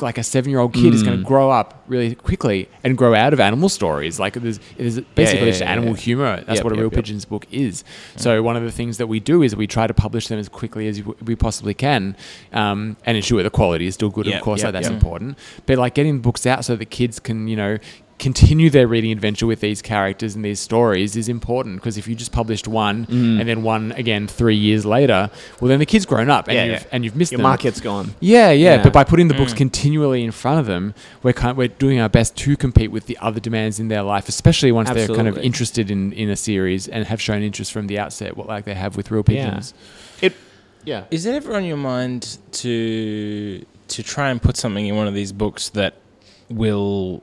like 0.03 0.19
a 0.19 0.23
seven 0.23 0.51
year 0.51 0.61
old 0.61 0.73
kid 0.75 0.95
is 0.95 1.03
Mm. 1.03 1.07
going 1.07 1.19
to 1.19 1.25
grow 1.25 1.51
up 1.51 1.83
really 1.87 2.15
quickly 2.15 2.69
and 2.85 2.97
grow 2.99 3.15
out 3.15 3.33
of 3.33 3.41
animal 3.41 3.69
stories. 3.69 4.19
Like 4.21 4.35
there's, 4.35 4.59
there's 4.77 5.01
basically 5.15 5.47
yeah, 5.47 5.51
just 5.53 5.61
yeah, 5.61 5.73
animal 5.73 5.91
yeah. 5.91 5.97
humor. 5.97 6.37
That's 6.47 6.57
Yep, 6.59 6.65
what 6.65 6.73
a 6.73 6.77
yep, 6.77 6.81
real 6.83 6.91
yep. 6.91 6.95
pigeons 6.95 7.25
book 7.25 7.47
is. 7.51 7.85
So 8.17 8.43
one 8.43 8.57
of 8.57 8.63
the 8.63 8.73
things 8.73 8.99
that 8.99 9.07
we 9.07 9.21
do 9.21 9.43
is 9.43 9.55
we 9.57 9.67
try 9.67 9.87
to 9.87 9.95
publish 9.95 10.29
them 10.29 10.39
as 10.39 10.49
quickly 10.49 10.89
as 10.89 11.03
we 11.23 11.37
possibly 11.37 11.75
can, 11.75 12.17
um, 12.53 12.97
and 13.07 13.17
ensure 13.17 13.43
the 13.43 13.51
quality 13.51 13.87
is 13.87 13.95
still 13.95 14.11
good. 14.11 14.27
Of 14.29 14.41
course, 14.43 14.63
like 14.63 14.73
that's 14.73 14.89
important. 14.89 15.39
But 15.67 15.79
like 15.79 15.95
getting 15.95 16.21
books 16.21 16.47
out 16.47 16.65
so 16.65 16.77
that 16.77 16.87
kids 16.87 17.21
can 17.21 17.49
you 17.49 17.57
know 17.57 17.79
continue 18.19 18.71
their 18.71 18.89
reading 18.89 19.13
adventure 19.13 19.47
with 19.47 19.61
these 19.61 19.83
characters 19.83 20.35
and 20.35 20.43
these 20.43 20.59
stories 20.59 21.17
is 21.17 21.29
important 21.29 21.77
because 21.77 21.99
if 21.99 22.09
you 22.09 22.15
just 22.15 22.33
published 22.33 22.67
one 22.67 23.05
Mm. 23.07 23.41
and 23.41 23.47
then 23.49 23.63
one 23.63 23.93
again 23.93 24.27
three 24.27 24.57
years 24.57 24.87
later, 24.87 25.31
well 25.61 25.69
then 25.69 25.79
the 25.81 25.87
kid's 25.87 26.07
grown 26.07 26.31
up 26.31 26.49
and 26.49 26.55
Yeah, 26.57 26.65
you've 26.65 26.73
yeah. 26.83 26.87
and 26.93 27.05
you've 27.05 27.15
missed 27.15 27.33
Your 27.33 27.39
them. 27.39 27.43
market's 27.43 27.81
gone. 27.81 28.15
Yeah, 28.21 28.51
yeah, 28.53 28.77
Yeah. 28.77 28.83
But 28.83 28.95
by 28.95 29.05
putting 29.05 29.29
the 29.29 29.35
books 29.35 29.53
Mm. 29.53 29.57
continually 29.59 30.25
in 30.25 30.31
front 30.31 30.61
of 30.61 30.67
them, 30.67 30.95
we're 31.23 31.35
kind 31.35 31.57
we're 31.59 31.69
doing 31.69 32.01
our 32.01 32.09
best 32.09 32.37
to 32.37 32.57
compete 32.57 32.91
with 32.91 33.05
the 33.07 33.19
other 33.21 33.39
demands 33.39 33.79
in 33.79 33.89
their 33.89 34.03
life, 34.03 34.29
especially 34.31 34.73
once 34.73 34.89
they're 34.91 35.09
kind 35.09 35.29
of 35.29 35.37
interested 35.39 35.91
in, 35.91 36.13
in 36.15 36.31
a 36.31 36.37
series 36.37 36.89
and 36.89 37.05
have 37.07 37.21
shown 37.21 37.43
interest 37.43 37.71
from 37.71 37.87
the 37.87 37.99
outset, 37.99 38.35
what 38.37 38.47
like 38.49 38.65
they 38.65 38.75
have 38.75 38.97
with 38.97 39.11
Real 39.11 39.25
Yeah. 39.29 39.45
Pigeons. 39.45 39.75
It. 40.23 40.33
Yeah. 40.87 41.03
Is 41.11 41.27
it 41.27 41.35
ever 41.35 41.55
on 41.55 41.65
your 41.65 41.77
mind 41.77 42.39
to 42.53 43.63
to 43.89 44.03
try 44.03 44.31
and 44.31 44.41
put 44.41 44.57
something 44.57 44.87
in 44.87 44.97
one 44.97 45.07
of 45.07 45.13
these 45.15 45.33
books 45.33 45.69
that 45.71 45.95
will? 46.49 47.23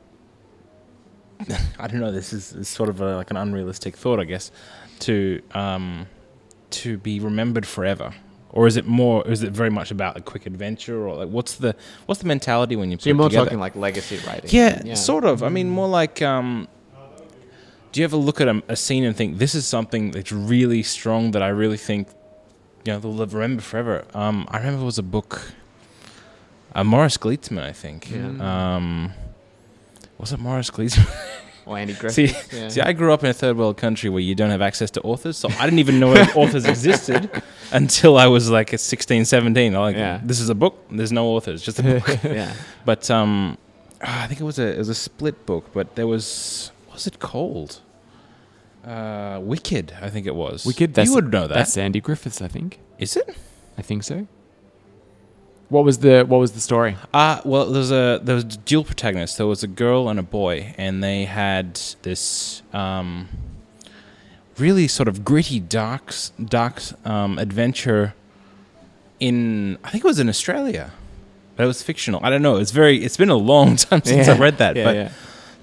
I 1.79 1.88
don't 1.88 1.99
know. 1.99 2.12
This 2.12 2.34
is, 2.34 2.53
is 2.53 2.67
sort 2.67 2.89
of 2.89 3.01
a, 3.01 3.15
like 3.17 3.32
an 3.32 3.38
unrealistic 3.38 3.95
thought, 3.95 4.19
I 4.19 4.25
guess. 4.25 4.51
To 4.99 5.41
um, 5.53 6.08
to 6.69 6.97
be 6.97 7.19
remembered 7.19 7.65
forever, 7.65 8.13
or 8.51 8.67
is 8.67 8.77
it 8.77 8.86
more? 8.86 9.27
Is 9.27 9.43
it 9.43 9.51
very 9.51 9.69
much 9.69 9.91
about 9.91 10.17
a 10.17 10.21
quick 10.21 10.45
adventure, 10.45 11.06
or 11.08 11.15
like 11.15 11.29
what's 11.29 11.56
the 11.56 11.75
what's 12.06 12.21
the 12.21 12.27
mentality 12.27 12.75
when 12.75 12.89
you 12.89 12.97
put 12.97 13.03
So 13.03 13.10
you're 13.10 13.17
more 13.17 13.29
together? 13.29 13.45
talking 13.45 13.60
like 13.60 13.75
legacy 13.75 14.19
writing. 14.25 14.49
Yeah, 14.51 14.93
sort 14.93 15.25
of. 15.25 15.43
I 15.43 15.49
mean, 15.49 15.69
more 15.69 15.88
like, 15.88 16.21
um, 16.21 16.67
do 17.91 17.99
you 17.99 18.06
ever 18.06 18.15
look 18.17 18.39
at 18.39 18.47
a, 18.47 18.63
a 18.69 18.75
scene 18.75 19.03
and 19.03 19.15
think 19.15 19.39
this 19.39 19.56
is 19.56 19.65
something 19.65 20.12
that's 20.12 20.32
really 20.32 20.84
strong 20.84 21.32
that 21.32 21.43
I 21.43 21.49
really 21.49 21.77
think, 21.77 22.08
you 22.86 22.93
know, 22.93 22.99
they'll 22.99 23.25
remember 23.27 23.62
forever? 23.62 24.06
Um, 24.13 24.47
I 24.49 24.58
remember 24.58 24.82
it 24.84 24.86
was 24.86 24.99
a 24.99 25.03
book, 25.03 25.53
uh, 26.73 26.84
Morris 26.84 27.17
Gleitzman, 27.17 27.63
I 27.63 27.73
think. 27.73 28.10
Yeah. 28.10 28.75
Um, 28.75 29.13
was 30.23 30.31
it 30.31 30.39
Morris 30.39 30.71
Gleitzman? 30.71 31.07
Or 31.65 31.77
Andy 31.77 31.93
Griffith. 31.93 32.51
see, 32.51 32.57
yeah. 32.57 32.67
see, 32.67 32.81
I 32.81 32.91
grew 32.91 33.13
up 33.13 33.23
in 33.23 33.29
a 33.29 33.33
third 33.33 33.55
world 33.55 33.77
country 33.77 34.09
where 34.09 34.19
you 34.19 34.36
don't 34.36 34.49
have 34.49 34.62
access 34.62 34.91
to 34.91 35.01
authors, 35.01 35.38
so 35.38 35.47
I 35.47 35.63
didn't 35.63 35.79
even 35.79 35.97
know 35.97 36.13
if 36.13 36.36
authors 36.36 36.65
existed 36.65 37.31
until 37.71 38.17
I 38.17 38.27
was 38.27 38.49
like 38.49 38.77
16, 38.77 39.23
17. 39.23 39.73
I'm 39.73 39.81
like, 39.81 39.95
Yeah. 39.95 40.19
this 40.21 40.41
is 40.41 40.49
a 40.49 40.55
book. 40.55 40.75
There's 40.91 41.13
no 41.13 41.27
authors, 41.27 41.62
just 41.63 41.79
a 41.79 41.83
book. 41.83 42.23
yeah. 42.25 42.53
But 42.83 43.09
um, 43.09 43.57
ah, 44.01 44.23
I 44.25 44.27
think 44.27 44.41
it 44.41 44.43
was 44.43 44.59
a 44.59 44.73
it 44.75 44.77
was 44.77 44.89
a 44.89 44.93
split 44.95 45.45
book, 45.45 45.71
but 45.73 45.95
there 45.95 46.05
was 46.05 46.73
what 46.88 46.95
was 46.95 47.07
it 47.07 47.19
called? 47.19 47.79
Uh, 48.86 49.39
Wicked, 49.41 49.93
I 50.01 50.09
think 50.09 50.27
it 50.27 50.36
was. 50.36 50.65
Wicked. 50.65 50.93
That's, 50.95 51.07
you 51.07 51.15
would 51.15 51.31
know 51.31 51.47
that. 51.47 51.55
That's 51.55 51.77
Andy 51.77 52.01
Griffiths, 52.01 52.41
I 52.41 52.49
think. 52.49 52.79
Is 52.99 53.15
it? 53.15 53.38
I 53.77 53.81
think 53.81 54.03
so. 54.03 54.27
What 55.69 55.84
was 55.86 55.99
the 55.99 56.23
What 56.28 56.38
was 56.39 56.52
the 56.52 56.60
story? 56.60 56.95
Uh 57.13 57.41
well, 57.45 57.65
there's 57.71 57.91
a 57.91 58.19
there 58.23 58.36
was 58.36 58.43
a 58.43 58.58
dual 58.58 58.84
protagonists. 58.84 59.38
There 59.38 59.47
was 59.47 59.63
a 59.63 59.67
girl 59.67 60.10
and 60.10 60.19
a 60.19 60.23
boy, 60.23 60.73
and 60.78 61.04
they 61.04 61.26
had 61.26 61.80
this 62.04 62.62
um, 62.73 63.28
really 64.58 64.88
sort 64.88 65.08
of 65.08 65.23
gritty, 65.26 65.60
dark, 65.60 66.13
dark 66.43 66.82
um, 67.06 67.39
adventure 67.39 68.13
in 69.19 69.78
I 69.84 69.89
think 69.89 70.04
it 70.04 70.08
was 70.08 70.19
in 70.19 70.30
Australia, 70.30 70.91
but 71.56 71.63
it 71.63 71.67
was 71.67 71.82
fictional. 71.82 72.19
I 72.23 72.30
don't 72.30 72.41
know. 72.43 72.58
It's 72.58 72.71
very. 72.71 73.04
It's 73.04 73.17
been 73.17 73.30
a 73.30 73.36
long 73.38 73.76
time 73.86 74.04
since 74.04 74.28
I 74.28 74.38
read 74.38 74.58
that, 74.60 74.76
Yeah, 74.76 74.84
but 74.84 74.95
yeah. 74.95 75.10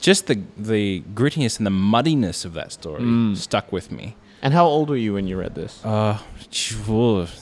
just 0.01 0.27
the 0.27 0.41
the 0.57 1.03
grittiness 1.15 1.59
and 1.59 1.67
the 1.67 1.71
muddiness 1.71 2.45
of 2.45 2.55
that 2.55 2.73
story 2.73 3.03
Mm. 3.03 3.37
stuck 3.37 3.71
with 3.71 3.93
me. 3.93 4.17
And 4.43 4.55
how 4.55 4.65
old 4.67 4.89
were 4.89 4.97
you 4.97 5.13
when 5.15 5.27
you 5.27 5.39
read 5.39 5.55
this? 5.55 5.85
Uh, 5.85 6.19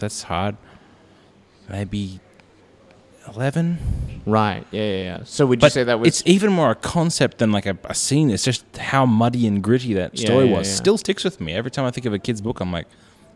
that's 0.01 0.23
hard. 0.25 0.57
Maybe 1.69 2.19
eleven. 3.35 3.79
Right. 4.27 4.67
Yeah, 4.71 4.83
yeah, 4.83 5.03
yeah. 5.05 5.19
So 5.25 5.47
would 5.47 5.59
you 5.61 5.67
But 5.67 5.73
say 5.73 5.85
that 5.85 6.01
was 6.01 6.09
it's 6.09 6.23
even 6.27 6.53
more 6.53 6.71
a 6.71 6.75
concept 6.75 7.39
than 7.39 7.51
like 7.53 7.65
a, 7.67 7.79
a 7.85 7.95
scene. 7.95 8.31
It's 8.31 8.45
just 8.45 8.65
how 8.77 9.07
muddy 9.07 9.47
and 9.47 9.63
gritty 9.63 9.95
that 9.95 10.19
Yeah, 10.19 10.27
story 10.27 10.47
yeah, 10.51 10.59
was. 10.59 10.69
yeah. 10.69 10.75
Still 10.75 10.99
sticks 10.99 11.25
with 11.25 11.41
me 11.41 11.55
every 11.55 11.71
time 11.71 11.85
I 11.87 11.91
think 11.91 12.05
of 12.07 12.13
a 12.13 12.19
kid's 12.19 12.41
book. 12.43 12.61
I'm 12.61 12.71
like, 12.73 12.87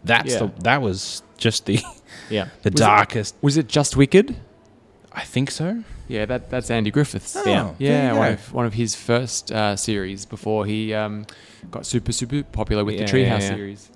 that's 0.05 0.33
Yeah. 0.33 0.39
the 0.41 0.53
that 0.65 0.83
was 0.83 1.23
just 1.39 1.65
the 1.67 1.81
yeah. 2.29 2.45
the 2.63 2.71
Was 2.71 2.75
it- 2.75 2.85
darkest. 2.85 3.35
Was 3.43 3.57
it 3.57 3.69
just 3.69 3.97
Wicked? 3.97 4.37
I 5.15 5.23
think 5.25 5.51
so. 5.51 5.83
Yeah, 6.09 6.27
that 6.27 6.51
that's 6.51 6.71
Andy 6.71 6.91
Griffiths. 6.91 7.37
Oh, 7.37 7.43
Yeah. 7.47 7.63
there 7.63 7.75
Yeah, 7.79 8.13
one 8.13 8.29
go. 8.29 8.33
of, 8.35 8.53
one 8.53 8.67
of 8.67 8.75
his 8.75 8.95
first 8.95 9.51
uh, 9.53 9.77
series 9.77 10.27
before 10.27 10.67
he 10.67 10.93
um, 10.93 11.25
got 11.71 11.87
super 11.87 12.13
super 12.13 12.43
popular 12.43 12.85
with 12.85 12.97
Yeah, 12.97 13.07
the 13.07 13.13
Treehouse 13.13 13.41
yeah, 13.41 13.49
yeah. 13.51 13.55
series. 13.57 13.91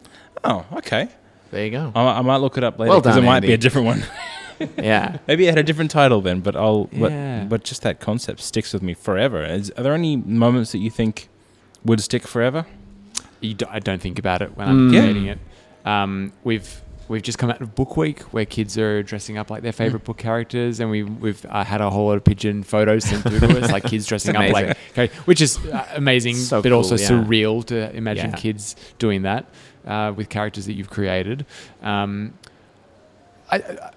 Oh, 0.44 0.64
okay. 0.74 1.08
There 1.50 1.64
you 1.64 1.70
go. 1.70 1.92
I, 1.94 2.18
I 2.18 2.22
might 2.22 2.38
look 2.38 2.56
it 2.58 2.64
up 2.64 2.78
later 2.78 2.90
Well 2.90 3.00
because 3.00 3.16
done, 3.16 3.24
it 3.24 3.26
might 3.26 3.36
Andy. 3.36 3.48
be 3.48 3.54
a 3.54 3.58
different 3.58 3.86
one. 3.86 4.02
yeah. 4.78 5.18
Maybe 5.26 5.46
it 5.46 5.50
had 5.50 5.58
a 5.58 5.62
different 5.62 5.90
title 5.90 6.20
then, 6.20 6.40
but 6.40 6.56
I'll. 6.56 6.88
Yeah. 6.92 7.40
But, 7.42 7.48
but 7.48 7.64
just 7.64 7.82
that 7.82 8.00
concept 8.00 8.40
sticks 8.40 8.72
with 8.72 8.82
me 8.82 8.94
forever. 8.94 9.44
Is, 9.44 9.70
are 9.72 9.82
there 9.82 9.94
any 9.94 10.16
moments 10.16 10.72
that 10.72 10.78
you 10.78 10.90
think 10.90 11.28
would 11.84 12.00
stick 12.00 12.26
forever? 12.26 12.66
You 13.40 13.54
do, 13.54 13.66
I 13.70 13.78
don't 13.80 14.00
think 14.00 14.18
about 14.18 14.42
it 14.42 14.56
when 14.56 14.68
I'm 14.68 14.90
Mm. 14.90 14.94
Yeah. 14.94 15.00
creating 15.00 15.26
it. 15.26 15.38
Um, 15.84 16.32
we've 16.44 16.82
we've 17.08 17.22
just 17.22 17.38
come 17.38 17.50
out 17.50 17.60
of 17.60 17.76
Book 17.76 17.96
Week 17.96 18.20
where 18.32 18.44
kids 18.44 18.76
are 18.76 19.00
dressing 19.04 19.38
up 19.38 19.48
like 19.50 19.62
their 19.62 19.72
favorite 19.72 20.02
book 20.02 20.16
characters, 20.18 20.80
and 20.80 20.90
we 20.90 21.02
we've 21.04 21.44
uh, 21.48 21.62
had 21.62 21.80
a 21.80 21.88
whole 21.90 22.06
lot 22.08 22.16
of 22.16 22.24
pigeon 22.24 22.62
photos 22.64 23.04
sent 23.04 23.22
through 23.22 23.38
to 23.40 23.60
us, 23.62 23.70
like 23.70 23.84
kids 23.84 24.06
dressing 24.10 24.34
up 24.34 24.50
like, 24.52 24.76
okay, 24.92 25.14
which 25.26 25.40
is 25.40 25.58
uh, 25.66 25.86
amazing, 25.94 26.34
So 26.34 26.62
but 26.62 26.72
also 26.72 26.96
yeah. 26.96 27.08
surreal 27.08 27.64
to 27.66 27.94
imagine 27.94 28.30
Yeah. 28.30 28.36
kids 28.36 28.74
doing 28.98 29.22
that 29.22 29.46
uh, 29.86 30.12
with 30.16 30.28
characters 30.28 30.66
that 30.66 30.72
you've 30.72 30.90
created. 30.90 31.46
Um, 31.82 32.32
I, 33.48 33.58
I, 33.58 33.90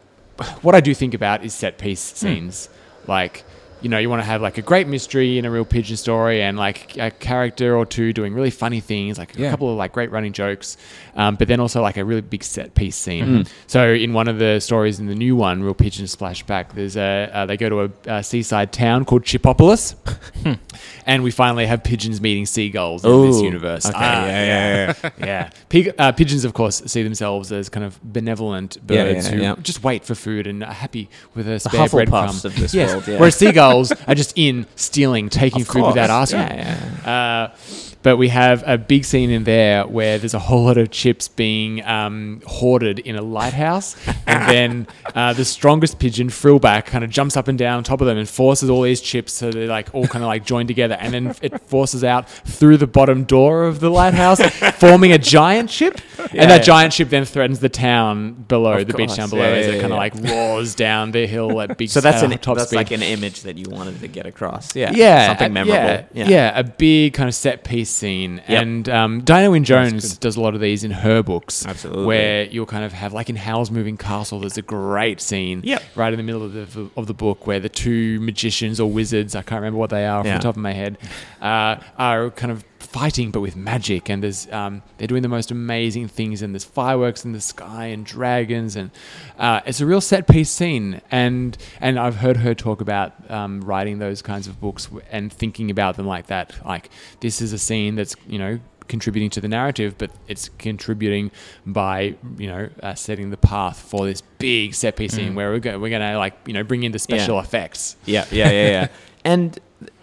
what 0.62 0.76
I 0.76 0.82
do 0.82 0.94
think 0.94 1.14
about 1.14 1.44
is 1.44 1.54
set 1.54 1.78
piece 1.78 2.02
scenes, 2.02 2.68
hmm. 2.68 3.12
like. 3.12 3.44
You 3.82 3.90
know, 3.90 3.98
you 3.98 4.10
want 4.10 4.22
to 4.22 4.26
have 4.26 4.42
like 4.42 4.58
a 4.58 4.62
great 4.62 4.88
mystery 4.88 5.38
in 5.38 5.46
a 5.46 5.52
real 5.52 5.66
pigeon 5.66 5.98
story, 5.98 6.42
and 6.42 6.58
like 6.58 6.98
a 6.98 7.12
character 7.12 7.76
or 7.76 7.86
two 7.86 8.12
doing 8.14 8.34
really 8.34 8.50
funny 8.52 8.80
things, 8.82 9.18
like 9.18 9.38
a 9.40 9.50
couple 9.50 9.72
of 9.72 9.78
like 9.78 9.92
great 9.94 10.12
running 10.12 10.34
jokes, 10.34 10.76
um, 11.16 11.36
but 11.36 11.48
then 11.48 11.60
also 11.60 11.82
like 11.82 11.98
a 11.98 12.04
really 12.04 12.22
big 12.22 12.44
set 12.44 12.76
piece 12.76 12.96
scene. 12.96 13.26
Mhm. 13.26 13.48
So 13.68 13.94
in 13.94 14.14
one 14.14 14.28
of 14.28 14.38
the 14.38 14.60
stories 14.60 15.00
in 15.00 15.08
the 15.08 15.16
new 15.16 15.36
one, 15.36 15.64
Real 15.64 15.74
Pigeon 15.74 16.06
Splashback, 16.06 16.74
there's 16.74 16.98
a 16.98 17.30
uh, 17.34 17.46
they 17.46 17.56
go 17.58 17.70
to 17.70 17.80
a, 17.84 18.12
uh 18.12 18.22
seaside 18.22 18.72
town 18.74 19.06
called 19.06 19.24
Chipopolis, 19.24 19.96
and 21.06 21.24
we 21.24 21.32
finally 21.32 21.66
have 21.66 21.84
pigeons 21.84 22.20
meeting 22.22 22.46
seagulls 22.46 23.06
in 23.06 23.22
this 23.32 23.42
universe. 23.42 23.86
okay, 23.86 23.96
Ah, 23.98 24.26
yeah, 24.26 24.46
yeah, 24.46 24.94
yeah. 25.04 25.12
yeah. 25.26 25.50
Pig, 25.70 25.94
uh, 25.98 26.12
pigeons, 26.12 26.44
of 26.46 26.54
course, 26.54 26.82
see 26.86 27.04
themselves 27.04 27.52
as 27.52 27.70
kind 27.70 27.86
of 27.86 28.00
benevolent 28.04 28.76
birds 28.86 29.26
yeah, 29.28 29.32
who 29.36 29.42
yeah. 29.42 29.56
just 29.62 29.84
wait 29.84 30.04
for 30.04 30.16
food 30.16 30.48
and 30.48 30.64
are 30.64 30.74
happy 30.74 31.10
with 31.36 31.48
a 31.48 31.60
spare 31.60 31.88
breadcrumb. 31.88 32.44
of 32.46 32.56
this 32.56 32.74
yes. 32.74 32.92
world. 32.92 33.08
Yeah. 33.08 33.20
Whereas 33.20 33.36
seagulls 33.36 33.69
are 34.08 34.16
just 34.16 34.34
in 34.36 34.66
stealing, 34.76 35.30
taking 35.30 35.62
Of 35.62 35.68
food 35.68 35.86
without 35.86 36.10
course. 36.10 36.34
asking. 36.34 36.40
Yeah, 36.58 36.78
yeah. 37.06 37.50
Uh, 37.54 37.56
but 38.02 38.18
we 38.18 38.30
have 38.30 38.64
a 38.66 38.78
big 38.78 39.04
scene 39.06 39.30
in 39.30 39.44
there 39.44 39.86
where 39.86 40.18
there's 40.18 40.34
a 40.34 40.40
whole 40.40 40.64
lot 40.64 40.78
of 40.78 40.90
chips 40.92 41.28
being 41.28 41.84
um, 41.86 42.42
hoarded 42.48 43.00
in 43.00 43.16
a 43.16 43.22
lighthouse, 43.22 43.96
and 44.26 44.50
then 44.50 44.88
uh, 45.16 45.34
the 45.34 45.44
strongest 45.46 46.00
pigeon, 46.00 46.30
Frillback, 46.30 46.86
kind 46.86 47.04
of 47.04 47.10
jumps 47.10 47.36
up 47.36 47.48
and 47.48 47.58
down 47.58 47.78
on 47.78 47.84
top 47.84 48.00
of 48.02 48.08
them 48.08 48.18
and 48.18 48.28
forces 48.30 48.70
all 48.70 48.82
these 48.84 49.02
chips 49.02 49.34
so 49.34 49.52
they're 49.52 49.68
like 49.68 49.94
all 49.94 50.08
kind 50.08 50.24
of 50.24 50.28
like 50.28 50.46
joined 50.46 50.68
together, 50.70 50.96
and 51.00 51.14
then 51.14 51.36
it 51.42 51.60
forces 51.64 52.04
out 52.04 52.30
through 52.30 52.78
the 52.78 52.88
bottom 52.88 53.24
door 53.26 53.66
of 53.66 53.80
the 53.82 53.90
lighthouse, 53.90 54.40
forming 54.78 55.12
a 55.12 55.18
giant 55.18 55.70
ship, 55.70 56.00
Yeah, 56.18 56.44
and 56.44 56.52
that 56.52 56.60
yeah. 56.62 56.64
giant 56.64 56.94
ship 56.94 57.10
then 57.10 57.26
threatens 57.26 57.60
the 57.60 57.70
town 57.70 58.34
below, 58.34 58.74
Of 58.78 58.88
the 58.88 58.94
beach 58.94 59.08
course. 59.08 59.18
down 59.18 59.30
below, 59.30 59.42
Yeah, 59.50 59.58
as 59.60 59.68
it 59.68 59.82
kind 59.82 59.92
of 59.92 59.98
like 59.98 60.14
roars 60.16 60.74
down 60.76 61.12
the 61.12 61.28
hill 61.28 61.60
at 61.62 61.78
big. 61.78 61.90
So 61.90 62.00
that's 62.02 62.24
uh, 62.24 62.28
an 62.28 62.38
top 62.38 62.58
that's 62.58 62.70
speed. 62.70 62.78
like 62.78 62.92
an 62.92 63.04
image 63.04 63.42
that 63.42 63.58
you 63.58 63.66
wanted 63.70 64.00
to 64.00 64.08
get 64.08 64.26
across. 64.26 64.76
Yeah. 64.76 64.92
Yeah, 64.94 65.28
Something 65.28 65.54
memorable. 65.54 66.06
Yeah, 66.14 66.28
yeah. 66.28 66.58
a 66.60 66.64
big 66.64 67.14
kind 67.14 67.28
of 67.28 67.36
set 67.36 67.64
piece 67.64 67.89
scene. 67.90 68.42
Yep. 68.48 68.62
And 68.62 68.90
um, 68.90 69.22
Diana 69.22 69.52
Wynne 69.52 69.64
Jones 69.64 70.18
does 70.18 70.36
a 70.36 70.42
lot 70.42 70.56
of 70.56 70.62
these 70.62 70.84
in 70.84 70.92
her 70.92 71.22
books. 71.24 71.66
Absolutely. 71.66 72.06
Where 72.06 72.44
you'll 72.46 72.66
kind 72.66 72.84
of 72.86 72.94
have, 72.94 73.14
like 73.14 73.30
in 73.30 73.36
Howl's 73.36 73.72
Moving 73.72 73.98
Castle, 73.98 74.40
there's 74.40 74.58
a 74.58 74.62
great 74.62 75.20
scene 75.22 75.62
Yep. 75.64 75.84
right 75.96 76.14
in 76.14 76.18
the 76.18 76.24
middle 76.24 76.44
of 76.44 76.54
the, 76.54 76.90
of 76.96 77.08
the 77.08 77.14
book 77.14 77.48
where 77.48 77.60
the 77.60 77.70
two 77.70 78.20
magicians 78.22 78.80
or 78.80 78.90
wizards, 78.90 79.36
I 79.36 79.42
can't 79.42 79.60
remember 79.62 79.80
what 79.80 79.90
they 79.90 80.06
are 80.06 80.20
off 80.20 80.26
Yeah. 80.26 80.38
the 80.38 80.44
top 80.44 80.56
of 80.56 80.62
my 80.62 80.74
head, 80.74 80.98
uh, 81.42 81.78
are 81.98 82.30
kind 82.32 82.52
of 82.52 82.64
fighting 82.80 83.32
but 83.32 83.42
with 83.42 83.56
magic. 83.56 84.10
And 84.10 84.24
there's 84.24 84.52
um, 84.52 84.82
they're 84.98 85.08
doing 85.08 85.22
the 85.22 85.28
most 85.30 85.52
amazing 85.52 86.08
things, 86.08 86.42
and 86.42 86.54
there's 86.54 86.64
fireworks 86.64 87.26
in 87.26 87.32
the 87.34 87.42
sky 87.42 87.88
and 87.88 88.06
dragons. 88.06 88.76
And 88.76 88.92
uh, 89.38 89.62
it's 89.66 89.82
a 89.82 89.86
real 89.86 90.02
set 90.02 90.28
piece 90.28 90.50
scene. 90.50 91.02
And, 91.12 91.58
and 91.80 92.00
I've 92.00 92.16
heard 92.18 92.38
her 92.38 92.54
talk 92.56 92.82
about 92.82 93.14
um, 93.30 93.62
writing 93.62 94.00
those 94.00 94.22
kinds 94.22 94.48
of 94.48 94.60
books 94.60 94.90
and 95.12 95.32
thinking 95.32 95.70
about 95.72 95.98
them 95.98 96.08
like 96.08 96.28
that. 96.28 96.54
Like, 96.66 96.90
this 97.20 97.42
is 97.42 97.54
a 97.54 97.58
scene 97.60 97.96
that's, 97.96 98.16
you 98.28 98.40
know, 98.40 98.60
contributing 98.88 99.30
to 99.30 99.40
the 99.40 99.48
narrative, 99.48 99.96
but 100.00 100.10
it's 100.28 100.50
contributing 100.58 101.30
by 101.64 102.16
you 102.40 102.48
know 102.48 102.68
uh, 102.82 102.96
setting 102.96 103.30
the 103.30 103.38
path 103.38 103.78
for 103.80 104.08
this 104.08 104.22
big 104.40 104.74
set 104.74 104.96
piece 104.96 105.14
scene 105.14 105.36
where 105.36 105.52
we're 105.52 105.60
going 105.60 105.80
we're 105.80 105.90
going 105.92 106.02
to 106.02 106.18
like 106.18 106.34
you 106.48 106.54
know 106.54 106.64
bring 106.64 106.82
in 106.82 106.92
the 106.92 106.98
special 106.98 107.36
Yeah. 107.36 107.42
effects. 107.44 107.98
Yeah, 108.06 108.26
yeah, 108.32 108.50
yeah, 108.50 108.68
yeah. 108.70 108.88
and 109.24 109.60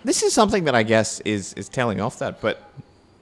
this 0.07 0.23
is 0.23 0.33
something 0.33 0.65
that 0.65 0.75
I 0.75 0.85
guess 0.85 1.21
is 1.21 1.53
is 1.55 1.69
tailing 1.69 2.01
off 2.01 2.21
that, 2.21 2.41
but 2.41 2.63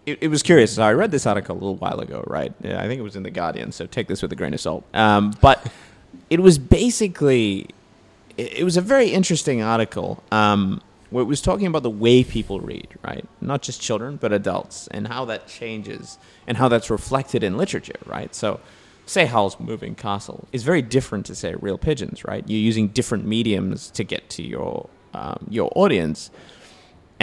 it, 0.06 0.18
it 0.20 0.28
was 0.28 0.42
curious. 0.42 0.74
So 0.74 0.82
I 0.82 0.92
read 0.92 1.10
this 1.10 1.26
article 1.26 1.54
a 1.54 1.58
little 1.58 1.76
while 1.76 1.98
ago, 2.00 2.22
right? 2.26 2.52
Yeah, 2.62 2.80
I 2.80 2.86
think 2.86 2.98
it 2.98 3.02
was 3.02 3.16
in 3.16 3.22
the 3.22 3.30
Guardian, 3.30 3.72
so 3.72 3.86
take 3.86 4.06
this 4.06 4.20
with 4.20 4.30
a 4.32 4.36
grain 4.36 4.52
of 4.52 4.60
salt. 4.60 4.84
Um, 4.92 5.34
but 5.40 5.66
it 6.28 6.40
was 6.40 6.58
basically 6.58 7.68
it, 8.36 8.58
it 8.58 8.64
was 8.64 8.76
a 8.76 8.82
very 8.82 9.08
interesting 9.08 9.62
article. 9.62 10.22
Um, 10.30 10.82
where 11.10 11.22
it 11.22 11.26
was 11.26 11.40
talking 11.40 11.68
about 11.68 11.84
the 11.84 11.90
way 11.90 12.24
people 12.24 12.58
read, 12.58 12.88
right? 13.04 13.24
Not 13.40 13.62
just 13.62 13.80
children, 13.80 14.16
but 14.16 14.32
adults, 14.32 14.88
and 14.88 15.06
how 15.06 15.24
that 15.26 15.46
changes, 15.46 16.18
and 16.48 16.56
how 16.56 16.68
that's 16.68 16.90
reflected 16.90 17.44
in 17.44 17.56
literature, 17.56 18.00
right? 18.04 18.34
So, 18.34 18.58
say 19.06 19.26
Howl's 19.26 19.60
Moving 19.60 19.94
Castle 19.94 20.48
is 20.50 20.64
very 20.64 20.82
different 20.82 21.24
to 21.26 21.36
say 21.36 21.54
Real 21.54 21.78
Pigeons, 21.78 22.24
right? 22.24 22.42
You're 22.48 22.58
using 22.58 22.88
different 22.88 23.26
mediums 23.26 23.90
to 23.92 24.02
get 24.02 24.28
to 24.30 24.42
your 24.42 24.88
um, 25.14 25.46
your 25.48 25.70
audience, 25.76 26.30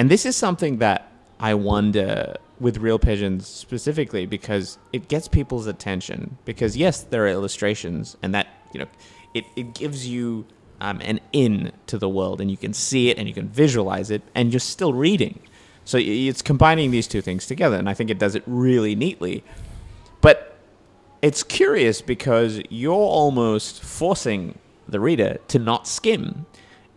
and 0.01 0.09
this 0.09 0.25
is 0.25 0.35
something 0.35 0.79
that 0.79 1.11
I 1.39 1.53
wonder 1.53 2.35
with 2.59 2.77
Real 2.77 2.97
Pigeons 2.97 3.45
specifically 3.45 4.25
because 4.25 4.79
it 4.91 5.07
gets 5.07 5.27
people's 5.27 5.67
attention. 5.67 6.39
Because 6.43 6.75
yes, 6.75 7.03
there 7.03 7.25
are 7.25 7.27
illustrations, 7.27 8.17
and 8.23 8.33
that 8.33 8.47
you 8.73 8.79
know, 8.79 8.87
it 9.35 9.45
it 9.55 9.75
gives 9.75 10.07
you 10.07 10.47
um, 10.79 11.01
an 11.01 11.19
in 11.33 11.71
to 11.85 11.99
the 11.99 12.09
world, 12.09 12.41
and 12.41 12.49
you 12.49 12.57
can 12.57 12.73
see 12.73 13.11
it 13.11 13.19
and 13.19 13.27
you 13.27 13.33
can 13.35 13.47
visualize 13.47 14.09
it, 14.09 14.23
and 14.33 14.51
you're 14.51 14.59
still 14.59 14.91
reading. 14.91 15.39
So 15.85 15.99
it's 16.01 16.41
combining 16.41 16.89
these 16.89 17.05
two 17.05 17.21
things 17.21 17.45
together, 17.45 17.75
and 17.75 17.87
I 17.87 17.93
think 17.93 18.09
it 18.09 18.17
does 18.17 18.33
it 18.33 18.41
really 18.47 18.95
neatly. 18.95 19.43
But 20.19 20.57
it's 21.21 21.43
curious 21.43 22.01
because 22.01 22.59
you're 22.71 22.95
almost 22.95 23.83
forcing 23.83 24.57
the 24.87 24.99
reader 24.99 25.37
to 25.49 25.59
not 25.59 25.87
skim. 25.87 26.47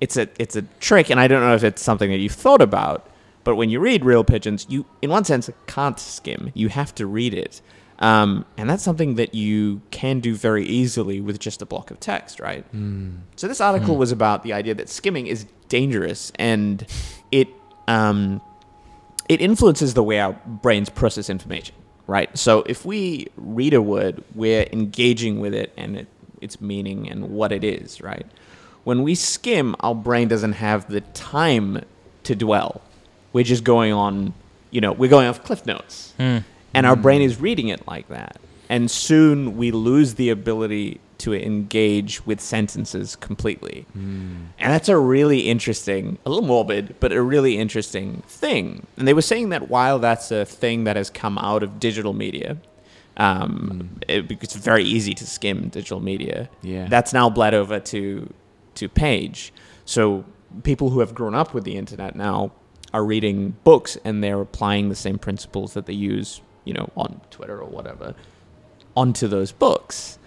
It's 0.04 0.16
a 0.18 0.28
it's 0.38 0.54
a 0.54 0.62
trick, 0.80 1.08
and 1.10 1.18
I 1.18 1.26
don't 1.28 1.40
know 1.40 1.54
if 1.54 1.64
it's 1.64 1.82
something 1.82 2.10
that 2.10 2.18
you've 2.18 2.32
thought 2.46 2.60
about. 2.60 2.98
But 3.42 3.56
when 3.56 3.70
you 3.70 3.80
read 3.80 4.04
Real 4.04 4.24
Pigeons, 4.24 4.66
you, 4.68 4.84
in 5.02 5.10
one 5.10 5.24
sense, 5.24 5.50
can't 5.66 5.98
skim. 5.98 6.50
You 6.54 6.68
have 6.68 6.94
to 6.96 7.06
read 7.06 7.32
it, 7.32 7.62
um, 8.00 8.44
and 8.58 8.68
that's 8.68 8.82
something 8.82 9.14
that 9.14 9.34
you 9.34 9.80
can 9.90 10.20
do 10.20 10.34
very 10.34 10.64
easily 10.66 11.20
with 11.20 11.38
just 11.38 11.62
a 11.62 11.66
block 11.66 11.90
of 11.90 12.00
text, 12.00 12.38
right? 12.40 12.64
So 13.36 13.48
this 13.48 13.60
article 13.62 13.96
was 13.96 14.12
about 14.12 14.42
the 14.42 14.52
idea 14.52 14.74
that 14.74 14.88
skimming 14.90 15.26
is 15.26 15.46
dangerous, 15.68 16.32
and 16.38 16.86
it 17.32 17.48
um, 17.88 18.42
it 19.28 19.40
influences 19.40 19.94
the 19.94 20.02
way 20.02 20.20
our 20.20 20.34
brains 20.46 20.90
process 20.90 21.30
information, 21.30 21.74
right? 22.06 22.28
So 22.36 22.62
if 22.66 22.84
we 22.84 23.28
read 23.36 23.72
a 23.72 23.80
word, 23.80 24.22
we're 24.34 24.66
engaging 24.70 25.40
with 25.40 25.54
it 25.54 25.72
and 25.78 25.96
it, 25.96 26.08
its 26.42 26.60
meaning 26.60 27.08
and 27.10 27.30
what 27.30 27.52
it 27.52 27.64
is, 27.64 28.02
right? 28.02 28.26
When 28.84 29.02
we 29.02 29.14
skim, 29.14 29.74
our 29.80 29.94
brain 29.94 30.28
doesn't 30.28 30.52
have 30.52 30.88
the 30.88 31.00
time 31.00 31.84
to 32.24 32.34
dwell. 32.34 32.82
We're 33.32 33.44
just 33.44 33.64
going 33.64 33.92
on, 33.92 34.34
you 34.70 34.80
know, 34.80 34.92
we're 34.92 35.10
going 35.10 35.26
off 35.26 35.42
cliff 35.42 35.66
notes. 35.66 36.14
Hmm. 36.18 36.38
And 36.74 36.86
our 36.86 36.96
hmm. 36.96 37.02
brain 37.02 37.22
is 37.22 37.40
reading 37.40 37.68
it 37.68 37.86
like 37.86 38.08
that. 38.08 38.38
And 38.68 38.90
soon 38.90 39.56
we 39.56 39.70
lose 39.70 40.14
the 40.14 40.30
ability 40.30 41.00
to 41.18 41.32
engage 41.32 42.26
with 42.26 42.40
sentences 42.40 43.16
completely. 43.16 43.86
Hmm. 43.92 44.46
And 44.58 44.72
that's 44.72 44.88
a 44.88 44.98
really 44.98 45.48
interesting, 45.48 46.18
a 46.26 46.30
little 46.30 46.46
morbid, 46.46 46.96
but 47.00 47.12
a 47.12 47.22
really 47.22 47.56
interesting 47.56 48.22
thing. 48.26 48.86
And 48.96 49.08
they 49.08 49.14
were 49.14 49.22
saying 49.22 49.48
that 49.50 49.68
while 49.68 49.98
that's 49.98 50.30
a 50.30 50.44
thing 50.44 50.84
that 50.84 50.96
has 50.96 51.10
come 51.10 51.38
out 51.38 51.62
of 51.62 51.80
digital 51.80 52.12
media, 52.12 52.58
um, 53.16 54.00
it, 54.08 54.30
it's 54.30 54.56
very 54.56 54.84
easy 54.84 55.14
to 55.14 55.26
skim 55.26 55.68
digital 55.68 56.00
media. 56.00 56.50
Yeah. 56.62 56.88
That's 56.88 57.12
now 57.12 57.30
bled 57.30 57.54
over 57.54 57.80
to 57.80 58.32
to 58.76 58.88
page. 58.88 59.52
So 59.84 60.24
people 60.62 60.90
who 60.90 61.00
have 61.00 61.14
grown 61.14 61.34
up 61.34 61.54
with 61.54 61.64
the 61.64 61.76
internet 61.76 62.14
now 62.16 62.52
are 62.92 63.04
reading 63.04 63.56
books 63.64 63.98
and 64.04 64.22
they're 64.22 64.40
applying 64.40 64.88
the 64.88 64.94
same 64.94 65.18
principles 65.18 65.74
that 65.74 65.86
they 65.86 65.92
use, 65.92 66.40
you 66.64 66.72
know, 66.72 66.90
on 66.96 67.20
Twitter 67.30 67.58
or 67.60 67.68
whatever, 67.68 68.14
onto 68.96 69.26
those 69.26 69.52
books. 69.52 70.18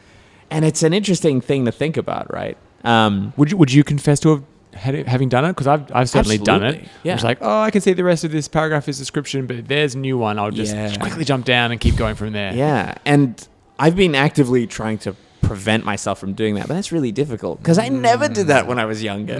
And 0.52 0.64
it's 0.66 0.84
an 0.84 0.94
interesting 0.94 1.42
thing 1.42 1.66
to 1.66 1.72
think 1.72 1.98
about, 1.98 2.32
right? 2.34 2.58
Um, 2.84 3.34
Would 3.38 3.52
you 3.52 3.58
would 3.58 3.72
you 3.74 3.84
confess 3.84 4.20
to 4.22 4.30
have 4.30 4.44
had 4.74 4.96
it, 4.96 5.08
having 5.08 5.30
done 5.30 5.44
it? 5.46 5.50
Because 5.50 5.68
I've 5.68 5.92
I've 5.96 6.10
certainly 6.10 6.38
done 6.38 6.64
it. 6.64 6.88
Yeah. 7.04 7.16
It's 7.16 7.24
like 7.24 7.40
oh, 7.42 7.62
I 7.62 7.72
can 7.72 7.82
see 7.82 7.94
the 7.94 8.04
rest 8.04 8.24
of 8.24 8.32
this 8.32 8.48
paragraph 8.48 8.88
is 8.88 8.98
description, 8.98 9.48
but 9.48 9.68
there's 9.68 9.96
a 9.96 9.98
new 9.98 10.18
one. 10.18 10.38
I'll 10.40 10.52
just 10.52 10.74
Yeah. 10.76 10.96
quickly 10.98 11.26
jump 11.26 11.46
down 11.46 11.72
and 11.72 11.80
keep 11.82 11.96
going 11.96 12.16
from 12.16 12.34
there. 12.34 12.54
Yeah, 12.54 12.96
and 13.06 13.46
I've 13.80 13.96
been 13.96 14.14
actively 14.16 14.68
trying 14.68 15.00
to 15.00 15.16
prevent 15.48 15.86
myself 15.86 16.20
from 16.20 16.34
doing 16.34 16.56
that, 16.56 16.68
but 16.68 16.74
that's 16.74 16.92
really 16.92 17.12
difficult 17.12 17.60
because 17.60 17.78
I 17.78 17.88
never 17.88 18.28
did 18.28 18.48
that 18.48 18.68
when 18.68 18.80
I 18.80 18.86
was 18.86 19.02
younger. 19.02 19.40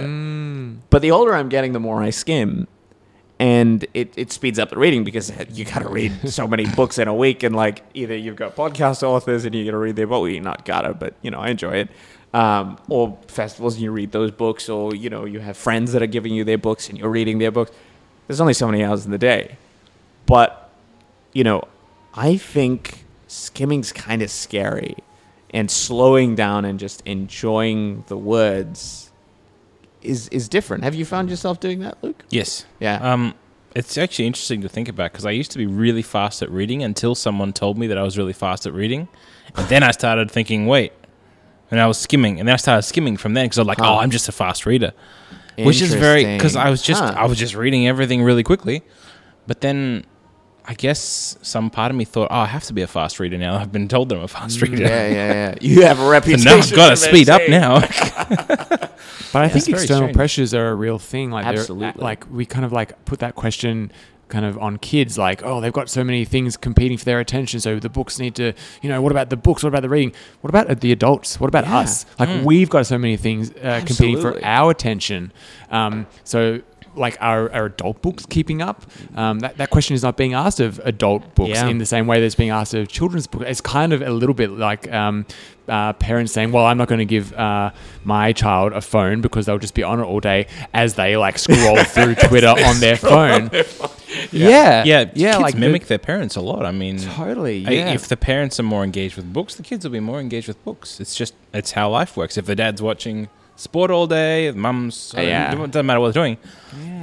But 0.90 1.02
the 1.02 1.10
older 1.10 1.34
I'm 1.34 1.48
getting, 1.48 1.72
the 1.72 1.80
more 1.80 2.02
I 2.02 2.10
skim, 2.10 2.66
and 3.38 3.86
it, 3.92 4.14
it 4.16 4.32
speeds 4.32 4.58
up 4.58 4.70
the 4.70 4.78
reading 4.78 5.04
because 5.04 5.30
you 5.50 5.64
got 5.64 5.80
to 5.80 5.88
read 5.88 6.30
so 6.30 6.48
many 6.48 6.66
books 6.76 6.98
in 6.98 7.08
a 7.08 7.14
week, 7.14 7.42
and 7.42 7.54
like 7.54 7.84
either 7.94 8.16
you've 8.16 8.36
got 8.36 8.56
podcast 8.56 9.02
authors 9.02 9.44
and 9.44 9.54
you 9.54 9.64
got 9.64 9.72
to 9.72 9.78
read 9.78 9.96
their 9.96 10.06
book, 10.06 10.22
well, 10.22 10.30
you 10.30 10.40
not 10.40 10.64
gotta, 10.64 10.94
but 10.94 11.14
you 11.22 11.30
know 11.30 11.38
I 11.38 11.50
enjoy 11.50 11.72
it. 11.72 11.88
Um, 12.34 12.78
or 12.88 13.18
festivals 13.28 13.74
and 13.74 13.82
you 13.84 13.90
read 13.90 14.12
those 14.12 14.30
books, 14.30 14.68
or 14.68 14.94
you 14.94 15.10
know 15.10 15.26
you 15.26 15.40
have 15.40 15.56
friends 15.56 15.92
that 15.92 16.02
are 16.02 16.06
giving 16.06 16.34
you 16.34 16.44
their 16.44 16.58
books 16.58 16.88
and 16.88 16.98
you're 16.98 17.10
reading 17.10 17.38
their 17.38 17.50
books. 17.50 17.70
There's 18.26 18.40
only 18.40 18.54
so 18.54 18.66
many 18.66 18.82
hours 18.82 19.04
in 19.04 19.10
the 19.10 19.18
day, 19.18 19.56
but 20.26 20.70
you 21.32 21.44
know, 21.44 21.62
I 22.14 22.38
think 22.38 23.04
skimming's 23.26 23.92
kind 23.92 24.22
of 24.22 24.30
scary 24.30 24.96
and 25.50 25.70
slowing 25.70 26.34
down 26.34 26.64
and 26.64 26.78
just 26.78 27.02
enjoying 27.06 28.04
the 28.08 28.16
words 28.16 29.10
is 30.02 30.28
is 30.28 30.48
different. 30.48 30.84
Have 30.84 30.94
you 30.94 31.04
found 31.04 31.30
yourself 31.30 31.60
doing 31.60 31.80
that, 31.80 31.98
Luke? 32.02 32.24
Yes. 32.30 32.66
Yeah. 32.80 32.96
Um, 33.12 33.34
it's 33.74 33.98
actually 33.98 34.26
interesting 34.26 34.60
to 34.62 34.68
think 34.68 34.88
about 34.88 35.12
because 35.12 35.26
I 35.26 35.30
used 35.30 35.50
to 35.52 35.58
be 35.58 35.66
really 35.66 36.02
fast 36.02 36.42
at 36.42 36.50
reading 36.50 36.82
until 36.82 37.14
someone 37.14 37.52
told 37.52 37.78
me 37.78 37.86
that 37.88 37.98
I 37.98 38.02
was 38.02 38.16
really 38.16 38.32
fast 38.32 38.66
at 38.66 38.72
reading, 38.72 39.08
and 39.56 39.68
then 39.68 39.82
I 39.82 39.90
started 39.90 40.30
thinking, 40.30 40.66
wait, 40.66 40.92
and 41.70 41.80
I 41.80 41.86
was 41.86 41.98
skimming, 41.98 42.38
and 42.38 42.48
then 42.48 42.54
I 42.54 42.56
started 42.56 42.82
skimming 42.82 43.16
from 43.16 43.34
then 43.34 43.44
because 43.46 43.58
I 43.58 43.62
was 43.62 43.68
like, 43.68 43.78
Huh. 43.80 43.94
oh, 43.94 43.98
I'm 43.98 44.10
just 44.10 44.28
a 44.28 44.32
fast 44.32 44.66
reader, 44.66 44.92
which 45.58 45.80
is 45.82 45.94
very 45.94 46.24
because 46.24 46.56
I 46.56 46.70
was 46.70 46.82
just 46.82 47.02
Huh. 47.02 47.14
I 47.16 47.26
was 47.26 47.38
just 47.38 47.54
reading 47.54 47.86
everything 47.86 48.22
really 48.22 48.42
quickly, 48.42 48.82
but 49.46 49.60
then. 49.60 50.04
I 50.70 50.74
guess 50.74 51.38
some 51.40 51.70
part 51.70 51.90
of 51.90 51.96
me 51.96 52.04
thought, 52.04 52.28
oh, 52.30 52.40
I 52.40 52.46
have 52.46 52.64
to 52.64 52.74
be 52.74 52.82
a 52.82 52.86
fast 52.86 53.18
reader 53.18 53.38
now. 53.38 53.56
I've 53.56 53.72
been 53.72 53.88
told 53.88 54.10
that 54.10 54.16
I'm 54.18 54.24
a 54.24 54.28
fast 54.28 54.60
reader. 54.60 54.82
yeah, 54.82 55.08
yeah, 55.08 55.32
yeah. 55.32 55.54
You 55.62 55.82
have 55.84 55.98
a 55.98 56.02
So 56.02 56.10
reputation. 56.10 56.44
now 56.44 56.56
I've 56.58 56.74
got 56.74 56.90
to 56.90 56.96
speed 56.96 57.28
up 57.30 57.42
now. 57.48 57.80
But 59.30 59.42
I 59.42 59.44
it's 59.46 59.66
think 59.66 59.76
external 59.76 60.04
strange. 60.04 60.16
pressures 60.16 60.54
are 60.54 60.68
a 60.68 60.74
real 60.74 60.98
thing. 60.98 61.30
Like, 61.30 61.44
Absolutely. 61.46 62.02
like 62.02 62.30
we 62.30 62.46
kind 62.46 62.64
of 62.64 62.72
like 62.72 63.04
put 63.04 63.18
that 63.20 63.34
question 63.34 63.92
kind 64.28 64.44
of 64.44 64.58
on 64.58 64.76
kids 64.76 65.16
like 65.16 65.42
oh 65.42 65.58
they've 65.58 65.72
got 65.72 65.88
so 65.88 66.04
many 66.04 66.22
things 66.26 66.54
competing 66.58 66.98
for 66.98 67.04
their 67.06 67.18
attention 67.18 67.58
so 67.60 67.78
the 67.80 67.88
books 67.88 68.18
need 68.18 68.34
to 68.34 68.52
you 68.82 68.88
know 68.90 69.00
what 69.00 69.10
about 69.10 69.30
the 69.30 69.38
books 69.38 69.62
what 69.62 69.70
about 69.70 69.80
the 69.80 69.88
reading 69.88 70.12
what 70.42 70.50
about 70.54 70.80
the 70.82 70.92
adults 70.92 71.40
what 71.40 71.48
about 71.48 71.64
Yeah. 71.64 71.78
us 71.78 72.04
like 72.18 72.44
we've 72.44 72.68
got 72.68 72.84
so 72.84 72.98
many 72.98 73.16
things 73.16 73.50
uh, 73.62 73.80
competing 73.86 74.20
for 74.20 74.38
our 74.44 74.70
attention 74.70 75.32
um, 75.70 76.06
so 76.24 76.60
like 76.98 77.16
are, 77.20 77.50
are 77.52 77.66
adult 77.66 78.02
books 78.02 78.26
keeping 78.26 78.60
up 78.62 78.84
um, 79.16 79.38
that, 79.40 79.56
that 79.56 79.70
question 79.70 79.94
is 79.94 80.02
not 80.02 80.16
being 80.16 80.34
asked 80.34 80.60
of 80.60 80.78
adult 80.84 81.34
books 81.34 81.50
Yeah. 81.50 81.68
in 81.68 81.78
the 81.78 81.86
same 81.86 82.06
way 82.06 82.20
that 82.20 82.26
it's 82.26 82.34
being 82.34 82.50
asked 82.50 82.74
of 82.74 82.88
children's 82.88 83.26
books 83.26 83.44
it's 83.48 83.60
kind 83.60 83.92
of 83.92 84.02
a 84.02 84.10
little 84.10 84.34
bit 84.34 84.50
like 84.50 84.90
um, 84.92 85.24
uh, 85.68 85.92
parents 85.94 86.32
saying 86.32 86.50
well 86.52 86.64
i'm 86.66 86.78
not 86.78 86.88
going 86.88 86.98
to 86.98 87.04
give 87.04 87.32
uh, 87.34 87.70
my 88.04 88.32
child 88.32 88.72
a 88.72 88.80
phone 88.80 89.20
because 89.20 89.46
they'll 89.46 89.58
just 89.58 89.74
be 89.74 89.82
on 89.82 90.00
it 90.00 90.04
all 90.04 90.20
day 90.20 90.46
as 90.74 90.94
they 90.94 91.16
like 91.16 91.38
scroll 91.38 91.76
through 91.84 92.14
twitter 92.14 92.48
on 92.48 92.80
their 92.80 92.96
phone 92.96 93.50
yeah 94.32 94.82
yeah, 94.84 95.10
yeah 95.14 95.32
kids 95.32 95.42
like 95.42 95.54
the- 95.54 95.60
mimic 95.60 95.86
their 95.86 95.98
parents 95.98 96.36
a 96.36 96.40
lot. 96.40 96.64
I 96.64 96.72
mean, 96.72 96.98
totally 96.98 97.66
I- 97.66 97.70
yeah 97.70 97.92
If 97.92 98.08
the 98.08 98.16
parents 98.16 98.58
are 98.58 98.62
more 98.62 98.82
engaged 98.84 99.16
with 99.16 99.32
books, 99.32 99.54
the 99.54 99.62
kids 99.62 99.84
will 99.84 99.92
be 99.92 100.00
more 100.00 100.20
engaged 100.20 100.48
with 100.48 100.62
books. 100.64 100.98
It's 101.00 101.14
just 101.14 101.34
it's 101.52 101.72
how 101.72 101.90
life 101.90 102.16
works. 102.16 102.36
If 102.38 102.46
the 102.46 102.56
dad's 102.56 102.80
watching 102.82 103.28
sport 103.58 103.90
all 103.90 104.06
day, 104.06 104.50
mum's 104.52 105.12
Yeah. 105.16 105.52
it 105.52 105.70
doesn't 105.70 105.86
matter 105.86 106.00
what 106.00 106.14
they're 106.14 106.22
doing. 106.22 106.38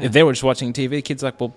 If 0.01 0.11
they 0.11 0.23
were 0.23 0.31
just 0.33 0.43
watching 0.43 0.73
TV, 0.73 1.03
kid's 1.03 1.21
like, 1.23 1.39
well, 1.39 1.53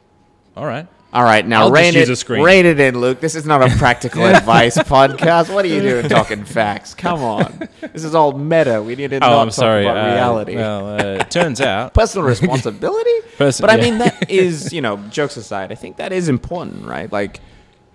all 0.57 0.67
right. 0.67 0.87
All 1.11 1.23
right, 1.25 1.47
now 1.47 1.63
I'll 1.63 1.71
rein 1.71 1.97
it, 1.97 2.29
rein 2.29 2.67
it 2.67 2.79
in, 2.79 3.01
Luke. 3.01 3.19
This 3.21 3.35
is 3.35 3.47
not 3.47 3.63
a 3.63 3.75
practical 3.79 4.27
advice 4.27 4.77
podcast. 4.77 5.49
What 5.53 5.65
are 5.65 5.69
you 5.69 5.81
doing 5.81 6.07
talking 6.07 6.45
facts? 6.45 6.93
Come 6.95 7.23
on. 7.23 7.67
This 7.95 8.05
is 8.05 8.15
all 8.15 8.33
meta. 8.33 8.83
We 8.83 8.95
need 8.95 9.11
to 9.11 9.17
Oh, 9.17 9.21
not 9.21 9.39
I'm 9.41 9.47
talk 9.49 9.55
sorry. 9.55 9.87
about 9.87 9.97
uh, 9.97 10.13
reality. 10.15 10.55
Well, 10.57 10.87
uh, 11.01 11.21
it 11.23 11.31
turns 11.31 11.61
out. 11.73 11.95
personal 11.95 12.27
responsibility. 12.27 13.11
Person- 13.39 13.63
but 13.65 13.71
I 13.71 13.77
yeah. 13.77 13.83
mean, 13.83 13.99
that 13.99 14.31
is, 14.31 14.71
you 14.75 14.83
know, 14.83 14.99
jokes 15.09 15.39
aside, 15.39 15.73
I 15.73 15.77
think 15.77 15.97
that 15.97 16.13
is 16.13 16.29
important, 16.29 16.85
right? 16.85 17.11
Like, 17.11 17.41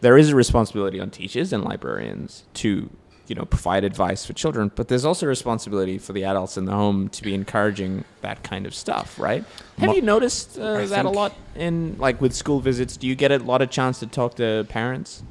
there 0.02 0.18
is 0.18 0.30
a 0.30 0.36
responsibility 0.36 1.00
on 1.00 1.12
teachers 1.12 1.54
and 1.54 1.64
librarians 1.64 2.44
to 2.56 2.90
you 3.28 3.36
know 3.36 3.46
provide 3.46 3.84
advice 3.84 4.26
for 4.26 4.34
children, 4.34 4.72
but 4.76 4.88
there's 4.90 5.06
also 5.06 5.26
responsibility 5.26 5.98
for 5.98 6.14
the 6.14 6.24
adults 6.26 6.58
in 6.58 6.66
the 6.66 6.74
home 6.74 7.10
to 7.10 7.24
be 7.24 7.34
encouraging 7.34 8.04
that 8.22 8.44
kind 8.44 8.66
of 8.66 8.74
stuff, 8.76 9.18
right? 9.20 9.44
Have 9.78 9.88
Mo- 9.90 9.96
you 9.96 10.02
noticed 10.02 10.58
uh, 10.60 10.86
that 10.86 11.06
a 11.06 11.10
lot 11.10 11.34
in 11.56 11.96
like 12.00 12.20
with 12.22 12.34
school 12.34 12.60
visits? 12.60 12.98
Do 12.98 13.08
you 13.08 13.16
get 13.16 13.32
a 13.32 13.38
lot 13.40 13.62
of 13.62 13.70
chance 13.70 14.00
to 14.00 14.08
talk 14.08 14.36
to 14.36 14.66
parents? 14.70 15.24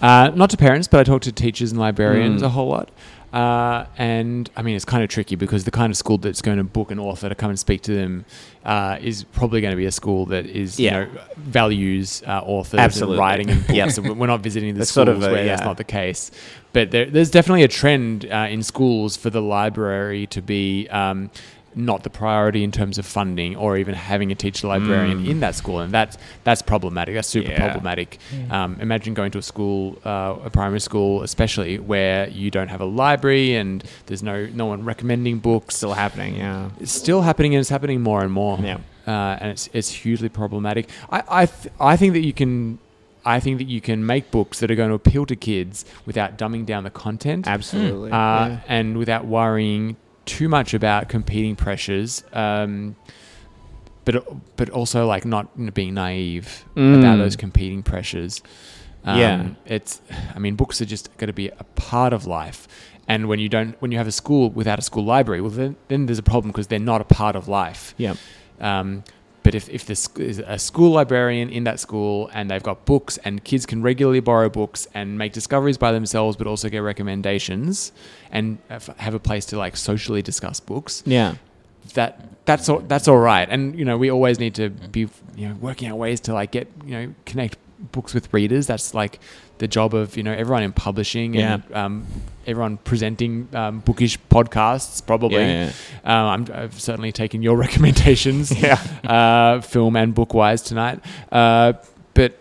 Uh, 0.00 0.30
not 0.34 0.48
to 0.50 0.56
parents, 0.56 0.88
but 0.88 1.00
I 1.00 1.04
talk 1.04 1.22
to 1.22 1.32
teachers 1.32 1.72
and 1.72 1.80
librarians 1.80 2.40
Mm. 2.40 2.46
a 2.46 2.48
whole 2.50 2.68
lot. 2.68 2.88
Uh, 3.32 3.86
and 3.96 4.50
I 4.56 4.62
mean, 4.62 4.74
it's 4.74 4.84
kind 4.84 5.04
of 5.04 5.08
tricky 5.08 5.36
because 5.36 5.62
the 5.64 5.70
kind 5.70 5.90
of 5.92 5.96
school 5.96 6.18
that's 6.18 6.42
going 6.42 6.58
to 6.58 6.64
book 6.64 6.90
an 6.90 6.98
author 6.98 7.28
to 7.28 7.34
come 7.36 7.50
and 7.50 7.58
speak 7.58 7.82
to 7.82 7.94
them 7.94 8.24
uh, 8.64 8.98
is 9.00 9.22
probably 9.22 9.60
going 9.60 9.70
to 9.70 9.76
be 9.76 9.86
a 9.86 9.92
school 9.92 10.26
that 10.26 10.46
is, 10.46 10.80
Yeah. 10.80 11.00
you 11.00 11.06
know, 11.12 11.20
values 11.36 12.22
uh, 12.26 12.40
authors 12.44 12.80
Absolutely. 12.80 13.14
and 13.16 13.20
writing 13.20 13.50
and 13.50 13.60
books. 13.66 13.72
Yeah. 13.98 14.04
and 14.10 14.18
we're 14.18 14.26
not 14.26 14.40
visiting 14.40 14.74
the 14.74 14.78
That's 14.80 14.90
schools 14.90 15.06
sort 15.06 15.16
of 15.16 15.22
a- 15.22 15.30
where 15.32 15.44
that's 15.44 15.62
not 15.62 15.76
the 15.76 15.84
case. 15.84 16.30
But 16.72 16.90
there, 16.90 17.06
there's 17.06 17.30
definitely 17.30 17.62
a 17.62 17.68
trend 17.68 18.26
uh, 18.30 18.46
in 18.50 18.62
schools 18.62 19.16
for 19.16 19.30
the 19.30 19.42
library 19.42 20.26
to 20.28 20.42
be 20.42 20.88
um, 20.88 21.30
not 21.74 22.02
the 22.02 22.10
priority 22.10 22.64
in 22.64 22.72
terms 22.72 22.98
of 22.98 23.06
funding 23.06 23.54
or 23.56 23.76
even 23.76 23.94
having 23.94 24.32
a 24.32 24.34
teacher 24.34 24.66
librarian 24.66 25.24
Mm. 25.24 25.28
in 25.30 25.40
that 25.40 25.54
school, 25.54 25.78
and 25.80 25.92
that's 25.92 26.18
that's 26.44 26.62
problematic. 26.62 27.14
That's 27.14 27.28
super 27.28 27.50
Yeah. 27.52 27.58
problematic. 27.64 28.18
Um, 28.50 28.76
imagine 28.80 29.14
going 29.14 29.30
to 29.32 29.38
a 29.38 29.42
school, 29.42 29.96
uh, 30.04 30.34
a 30.44 30.50
primary 30.50 30.80
school, 30.80 31.22
especially 31.22 31.78
where 31.78 32.28
you 32.28 32.50
don't 32.50 32.68
have 32.68 32.80
a 32.80 32.84
library 32.84 33.54
and 33.54 33.84
there's 34.06 34.22
no 34.22 34.48
no 34.52 34.66
one 34.66 34.84
recommending 34.84 35.38
books. 35.38 35.76
Still 35.76 35.94
happening, 35.94 36.36
yeah. 36.36 36.70
It's 36.80 36.92
still 36.92 37.22
happening, 37.22 37.54
and 37.54 37.60
it's 37.60 37.70
happening 37.70 38.00
more 38.02 38.22
and 38.22 38.32
more. 38.32 38.58
Yeah. 38.62 38.78
uh, 39.06 39.38
and 39.40 39.50
it's 39.50 39.68
it's 39.72 39.90
hugely 39.90 40.28
problematic. 40.28 40.88
I 41.10 41.22
I, 41.42 41.46
th- 41.46 41.72
I 41.80 41.96
think 41.96 42.12
that 42.14 42.24
you 42.24 42.32
can. 42.32 42.78
I 43.24 43.38
think 43.38 43.58
that 43.58 43.68
you 43.68 43.82
can 43.82 44.06
make 44.06 44.30
books 44.30 44.60
that 44.60 44.70
are 44.70 44.74
going 44.74 44.88
to 44.88 44.94
appeal 44.94 45.26
to 45.26 45.36
kids 45.36 45.84
without 46.06 46.38
dumbing 46.38 46.64
down 46.64 46.84
the 46.84 46.90
content 46.90 47.46
Absolutely. 47.46 48.10
uh, 48.10 48.14
yeah. 48.16 48.58
and 48.66 48.96
without 48.96 49.26
worrying 49.26 49.96
too 50.26 50.48
much 50.48 50.74
about 50.74 51.08
competing 51.08 51.56
pressures. 51.56 52.22
Um, 52.32 52.96
but 54.04 54.24
but 54.56 54.70
also 54.70 55.06
like 55.06 55.24
not 55.24 55.74
being 55.74 55.94
naive 55.94 56.64
about 56.72 57.16
Mm. 57.16 57.18
those 57.18 57.36
competing 57.36 57.82
pressures. 57.82 58.42
Um, 59.04 59.18
Yeah. 59.18 59.48
it's. 59.66 60.00
I 60.34 60.38
mean, 60.38 60.56
books 60.56 60.80
are 60.80 60.86
just 60.86 61.16
going 61.18 61.28
to 61.28 61.32
be 61.34 61.48
a 61.48 61.64
part 61.76 62.12
of 62.12 62.26
life. 62.26 62.66
And 63.08 63.26
when 63.28 63.38
you 63.40 63.48
don't, 63.48 63.74
when 63.80 63.90
you 63.92 63.98
have 63.98 64.06
a 64.06 64.12
school 64.12 64.50
without 64.50 64.78
a 64.78 64.82
school 64.82 65.04
library, 65.04 65.40
well, 65.40 65.50
then, 65.50 65.76
then 65.88 66.06
there's 66.06 66.18
a 66.18 66.22
problem 66.22 66.50
because 66.52 66.68
they're 66.68 66.78
not 66.78 67.00
a 67.00 67.04
part 67.04 67.34
of 67.34 67.48
life. 67.48 67.94
Yeah. 67.98 68.14
Um, 68.60 69.02
but 69.42 69.54
if, 69.54 69.68
if 69.70 69.86
there's 69.86 70.38
a 70.38 70.58
school 70.58 70.90
librarian 70.92 71.48
in 71.50 71.64
that 71.64 71.80
school 71.80 72.30
and 72.34 72.50
they've 72.50 72.62
got 72.62 72.84
books 72.84 73.18
and 73.24 73.42
kids 73.42 73.64
can 73.66 73.82
regularly 73.82 74.20
borrow 74.20 74.48
books 74.48 74.86
and 74.94 75.16
make 75.18 75.32
discoveries 75.32 75.78
by 75.78 75.92
themselves, 75.92 76.36
but 76.36 76.46
also 76.46 76.68
get 76.68 76.80
recommendations 76.80 77.92
and 78.30 78.58
have- 78.68 79.14
a 79.14 79.18
place 79.18 79.46
to 79.46 79.56
like 79.58 79.76
socially 79.76 80.22
discuss 80.22 80.60
books, 80.60 81.02
Yeah. 81.06 81.34
that 81.94 82.26
that's 82.44 82.68
all, 82.68 82.80
that's 82.80 83.06
all 83.08 83.18
right. 83.18 83.48
And 83.48 83.78
you 83.78 83.84
know, 83.84 83.96
we 83.96 84.10
always 84.10 84.38
need 84.38 84.54
to 84.56 84.70
be 84.70 85.08
you 85.36 85.48
know 85.48 85.54
working 85.60 85.88
out 85.88 85.98
ways 85.98 86.20
to 86.22 86.32
like 86.34 86.50
get 86.50 86.68
you 86.84 86.92
know 86.92 87.14
connect 87.26 87.56
books 87.92 88.12
with 88.14 88.32
readers. 88.34 88.66
That's 88.66 88.92
like 88.94 89.20
the 89.60 89.68
job 89.68 89.94
of 89.94 90.16
you 90.16 90.22
know 90.22 90.32
everyone 90.32 90.62
in 90.62 90.72
publishing 90.72 91.36
and 91.36 91.62
um, 91.74 92.06
everyone 92.46 92.78
presenting 92.78 93.46
um, 93.54 93.80
bookish 93.80 94.18
podcasts. 94.30 95.04
Probably, 95.06 95.36
Yeah, 95.44 95.72
Um, 96.02 96.26
I'm, 96.48 96.52
I've 96.52 96.80
certainly 96.80 97.12
taken 97.12 97.42
your 97.42 97.56
recommendations, 97.66 98.50
Yeah. 98.62 98.80
uh, 99.04 99.60
film 99.60 99.96
and 99.96 100.14
book 100.14 100.34
wise 100.34 100.62
tonight. 100.62 101.00
Uh, 101.30 101.74
but 102.14 102.36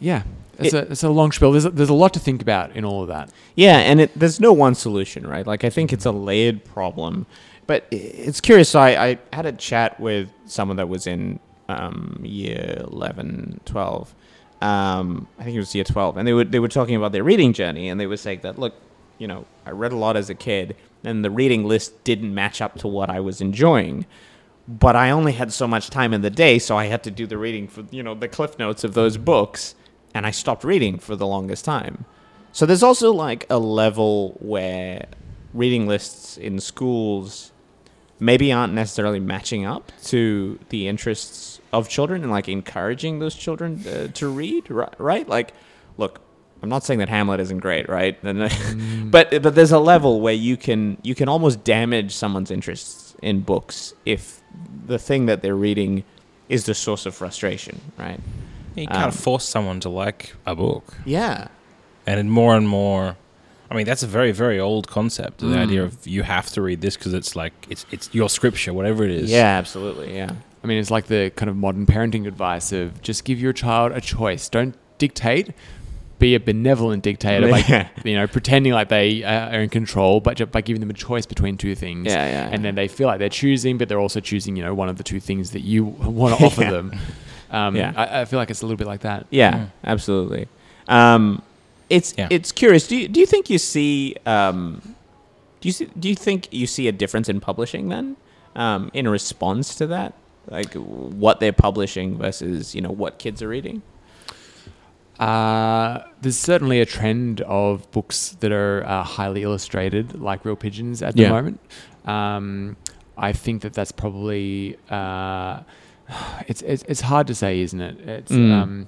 yeah, 0.00 0.22
it's, 0.58 0.74
a, 0.74 0.90
it's 0.90 1.02
a 1.04 1.08
long 1.10 1.30
spiel. 1.32 1.52
There's 1.52 1.64
a, 1.64 1.70
there's 1.70 1.88
a 1.88 1.94
lot 1.94 2.12
to 2.14 2.20
think 2.20 2.42
about 2.42 2.74
in 2.76 2.84
all 2.84 3.02
of 3.02 3.08
that. 3.08 3.30
Yeah, 3.54 3.78
and 3.78 4.00
it, 4.00 4.10
there's 4.18 4.40
no 4.40 4.52
one 4.52 4.74
solution, 4.74 5.26
right? 5.26 5.46
Like 5.46 5.64
I 5.64 5.70
think 5.70 5.92
it's 5.92 6.06
a 6.06 6.12
layered 6.12 6.64
problem, 6.64 7.26
but 7.68 7.86
it's 7.92 8.40
curious. 8.40 8.68
So 8.70 8.80
I, 8.80 9.10
I 9.10 9.18
had 9.32 9.46
a 9.46 9.52
chat 9.52 9.98
with 10.00 10.28
someone 10.46 10.76
that 10.78 10.88
was 10.88 11.06
in 11.06 11.38
um, 11.68 12.20
year 12.24 12.82
11, 12.90 13.60
12. 13.64 14.14
Um, 14.60 15.28
I 15.38 15.44
think 15.44 15.54
it 15.54 15.60
was 15.60 15.74
year 15.74 15.84
12, 15.84 16.16
and 16.16 16.26
they 16.26 16.32
were 16.32 16.44
they 16.44 16.58
were 16.58 16.68
talking 16.68 16.96
about 16.96 17.12
their 17.12 17.24
reading 17.24 17.52
journey, 17.52 17.88
and 17.88 18.00
they 18.00 18.06
were 18.06 18.16
saying 18.16 18.40
that 18.42 18.58
look, 18.58 18.74
you 19.18 19.26
know, 19.26 19.44
I 19.64 19.70
read 19.70 19.92
a 19.92 19.96
lot 19.96 20.16
as 20.16 20.30
a 20.30 20.34
kid, 20.34 20.76
and 21.04 21.24
the 21.24 21.30
reading 21.30 21.64
list 21.64 22.02
didn't 22.04 22.34
match 22.34 22.60
up 22.60 22.76
to 22.78 22.88
what 22.88 23.10
I 23.10 23.20
was 23.20 23.40
enjoying. 23.40 24.06
But 24.66 24.96
I 24.96 25.10
only 25.10 25.32
had 25.32 25.52
so 25.52 25.66
much 25.66 25.88
time 25.90 26.12
in 26.12 26.20
the 26.20 26.30
day, 26.30 26.58
so 26.58 26.76
I 26.76 26.86
had 26.86 27.02
to 27.04 27.10
do 27.10 27.26
the 27.26 27.38
reading 27.38 27.68
for 27.68 27.84
you 27.90 28.02
know 28.02 28.14
the 28.14 28.28
cliff 28.28 28.58
notes 28.58 28.84
of 28.84 28.94
those 28.94 29.16
books, 29.16 29.74
and 30.12 30.26
I 30.26 30.30
stopped 30.30 30.64
reading 30.64 30.98
for 30.98 31.14
the 31.14 31.26
longest 31.26 31.64
time. 31.64 32.04
So 32.52 32.66
there's 32.66 32.82
also 32.82 33.12
like 33.12 33.46
a 33.48 33.58
level 33.58 34.36
where 34.40 35.06
reading 35.54 35.86
lists 35.86 36.36
in 36.36 36.58
schools 36.60 37.52
maybe 38.20 38.52
aren't 38.52 38.72
necessarily 38.72 39.20
matching 39.20 39.64
up 39.64 39.92
to 40.04 40.58
the 40.70 40.88
interests 40.88 41.60
of 41.72 41.88
children 41.88 42.22
and 42.22 42.30
like 42.32 42.48
encouraging 42.48 43.18
those 43.18 43.34
children 43.34 43.84
uh, 43.86 44.08
to 44.14 44.28
read, 44.28 44.70
ri- 44.70 44.86
right? 44.98 45.28
Like, 45.28 45.52
look, 45.96 46.20
I'm 46.62 46.68
not 46.68 46.82
saying 46.84 46.98
that 46.98 47.08
Hamlet 47.08 47.38
isn't 47.40 47.58
great, 47.58 47.88
right? 47.88 48.18
Uh, 48.24 48.48
but 49.04 49.42
but 49.42 49.54
there's 49.54 49.72
a 49.72 49.78
level 49.78 50.20
where 50.20 50.34
you 50.34 50.56
can 50.56 50.96
you 51.02 51.14
can 51.14 51.28
almost 51.28 51.62
damage 51.64 52.14
someone's 52.14 52.50
interests 52.50 53.14
in 53.22 53.40
books 53.40 53.94
if 54.04 54.40
the 54.86 54.98
thing 54.98 55.26
that 55.26 55.42
they're 55.42 55.54
reading 55.56 56.04
is 56.48 56.64
the 56.64 56.74
source 56.74 57.04
of 57.06 57.14
frustration, 57.14 57.80
right? 57.98 58.18
You 58.74 58.86
can't 58.86 59.04
Um, 59.06 59.10
force 59.12 59.44
someone 59.44 59.80
to 59.80 59.88
like 59.88 60.34
a 60.46 60.54
book. 60.54 60.96
Yeah. 61.04 61.48
And 62.06 62.30
more 62.32 62.56
and 62.56 62.66
more, 62.68 63.16
I 63.70 63.74
mean, 63.74 63.84
that's 63.86 64.02
a 64.02 64.06
very, 64.06 64.32
very 64.32 64.58
old 64.58 64.88
concept. 64.88 65.38
The 65.40 65.46
Mm. 65.46 65.56
idea 65.58 65.84
of 65.84 66.06
you 66.06 66.22
have 66.22 66.50
to 66.52 66.62
read 66.62 66.80
this 66.80 66.96
because 66.96 67.12
it's 67.14 67.36
like 67.36 67.52
it's 67.68 67.84
it's 67.90 68.08
your 68.14 68.28
scripture, 68.28 68.72
whatever 68.72 69.04
it 69.04 69.10
is. 69.10 69.30
Yeah, 69.30 69.58
absolutely. 69.58 70.14
Yeah. 70.16 70.30
I 70.64 70.66
mean, 70.66 70.78
it's 70.78 70.90
like 70.90 71.06
the 71.06 71.30
kind 71.36 71.48
of 71.50 71.56
modern 71.56 71.86
parenting 71.86 72.26
advice 72.26 72.72
of 72.72 73.00
just 73.02 73.24
give 73.24 73.38
your 73.40 73.52
child 73.52 73.92
a 73.92 74.00
choice. 74.00 74.48
Don't 74.48 74.74
dictate. 74.98 75.50
Be 76.18 76.34
a 76.34 76.40
benevolent 76.40 77.04
dictator 77.04 77.48
by 77.48 77.58
Yeah. 77.68 77.88
you 78.04 78.16
know 78.16 78.26
pretending 78.26 78.72
like 78.72 78.88
they 78.88 79.22
uh, 79.22 79.54
are 79.54 79.60
in 79.62 79.68
control, 79.68 80.18
but 80.20 80.50
by 80.50 80.62
giving 80.62 80.80
them 80.80 80.90
a 80.90 80.94
choice 80.94 81.26
between 81.26 81.56
two 81.56 81.74
things. 81.76 82.06
Yeah, 82.08 82.26
yeah, 82.26 82.48
And 82.50 82.64
then 82.64 82.74
they 82.74 82.88
feel 82.88 83.06
like 83.06 83.20
they're 83.20 83.28
choosing, 83.28 83.78
but 83.78 83.88
they're 83.88 84.00
also 84.00 84.18
choosing 84.20 84.56
you 84.56 84.64
know 84.64 84.74
one 84.74 84.88
of 84.88 84.96
the 84.96 85.04
two 85.04 85.20
things 85.20 85.50
that 85.52 85.60
you 85.60 85.84
want 86.20 86.36
to 86.38 86.44
offer 86.46 86.62
Yeah. 86.62 86.70
them. 86.70 86.92
Um, 87.50 87.76
Yeah. 87.76 87.92
I, 87.96 88.22
I 88.22 88.24
feel 88.24 88.38
like 88.40 88.50
it's 88.50 88.62
a 88.62 88.66
little 88.66 88.76
bit 88.78 88.88
like 88.88 89.00
that. 89.02 89.26
Yeah, 89.30 89.52
Mm. 89.52 89.70
absolutely. 89.84 90.48
Um, 90.88 91.42
it's 91.90 92.14
Yeah. 92.18 92.28
it's 92.30 92.52
curious. 92.52 92.86
Do 92.88 92.96
you, 92.96 93.08
do 93.08 93.20
you 93.20 93.26
think 93.26 93.48
you 93.50 93.58
see 93.58 94.14
um, 94.26 94.80
do 95.60 95.68
you 95.68 95.72
see, 95.72 95.86
do 95.98 96.08
you 96.08 96.14
think 96.14 96.48
you 96.52 96.66
see 96.66 96.86
a 96.88 96.92
difference 96.92 97.28
in 97.28 97.40
publishing 97.40 97.88
then 97.88 98.16
um, 98.56 98.90
in 98.94 99.08
response 99.08 99.74
to 99.76 99.86
that, 99.88 100.14
like 100.48 100.72
what 100.74 101.40
they're 101.40 101.52
publishing 101.52 102.16
versus 102.18 102.74
you 102.74 102.80
know 102.80 102.90
what 102.90 103.18
kids 103.18 103.42
are 103.42 103.48
reading? 103.48 103.82
Uh, 105.18 106.04
there's 106.20 106.36
certainly 106.38 106.80
a 106.80 106.86
trend 106.86 107.40
of 107.40 107.90
books 107.90 108.36
that 108.40 108.52
are 108.52 108.84
uh, 108.86 109.02
highly 109.02 109.42
illustrated, 109.42 110.20
like 110.20 110.44
Real 110.44 110.54
Pigeons, 110.54 111.02
at 111.02 111.16
the 111.16 111.22
Yeah. 111.22 111.30
moment. 111.30 111.60
Um, 112.04 112.76
I 113.16 113.32
think 113.32 113.62
that 113.62 113.72
that's 113.74 113.90
probably 113.90 114.76
uh, 114.90 115.60
it's, 116.46 116.62
it's 116.62 116.84
it's 116.86 117.00
hard 117.00 117.26
to 117.26 117.34
say, 117.34 117.60
isn't 117.60 117.80
it? 117.80 117.98
It's 118.08 118.30
Mm. 118.32 118.52
um, 118.52 118.86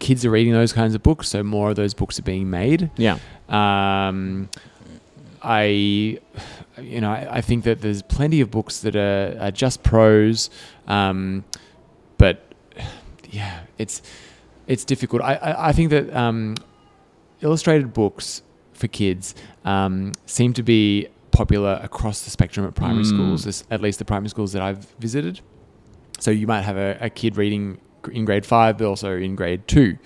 kids 0.00 0.24
are 0.24 0.30
reading 0.30 0.52
those 0.52 0.72
kinds 0.72 0.94
of 0.94 1.02
books, 1.02 1.28
so 1.28 1.42
more 1.42 1.70
of 1.70 1.76
those 1.76 1.94
books 1.94 2.18
are 2.18 2.22
being 2.22 2.48
made. 2.50 2.90
Yeah, 2.96 3.18
Um, 3.48 4.48
I, 5.42 6.18
you 6.80 7.00
know, 7.00 7.10
I, 7.10 7.26
I 7.38 7.40
think 7.40 7.64
that 7.64 7.80
there's 7.80 8.02
plenty 8.02 8.40
of 8.40 8.50
books 8.50 8.80
that 8.80 8.94
are, 8.96 9.36
are 9.40 9.50
just 9.50 9.82
prose, 9.82 10.50
um, 10.86 11.44
but 12.18 12.42
yeah, 13.30 13.60
it's 13.78 14.02
it's 14.68 14.84
difficult. 14.84 15.22
I, 15.22 15.34
I, 15.34 15.68
I 15.68 15.72
think 15.72 15.90
that 15.90 16.14
um, 16.16 16.54
illustrated 17.40 17.92
books 17.92 18.42
for 18.74 18.86
kids 18.86 19.34
um, 19.64 20.12
seem 20.26 20.52
to 20.54 20.62
be 20.62 21.08
popular 21.32 21.80
across 21.82 22.22
the 22.22 22.30
spectrum 22.30 22.64
at 22.66 22.74
primary 22.74 23.04
Mm. 23.04 23.08
schools, 23.08 23.64
at 23.70 23.82
least 23.82 23.98
the 23.98 24.04
primary 24.04 24.28
schools 24.28 24.52
that 24.52 24.62
I've 24.62 24.84
visited. 25.00 25.40
So 26.20 26.30
you 26.30 26.46
might 26.46 26.60
have 26.62 26.76
a, 26.76 26.96
a 27.00 27.10
kid 27.10 27.36
reading 27.36 27.78
in 28.10 28.24
grade 28.24 28.46
five, 28.46 28.78
but 28.78 28.86
also 28.86 29.16
in 29.16 29.34
grade 29.36 29.66
two. 29.68 29.98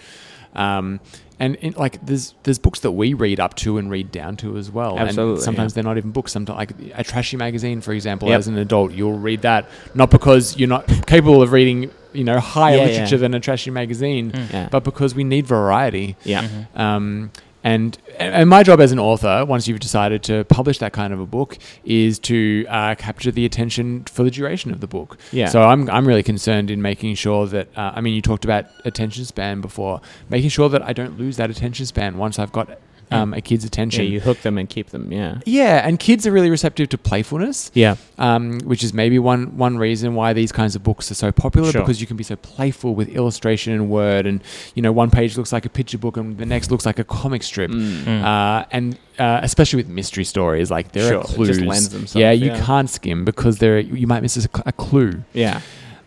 Um, 0.55 1.01
and 1.39 1.55
in, 1.57 1.75
like 1.75 2.05
there's 2.07 2.35
there's 2.45 2.59
books 2.59 2.81
that 2.81 2.93
we 2.93 3.13
read 3.13 3.41
up 3.41 3.55
to 3.57 3.77
and 3.77 3.91
read 3.91 4.11
down 4.11 4.37
to 4.39 4.57
as 4.57 4.71
well. 4.71 4.99
Absolutely, 4.99 5.35
And 5.35 5.43
sometimes 5.43 5.73
yeah. 5.73 5.75
they're 5.83 5.85
not 5.91 5.99
even 5.99 6.11
books. 6.11 6.33
Sometimes 6.33 6.57
like 6.57 6.71
a 6.95 7.05
trashy 7.05 7.37
magazine, 7.37 7.83
for 7.83 7.93
example, 7.93 8.29
Yep. 8.31 8.39
as 8.39 8.49
an 8.49 8.57
adult, 8.57 8.93
you'll 8.93 9.19
read 9.19 9.43
that 9.43 9.69
not 9.95 10.11
because 10.11 10.57
you're 10.57 10.69
not 10.69 10.87
capable 11.07 11.43
of 11.43 11.53
reading 11.53 11.91
you 12.15 12.25
know 12.25 12.41
higher 12.41 12.79
Yeah, 12.79 12.85
literature 12.85 13.17
yeah. 13.17 13.21
than 13.21 13.35
a 13.35 13.41
trashy 13.41 13.71
magazine, 13.71 14.33
yeah, 14.51 14.69
but 14.71 14.83
because 14.85 15.15
we 15.15 15.25
need 15.25 15.47
variety. 15.47 16.17
yeah. 16.25 16.49
Um, 16.75 17.31
and 17.67 17.99
and 18.21 18.49
my 18.49 18.63
job 18.63 18.81
as 18.81 18.93
an 18.93 19.01
author, 19.01 19.45
once 19.45 19.67
you've 19.67 19.81
decided 19.81 20.23
to 20.23 20.45
publish 20.45 20.79
that 20.79 20.93
kind 20.93 21.13
of 21.13 21.19
a 21.19 21.27
book, 21.27 21.59
is 21.85 22.21
to 22.21 22.65
uh, 22.69 22.95
capture 22.95 23.33
the 23.33 23.45
attention 23.45 24.05
for 24.05 24.23
the 24.23 24.31
duration 24.31 24.71
of 24.71 24.79
the 24.81 24.87
book. 24.87 25.19
Yeah. 25.33 25.49
So 25.49 25.65
I'm 25.65 25.91
I'm 25.91 26.07
really 26.07 26.23
concerned 26.23 26.71
in 26.71 26.81
making 26.81 27.17
sure 27.17 27.45
that 27.49 27.67
uh, 27.77 27.91
I 27.97 28.03
mean 28.03 28.15
you 28.15 28.23
talked 28.23 28.45
about 28.45 28.67
attention 28.85 29.25
span 29.25 29.61
before, 29.61 30.01
making 30.31 30.51
sure 30.51 30.69
that 30.69 30.83
I 30.83 30.93
don't 30.93 31.19
lose 31.19 31.39
that 31.39 31.51
attention 31.51 31.87
span 31.87 32.19
once 32.19 32.39
I've 32.39 32.53
got 32.53 32.79
um, 33.11 33.35
a 33.35 33.41
kid's 33.41 33.65
Yeah, 33.65 33.69
attention. 33.69 34.05
you 34.07 34.21
hook 34.21 34.41
them 34.43 34.59
and 34.59 34.69
keep 34.69 34.91
them. 34.91 35.13
Yeah. 35.13 35.39
Yeah, 35.47 35.87
and 35.87 35.99
kids 35.99 36.27
are 36.27 36.33
really 36.33 36.51
receptive 36.51 36.89
to 36.91 36.99
playfulness 36.99 37.71
Yeah. 37.75 37.97
um, 38.19 38.59
which 38.65 38.83
is 38.83 38.93
maybe 38.93 39.19
one 39.19 39.57
one 39.57 39.79
reason 39.79 40.15
why 40.15 40.33
these 40.33 40.53
kinds 40.53 40.75
of 40.77 40.83
books 40.83 41.11
are 41.11 41.15
so 41.15 41.31
popular 41.33 41.71
Sure. 41.73 41.83
because 41.83 42.01
you 42.01 42.07
can 42.07 42.17
be 42.17 42.25
so 42.25 42.37
playful 42.37 42.95
with 42.95 43.09
illustration 43.09 43.73
and 43.73 43.89
word, 43.91 44.27
and 44.27 44.41
you 44.75 44.83
know 44.83 44.93
one 44.93 45.11
page 45.11 45.37
looks 45.37 45.53
like 45.53 45.65
a 45.65 45.69
picture 45.71 45.99
book 45.99 46.17
and 46.17 46.37
the 46.39 46.47
next 46.47 46.71
looks 46.71 46.85
like 46.87 46.99
a 46.99 47.05
comic 47.05 47.43
strip, 47.43 47.71
Mm. 47.71 48.23
uh, 48.25 48.65
and 48.73 48.99
uh, 49.19 49.41
especially 49.43 49.79
with 49.79 49.89
mystery 49.89 50.25
stories, 50.25 50.71
like 50.71 50.93
there 50.93 51.09
Sure, 51.09 51.19
are 51.19 51.21
it 51.23 51.27
just 51.27 51.35
clues. 51.37 51.61
lends 51.61 51.89
themselves, 51.91 52.17
yeah, 52.17 52.33
you 52.33 52.47
yeah. 52.47 52.61
can't 52.65 52.91
skim 52.91 53.25
because 53.25 53.59
there 53.59 53.79
you 53.79 54.07
might 54.07 54.23
miss 54.23 54.37
a, 54.45 54.49
a 54.67 54.73
clue. 54.73 55.23
Yeah. 55.33 55.61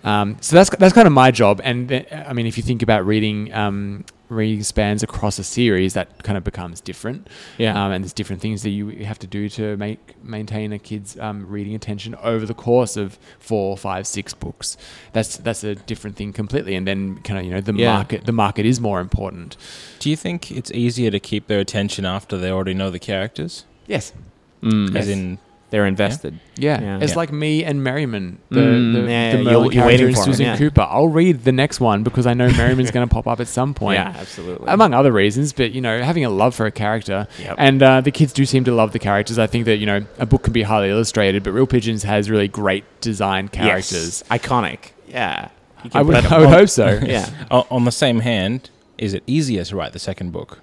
Um, 0.04 0.38
so 0.42 0.56
that's 0.56 0.70
that's 0.78 0.94
kind 0.94 1.08
of 1.08 1.14
my 1.14 1.30
job, 1.32 1.60
and 1.64 1.90
th- 1.90 2.08
I 2.12 2.32
mean, 2.34 2.46
if 2.48 2.56
you 2.58 2.64
think 2.64 2.82
about 2.82 3.06
reading 3.06 3.54
um, 3.54 4.06
reading 4.30 4.64
spans 4.64 5.04
across 5.04 5.40
a 5.40 5.44
series, 5.44 5.94
that 5.96 6.24
kind 6.24 6.38
of 6.38 6.44
becomes 6.44 6.80
different. 6.82 7.28
Yeah. 7.58 7.72
Um, 7.84 7.92
and 7.92 8.04
there's 8.04 8.14
different 8.14 8.42
things 8.42 8.64
that 8.64 8.70
you 8.70 9.04
have 9.06 9.20
to 9.20 9.28
do 9.28 9.50
to 9.50 9.76
make 9.78 10.00
maintain 10.24 10.72
a 10.72 10.80
kid's 10.80 11.20
um, 11.20 11.48
reading 11.48 11.76
attention 11.76 12.16
over 12.22 12.46
the 12.46 12.54
course 12.54 12.96
of 12.96 13.18
four, 13.40 13.76
five, 13.76 14.06
six 14.08 14.34
books. 14.34 14.78
That's 15.14 15.38
that's 15.38 15.64
a 15.64 15.76
different 15.76 16.16
thing 16.16 16.32
completely. 16.34 16.76
And 16.76 16.88
then 16.88 17.20
kind 17.24 17.40
of 17.40 17.46
you 17.46 17.52
know 17.52 17.62
the 17.62 17.74
Yeah. 17.74 17.94
market 17.94 18.26
the 18.26 18.32
market 18.32 18.66
is 18.66 18.80
more 18.80 19.00
important. 19.02 19.58
Do 20.00 20.10
you 20.10 20.16
think 20.16 20.52
it's 20.52 20.72
easier 20.72 21.12
to 21.12 21.20
keep 21.20 21.48
their 21.48 21.60
attention 21.60 22.06
after 22.06 22.38
they 22.38 22.52
already 22.52 22.74
know 22.74 22.90
the 22.90 23.00
characters? 23.00 23.66
Yes. 23.88 24.14
Mm. 24.62 24.96
As 24.96 25.08
in, 25.10 25.40
they're 25.72 25.86
invested. 25.86 26.40
Yeah, 26.58 26.82
Yeah. 26.82 27.00
it's 27.02 27.12
Yeah. 27.12 27.18
like 27.18 27.32
me 27.32 27.64
and 27.64 27.84
Merriman, 27.84 28.40
the, 28.50 28.60
Mm, 28.60 28.94
the, 28.94 29.00
yeah, 29.02 29.32
the 29.32 29.38
yeah, 29.38 29.44
Merlin 29.44 29.46
you're- 29.46 29.54
you're 29.64 29.72
character 29.72 29.86
waiting 29.88 30.08
and 30.08 30.16
for 30.16 30.22
him, 30.22 30.26
Susan 30.26 30.46
yeah. 30.48 30.58
Cooper. 30.58 30.88
I'll 30.90 31.08
read 31.08 31.44
the 31.44 31.52
next 31.52 31.80
one 31.80 32.04
because 32.04 32.26
I 32.26 32.34
know 32.34 32.50
Merriman's 32.52 32.92
going 32.96 33.08
to 33.08 33.14
pop 33.14 33.28
up 33.28 33.40
at 33.40 33.48
some 33.48 33.74
point. 33.74 34.00
Yeah, 34.00 34.14
absolutely. 34.20 34.68
among 34.68 34.94
other 34.94 35.12
reasons, 35.12 35.54
but 35.54 35.72
you 35.72 35.82
know, 35.82 36.02
having 36.02 36.26
a 36.26 36.30
love 36.30 36.56
for 36.56 36.66
a 36.66 36.72
character, 36.72 37.28
Yep. 37.40 37.56
and 37.58 37.84
uh, 37.84 38.02
the 38.02 38.12
kids 38.12 38.34
do 38.34 38.46
seem 38.46 38.64
to 38.66 38.72
love 38.74 38.92
the 38.94 39.00
characters. 39.00 39.38
I 39.38 39.48
think 39.48 39.66
that 39.66 39.78
you 39.78 39.86
know, 39.86 40.06
a 40.18 40.26
book 40.26 40.44
can 40.44 40.54
be 40.54 40.64
highly 40.64 40.90
illustrated, 40.90 41.44
but 41.44 41.52
Real 41.52 41.68
Pigeons 41.68 42.04
has 42.04 42.30
really 42.30 42.48
great 42.48 42.84
designed 43.02 43.52
characters. 43.52 44.24
Yes. 44.30 44.42
Iconic. 44.42 44.80
Yeah. 45.08 45.50
You 45.84 45.92
I 45.94 46.02
would, 46.02 46.16
put 46.24 46.32
I 46.32 46.40
would 46.40 46.50
hope 46.50 46.70
so. 46.70 47.00
Yeah. 47.06 47.30
o- 47.52 47.66
on 47.72 47.86
the 47.86 47.92
same 47.92 48.20
hand, 48.22 48.70
is 48.98 49.14
it 49.14 49.24
easier 49.28 49.64
to 49.64 49.76
write 49.76 49.94
the 49.94 50.00
second 50.00 50.32
book? 50.32 50.60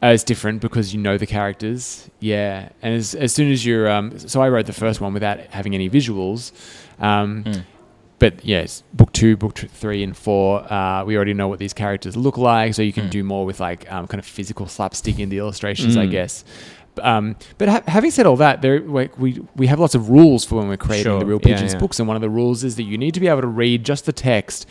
It's 0.00 0.22
different 0.22 0.60
because 0.60 0.94
you 0.94 1.00
know 1.00 1.18
the 1.18 1.26
characters, 1.26 2.08
yeah. 2.20 2.68
And 2.82 2.94
as, 2.94 3.14
as 3.16 3.32
soon 3.34 3.50
as 3.50 3.66
you're, 3.66 3.90
um, 3.90 4.16
so 4.18 4.40
I 4.40 4.48
wrote 4.48 4.66
the 4.66 4.72
first 4.72 5.00
one 5.00 5.12
without 5.12 5.40
having 5.50 5.74
any 5.74 5.90
visuals, 5.90 6.52
um, 7.00 7.42
Mm. 7.44 7.64
but 8.20 8.44
yes, 8.44 8.84
book 8.94 9.12
two, 9.12 9.36
book 9.36 9.54
t- 9.54 9.66
three, 9.66 10.04
and 10.04 10.16
four, 10.16 10.70
uh, 10.72 11.04
we 11.04 11.16
already 11.16 11.34
know 11.34 11.48
what 11.48 11.58
these 11.58 11.72
characters 11.72 12.16
look 12.16 12.38
like, 12.38 12.74
so 12.74 12.82
you 12.82 12.92
can 12.92 13.06
Mm. 13.06 13.10
do 13.10 13.24
more 13.24 13.44
with 13.44 13.58
like 13.58 13.90
um, 13.92 14.06
kind 14.06 14.20
of 14.20 14.24
physical 14.26 14.66
slapstick 14.68 15.18
in 15.18 15.30
the 15.30 15.38
illustrations, 15.38 15.96
I 15.96 16.06
Mm. 16.06 16.10
guess. 16.12 16.44
Um, 17.02 17.34
but 17.58 17.68
ha- 17.68 17.82
having 17.88 18.10
said 18.12 18.26
all 18.26 18.36
that, 18.36 18.62
there 18.62 18.78
like, 18.80 19.18
we 19.18 19.40
we 19.56 19.66
have 19.66 19.80
lots 19.80 19.96
of 19.96 20.10
rules 20.10 20.44
for 20.44 20.56
when 20.58 20.68
we're 20.68 20.76
creating 20.76 21.04
Sure. 21.10 21.18
the 21.20 21.26
Real 21.26 21.40
Yeah, 21.42 21.54
Pigeons 21.54 21.72
yeah. 21.72 21.78
books, 21.80 21.98
and 21.98 22.06
one 22.06 22.16
of 22.16 22.22
the 22.22 22.30
rules 22.30 22.62
is 22.62 22.76
that 22.76 22.84
you 22.84 22.98
need 22.98 23.14
to 23.14 23.20
be 23.20 23.26
able 23.26 23.40
to 23.40 23.46
read 23.48 23.82
just 23.84 24.06
the 24.06 24.12
text 24.12 24.64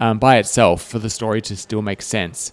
um, 0.00 0.18
by 0.18 0.36
itself 0.38 0.82
for 0.82 0.98
the 0.98 1.10
story 1.10 1.42
to 1.42 1.54
still 1.56 1.82
make 1.82 2.00
sense. 2.00 2.52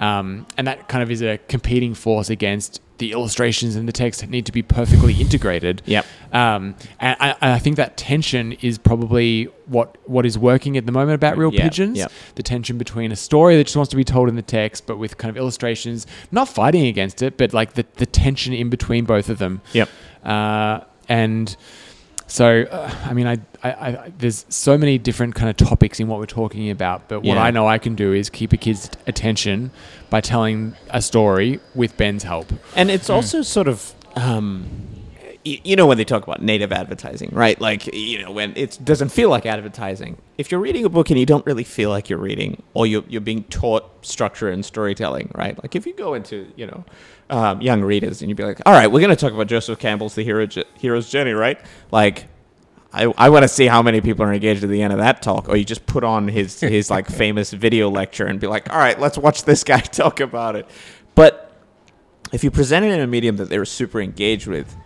Um, 0.00 0.46
and 0.56 0.66
that 0.66 0.88
kind 0.88 1.02
of 1.02 1.10
is 1.10 1.22
a 1.22 1.38
competing 1.48 1.94
force 1.94 2.30
against 2.30 2.80
the 2.98 3.10
illustrations 3.10 3.74
and 3.74 3.88
the 3.88 3.92
text 3.92 4.20
that 4.20 4.30
need 4.30 4.46
to 4.46 4.52
be 4.52 4.62
perfectly 4.62 5.14
integrated. 5.20 5.82
Yep. 5.84 6.06
Um, 6.32 6.76
and 7.00 7.16
I, 7.20 7.34
I 7.40 7.58
think 7.58 7.76
that 7.76 7.96
tension 7.96 8.52
is 8.52 8.78
probably 8.78 9.44
what 9.66 9.96
what 10.08 10.24
is 10.24 10.38
working 10.38 10.76
at 10.76 10.86
the 10.86 10.92
moment 10.92 11.16
about 11.16 11.36
Real 11.36 11.52
Yeah, 11.52 11.64
Pigeons. 11.64 11.98
yep. 11.98 12.12
The 12.36 12.42
tension 12.42 12.78
between 12.78 13.10
a 13.10 13.16
story 13.16 13.56
that 13.56 13.64
just 13.64 13.76
wants 13.76 13.90
to 13.90 13.96
be 13.96 14.04
told 14.04 14.28
in 14.28 14.36
the 14.36 14.42
text, 14.42 14.86
but 14.86 14.96
with 14.96 15.18
kind 15.18 15.30
of 15.30 15.36
illustrations, 15.36 16.06
not 16.30 16.48
fighting 16.48 16.86
against 16.86 17.20
it, 17.22 17.36
but 17.36 17.52
like 17.52 17.72
the, 17.74 17.84
the 17.94 18.06
tension 18.06 18.52
in 18.52 18.70
between 18.70 19.04
both 19.04 19.28
of 19.28 19.38
them. 19.38 19.60
Yep. 19.72 19.88
Uh, 20.24 20.80
and 21.08 21.56
so, 22.26 22.62
uh, 22.62 22.94
I 23.04 23.12
mean, 23.12 23.26
I, 23.26 23.38
I, 23.64 23.70
I, 23.70 24.12
there's 24.18 24.44
so 24.50 24.76
many 24.76 24.98
different 24.98 25.34
kind 25.34 25.48
of 25.48 25.56
topics 25.56 25.98
in 25.98 26.06
what 26.06 26.18
we're 26.18 26.26
talking 26.26 26.68
about, 26.70 27.08
but 27.08 27.20
what 27.20 27.34
Yeah. 27.36 27.42
I 27.42 27.50
know 27.50 27.66
I 27.66 27.78
can 27.78 27.94
do 27.94 28.12
is 28.12 28.28
keep 28.28 28.52
a 28.52 28.58
kid's 28.58 28.90
attention 29.06 29.70
by 30.10 30.20
telling 30.20 30.74
a 30.90 31.00
story 31.00 31.60
with 31.74 31.96
Ben's 31.96 32.24
help. 32.24 32.52
And 32.76 32.90
it's 32.90 33.08
also 33.08 33.40
sort 33.40 33.66
of, 33.66 33.94
um, 34.16 34.66
y- 35.46 35.60
you 35.64 35.76
know, 35.76 35.86
when 35.86 35.96
they 35.96 36.04
talk 36.04 36.22
about 36.24 36.42
native 36.42 36.72
advertising, 36.72 37.30
right? 37.32 37.58
Like, 37.58 37.86
you 37.94 38.20
know, 38.22 38.30
when 38.30 38.52
it 38.54 38.78
doesn't 38.84 39.08
feel 39.08 39.30
like 39.30 39.46
advertising. 39.46 40.18
If 40.36 40.50
you're 40.52 40.60
reading 40.60 40.84
a 40.84 40.90
book 40.90 41.08
and 41.08 41.18
you 41.18 41.24
don't 41.24 41.46
really 41.46 41.64
feel 41.64 41.88
like 41.88 42.10
you're 42.10 42.18
reading, 42.18 42.62
or 42.74 42.86
you're, 42.86 43.04
you're 43.08 43.22
being 43.22 43.44
taught 43.44 44.04
structure 44.04 44.50
and 44.50 44.62
storytelling, 44.62 45.30
right? 45.34 45.60
Like, 45.62 45.74
if 45.74 45.86
you 45.86 45.94
go 45.94 46.12
into, 46.12 46.52
you 46.56 46.66
know, 46.66 46.84
um, 47.30 47.62
young 47.62 47.80
readers 47.80 48.20
and 48.20 48.28
you'd 48.28 48.36
be 48.36 48.44
like, 48.44 48.60
all 48.66 48.74
right, 48.74 48.88
we're 48.92 49.00
going 49.00 49.08
to 49.08 49.16
talk 49.16 49.32
about 49.32 49.46
Joseph 49.46 49.78
Campbell's 49.78 50.14
The 50.16 50.22
Hero, 50.22 50.46
Hero's 50.76 51.08
Journey, 51.08 51.32
right? 51.32 51.58
Like, 51.90 52.26
I, 52.94 53.12
I 53.18 53.28
want 53.28 53.42
to 53.42 53.48
see 53.48 53.66
how 53.66 53.82
many 53.82 54.00
people 54.00 54.24
are 54.24 54.32
engaged 54.32 54.62
at 54.62 54.70
the 54.70 54.80
end 54.80 54.92
of 54.92 55.00
that 55.00 55.20
talk, 55.20 55.48
or 55.48 55.56
you 55.56 55.64
just 55.64 55.84
put 55.84 56.04
on 56.04 56.28
his 56.28 56.60
his 56.60 56.90
like 56.90 57.08
famous 57.22 57.52
video 57.52 57.90
lecture 57.90 58.24
and 58.24 58.38
be 58.38 58.46
like, 58.46 58.72
all 58.72 58.78
right, 58.78 58.98
let's 59.00 59.18
watch 59.18 59.42
this 59.42 59.64
guy 59.64 59.80
talk 59.80 60.20
about 60.20 60.54
it. 60.54 60.68
But 61.16 61.60
if 62.32 62.44
you 62.44 62.52
present 62.52 62.84
it 62.84 62.92
in 62.92 63.00
a 63.00 63.06
medium 63.06 63.36
that 63.36 63.48
they're 63.48 63.64
super 63.64 64.00
engaged 64.00 64.46
with, 64.46 64.76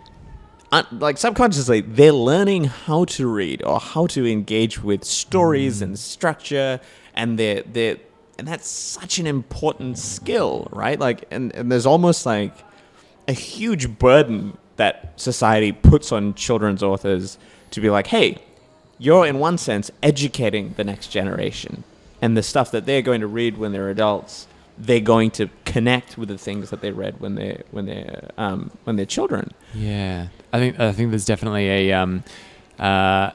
like 0.90 1.18
subconsciously, 1.18 1.82
they're 1.82 2.12
learning 2.12 2.64
how 2.64 3.04
to 3.04 3.26
read 3.26 3.62
or 3.62 3.78
how 3.78 4.06
to 4.08 4.26
engage 4.26 4.82
with 4.82 5.04
stories 5.04 5.80
mm. 5.80 5.82
and 5.82 5.98
structure, 5.98 6.80
and 7.14 7.38
they're 7.38 7.62
they're 7.62 7.98
and 8.38 8.48
that's 8.48 8.68
such 8.68 9.18
an 9.18 9.26
important 9.26 9.98
skill, 9.98 10.68
right? 10.70 10.98
Like, 10.98 11.24
and, 11.30 11.54
and 11.54 11.70
there's 11.70 11.86
almost 11.86 12.24
like 12.24 12.54
a 13.26 13.32
huge 13.32 13.98
burden 13.98 14.56
that 14.76 15.12
society 15.20 15.72
puts 15.72 16.12
on 16.12 16.34
children's 16.34 16.82
authors 16.82 17.36
to 17.70 17.80
be 17.80 17.90
like, 17.90 18.08
hey, 18.08 18.38
you're 18.98 19.26
in 19.26 19.38
one 19.38 19.58
sense 19.58 19.90
educating 20.02 20.74
the 20.76 20.84
next 20.84 21.08
generation, 21.08 21.84
and 22.20 22.36
the 22.36 22.42
stuff 22.42 22.70
that 22.72 22.86
they're 22.86 23.02
going 23.02 23.20
to 23.20 23.26
read 23.26 23.58
when 23.58 23.72
they're 23.72 23.90
adults, 23.90 24.46
they're 24.76 25.00
going 25.00 25.30
to 25.32 25.48
connect 25.64 26.18
with 26.18 26.28
the 26.28 26.38
things 26.38 26.70
that 26.70 26.80
they 26.80 26.90
read 26.90 27.20
when 27.20 27.34
they're 27.34 27.62
when 27.70 27.86
they're 27.86 28.30
um, 28.36 28.70
when 28.84 28.96
they're 28.96 29.06
children. 29.06 29.52
Yeah, 29.74 30.28
I 30.52 30.58
think 30.58 30.80
I 30.80 30.92
think 30.92 31.10
there's 31.10 31.24
definitely 31.24 31.68
a 31.68 31.92
um, 31.92 32.24
uh, 32.78 33.30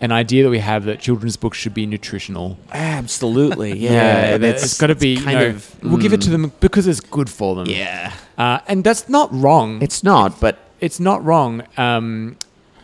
an 0.00 0.12
idea 0.12 0.44
that 0.44 0.50
we 0.50 0.60
have 0.60 0.84
that 0.84 1.00
children's 1.00 1.36
books 1.36 1.58
should 1.58 1.74
be 1.74 1.86
nutritional. 1.86 2.56
Absolutely, 2.72 3.76
Yeah, 3.78 4.36
it's 4.36 4.78
got 4.78 4.88
to 4.88 4.94
be. 4.94 5.14
You 5.14 5.22
kind 5.22 5.38
know, 5.38 5.46
of- 5.48 5.82
we'll 5.82 5.98
give 5.98 6.12
it 6.12 6.20
to 6.22 6.28
mm. 6.28 6.32
them 6.32 6.52
because 6.60 6.86
it's 6.86 7.00
good 7.00 7.28
for 7.28 7.54
them. 7.56 7.66
Yeah, 7.66 8.12
uh, 8.38 8.60
and 8.68 8.84
that's 8.84 9.08
not 9.08 9.32
wrong. 9.32 9.82
it's 9.82 10.04
not, 10.04 10.40
but 10.40 10.58
it's 10.80 11.00
not 11.00 11.24
wrong. 11.24 11.64
Um, 11.76 12.36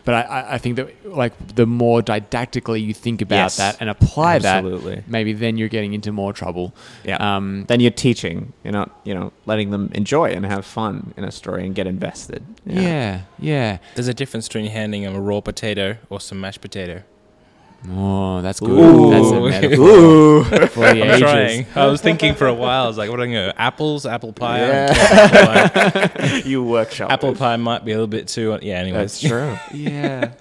but 0.05 0.15
I- 0.15 0.21
I, 0.21 0.53
I 0.53 0.57
think 0.57 0.75
that 0.77 0.87
like 1.05 1.33
the 1.55 1.65
more 1.65 2.01
didactically 2.01 2.81
you 2.81 2.93
think 2.93 3.21
about 3.21 3.35
Yes. 3.35 3.57
that 3.57 3.77
and 3.79 3.89
apply 3.89 4.35
Absolutely. 4.37 4.95
that, 4.95 5.07
maybe 5.07 5.33
then 5.33 5.57
you're 5.57 5.67
getting 5.69 5.93
into 5.93 6.11
more 6.11 6.33
trouble. 6.33 6.73
yeah. 7.03 7.17
Um, 7.35 7.65
then 7.67 7.79
you're 7.79 7.91
teaching. 7.91 8.53
You're 8.63 8.73
not, 8.73 8.89
you 9.03 9.13
know, 9.13 9.31
letting 9.45 9.71
them 9.71 9.91
enjoy 9.93 10.31
and 10.31 10.45
have 10.45 10.65
fun 10.65 11.13
in 11.17 11.23
a 11.23 11.31
story 11.31 11.65
and 11.65 11.75
get 11.75 11.87
invested. 11.87 12.43
yeah, 12.65 13.21
yeah. 13.39 13.77
There's 13.95 14.07
a 14.07 14.13
difference 14.13 14.47
between 14.47 14.65
handing 14.67 15.03
them 15.03 15.15
a 15.15 15.21
raw 15.21 15.41
potato 15.41 15.97
or 16.09 16.19
some 16.19 16.39
mashed 16.39 16.61
potato. 16.61 17.03
Oh, 17.89 18.41
that's 18.41 18.59
good. 18.59 18.69
Ooh. 18.69 19.09
That's 19.09 19.31
a 19.31 19.41
metaphor 19.41 19.85
Ooh. 19.87 20.43
for 20.43 20.79
the 20.81 20.87
I'm 20.89 20.97
ages. 20.97 21.19
trying. 21.19 21.65
I 21.75 21.87
was 21.87 21.99
thinking 21.99 22.35
for 22.35 22.45
a 22.47 22.53
while. 22.53 22.83
I 22.83 22.87
was 22.87 22.97
like, 22.97 23.09
what 23.09 23.19
am 23.19 23.29
I 23.29 23.33
going 23.33 23.49
to 23.53 23.59
Apples, 23.61 24.05
apple 24.05 24.33
pie? 24.33 24.59
Yeah. 24.59 24.93
Apple 24.95 26.09
pie. 26.21 26.37
you 26.45 26.63
workshop. 26.63 27.11
Apple 27.11 27.33
pie 27.35 27.55
might 27.57 27.83
be 27.83 27.91
a 27.91 27.95
little 27.95 28.07
bit 28.07 28.27
too. 28.27 28.57
Yeah. 28.61 28.75
Anyway, 28.75 28.99
That's 28.99 29.19
true. 29.19 29.57
yeah. 29.73 30.31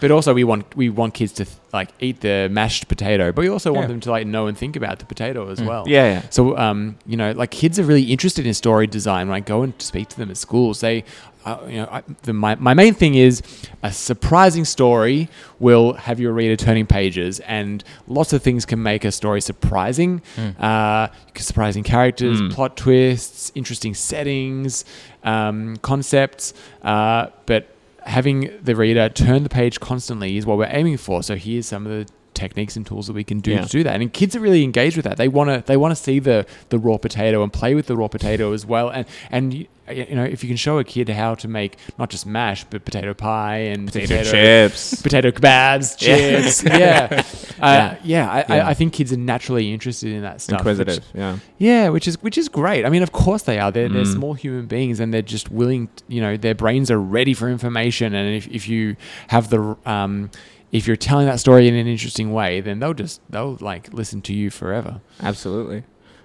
But 0.00 0.10
also, 0.10 0.32
we 0.34 0.44
want 0.44 0.74
we 0.76 0.88
want 0.88 1.14
kids 1.14 1.32
to 1.34 1.46
like 1.72 1.90
eat 2.00 2.20
the 2.20 2.48
mashed 2.50 2.88
potato, 2.88 3.30
but 3.32 3.42
we 3.42 3.48
also 3.48 3.72
want 3.72 3.84
Yeah. 3.84 3.88
them 3.88 4.00
to 4.00 4.10
like 4.10 4.26
know 4.26 4.46
and 4.46 4.56
think 4.58 4.74
about 4.76 4.98
the 4.98 5.04
potato 5.04 5.48
as 5.50 5.62
well. 5.62 5.84
yeah, 5.86 6.14
yeah. 6.14 6.22
So, 6.30 6.56
um, 6.58 6.96
you 7.06 7.16
know, 7.16 7.32
like 7.32 7.50
kids 7.50 7.78
are 7.78 7.84
really 7.84 8.04
interested 8.10 8.46
in 8.46 8.54
story 8.54 8.86
design. 8.86 9.28
When 9.28 9.36
I 9.36 9.40
go 9.40 9.62
and 9.62 9.72
speak 9.78 10.08
to 10.08 10.16
them 10.18 10.30
at 10.30 10.36
schools, 10.36 10.80
they, 10.80 11.04
uh, 11.44 11.58
you 11.68 11.76
know, 11.76 11.88
I, 11.92 12.02
the, 12.22 12.32
my, 12.32 12.54
my 12.56 12.74
main 12.74 12.92
thing 12.94 13.14
is 13.14 13.40
a 13.82 13.92
surprising 13.92 14.64
story 14.64 15.28
will 15.60 15.92
have 15.94 16.18
your 16.18 16.32
reader 16.32 16.56
turning 16.56 16.86
pages, 16.86 17.38
and 17.40 17.84
lots 18.08 18.32
of 18.32 18.42
things 18.42 18.66
can 18.66 18.82
make 18.82 19.04
a 19.04 19.12
story 19.12 19.40
surprising. 19.40 20.22
Uh, 20.58 21.06
surprising 21.36 21.82
characters, 21.84 22.40
Mm. 22.40 22.50
plot 22.52 22.76
twists, 22.76 23.52
interesting 23.54 23.94
settings, 23.94 24.84
um, 25.24 25.76
concepts, 25.82 26.52
uh, 26.82 27.26
but 27.46 27.68
having 28.10 28.50
the 28.60 28.74
reader 28.74 29.08
turn 29.08 29.44
the 29.44 29.48
page 29.48 29.78
constantly 29.78 30.36
is 30.36 30.44
what 30.44 30.58
we're 30.58 30.68
aiming 30.70 30.96
for. 30.96 31.22
So 31.22 31.36
here's 31.36 31.66
some 31.66 31.86
of 31.86 31.92
the 31.92 32.12
techniques 32.34 32.76
and 32.76 32.86
tools 32.86 33.06
that 33.06 33.12
we 33.12 33.24
can 33.24 33.40
do 33.40 33.52
Yeah. 33.52 33.62
to 33.62 33.68
do 33.68 33.82
that. 33.84 34.00
And 34.00 34.12
kids 34.12 34.34
are 34.36 34.40
really 34.40 34.62
engaged 34.64 34.96
with 34.96 35.04
that. 35.04 35.16
They 35.16 35.28
want 35.28 35.50
to 35.50 35.62
they 35.66 35.76
want 35.76 35.92
to 35.96 36.02
see 36.02 36.18
the 36.18 36.46
the 36.68 36.78
raw 36.78 36.96
potato 36.96 37.42
and 37.42 37.52
play 37.52 37.74
with 37.74 37.86
the 37.86 37.96
raw 37.96 38.08
potato 38.08 38.52
as 38.52 38.64
well. 38.66 38.88
And 38.90 39.06
and 39.30 39.52
you 39.54 39.66
you 39.90 40.14
know 40.14 40.22
if 40.22 40.44
you 40.44 40.48
can 40.48 40.56
show 40.56 40.78
a 40.78 40.84
kid 40.84 41.08
how 41.08 41.34
to 41.34 41.48
make 41.48 41.76
not 41.98 42.10
just 42.10 42.24
mash 42.24 42.62
but 42.70 42.84
potato 42.84 43.12
pie 43.12 43.56
and 43.56 43.86
Potato 43.92 44.22
chips. 44.22 45.02
potato 45.02 45.30
kebabs, 45.32 45.98
chips. 46.02 46.62
Yeah, 46.64 47.22
Uh, 47.60 47.96
yeah. 48.04 48.30
I, 48.30 48.38
Yeah. 48.54 48.66
I, 48.66 48.70
I 48.70 48.74
think 48.74 48.92
kids 48.92 49.12
are 49.12 49.16
naturally 49.16 49.72
interested 49.72 50.12
in 50.12 50.22
that 50.22 50.40
stuff. 50.40 50.64
which- 50.64 50.78
Inquisitive. 50.78 51.04
Yeah. 51.14 51.38
yeah, 51.58 51.88
which 51.88 52.06
is 52.06 52.22
which 52.22 52.38
is 52.38 52.48
great. 52.48 52.86
I 52.86 52.88
mean, 52.90 53.02
of 53.02 53.10
course 53.12 53.42
they 53.42 53.58
are. 53.58 53.72
They're, 53.72 53.88
they're 53.88 54.04
Mm. 54.04 54.14
small 54.14 54.34
human 54.34 54.66
beings, 54.66 55.00
and 55.00 55.12
they're 55.12 55.22
just 55.22 55.50
willing. 55.50 55.88
t- 55.88 56.04
you 56.08 56.20
know, 56.20 56.36
their 56.36 56.54
brains 56.54 56.90
are 56.90 57.00
ready 57.00 57.34
for 57.34 57.48
information. 57.48 58.14
And 58.14 58.36
if, 58.36 58.46
if 58.48 58.68
you 58.68 58.96
have 59.28 59.50
the 59.50 59.76
um, 59.86 60.30
if 60.72 60.86
you're 60.86 60.96
telling 60.96 61.26
that 61.26 61.40
story 61.40 61.66
in 61.68 61.74
an 61.74 61.86
interesting 61.86 62.32
way, 62.32 62.60
then 62.60 62.78
they'll 62.80 62.94
just 62.94 63.20
they'll 63.30 63.56
like 63.60 63.92
listen 63.92 64.22
to 64.22 64.34
you 64.34 64.50
forever. 64.50 65.00
Absolutely. 65.20 65.84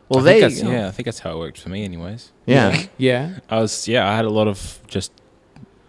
Well, 0.09 0.19
I 0.19 0.23
they. 0.23 0.39
think 0.41 0.53
that's, 0.53 0.63
yeah, 0.63 0.87
I 0.87 0.91
think 0.91 1.05
that's 1.05 1.19
how 1.19 1.31
it 1.31 1.37
worked 1.39 1.59
for 1.59 1.69
me, 1.69 1.83
anyways. 1.83 2.31
Yeah. 2.45 2.83
Yeah. 2.97 3.39
I 3.49 3.59
was 3.59 3.87
yeah, 3.87 4.07
I 4.09 4.15
had 4.15 4.25
a 4.25 4.29
lot 4.29 4.47
of 4.47 4.79
just 4.87 5.11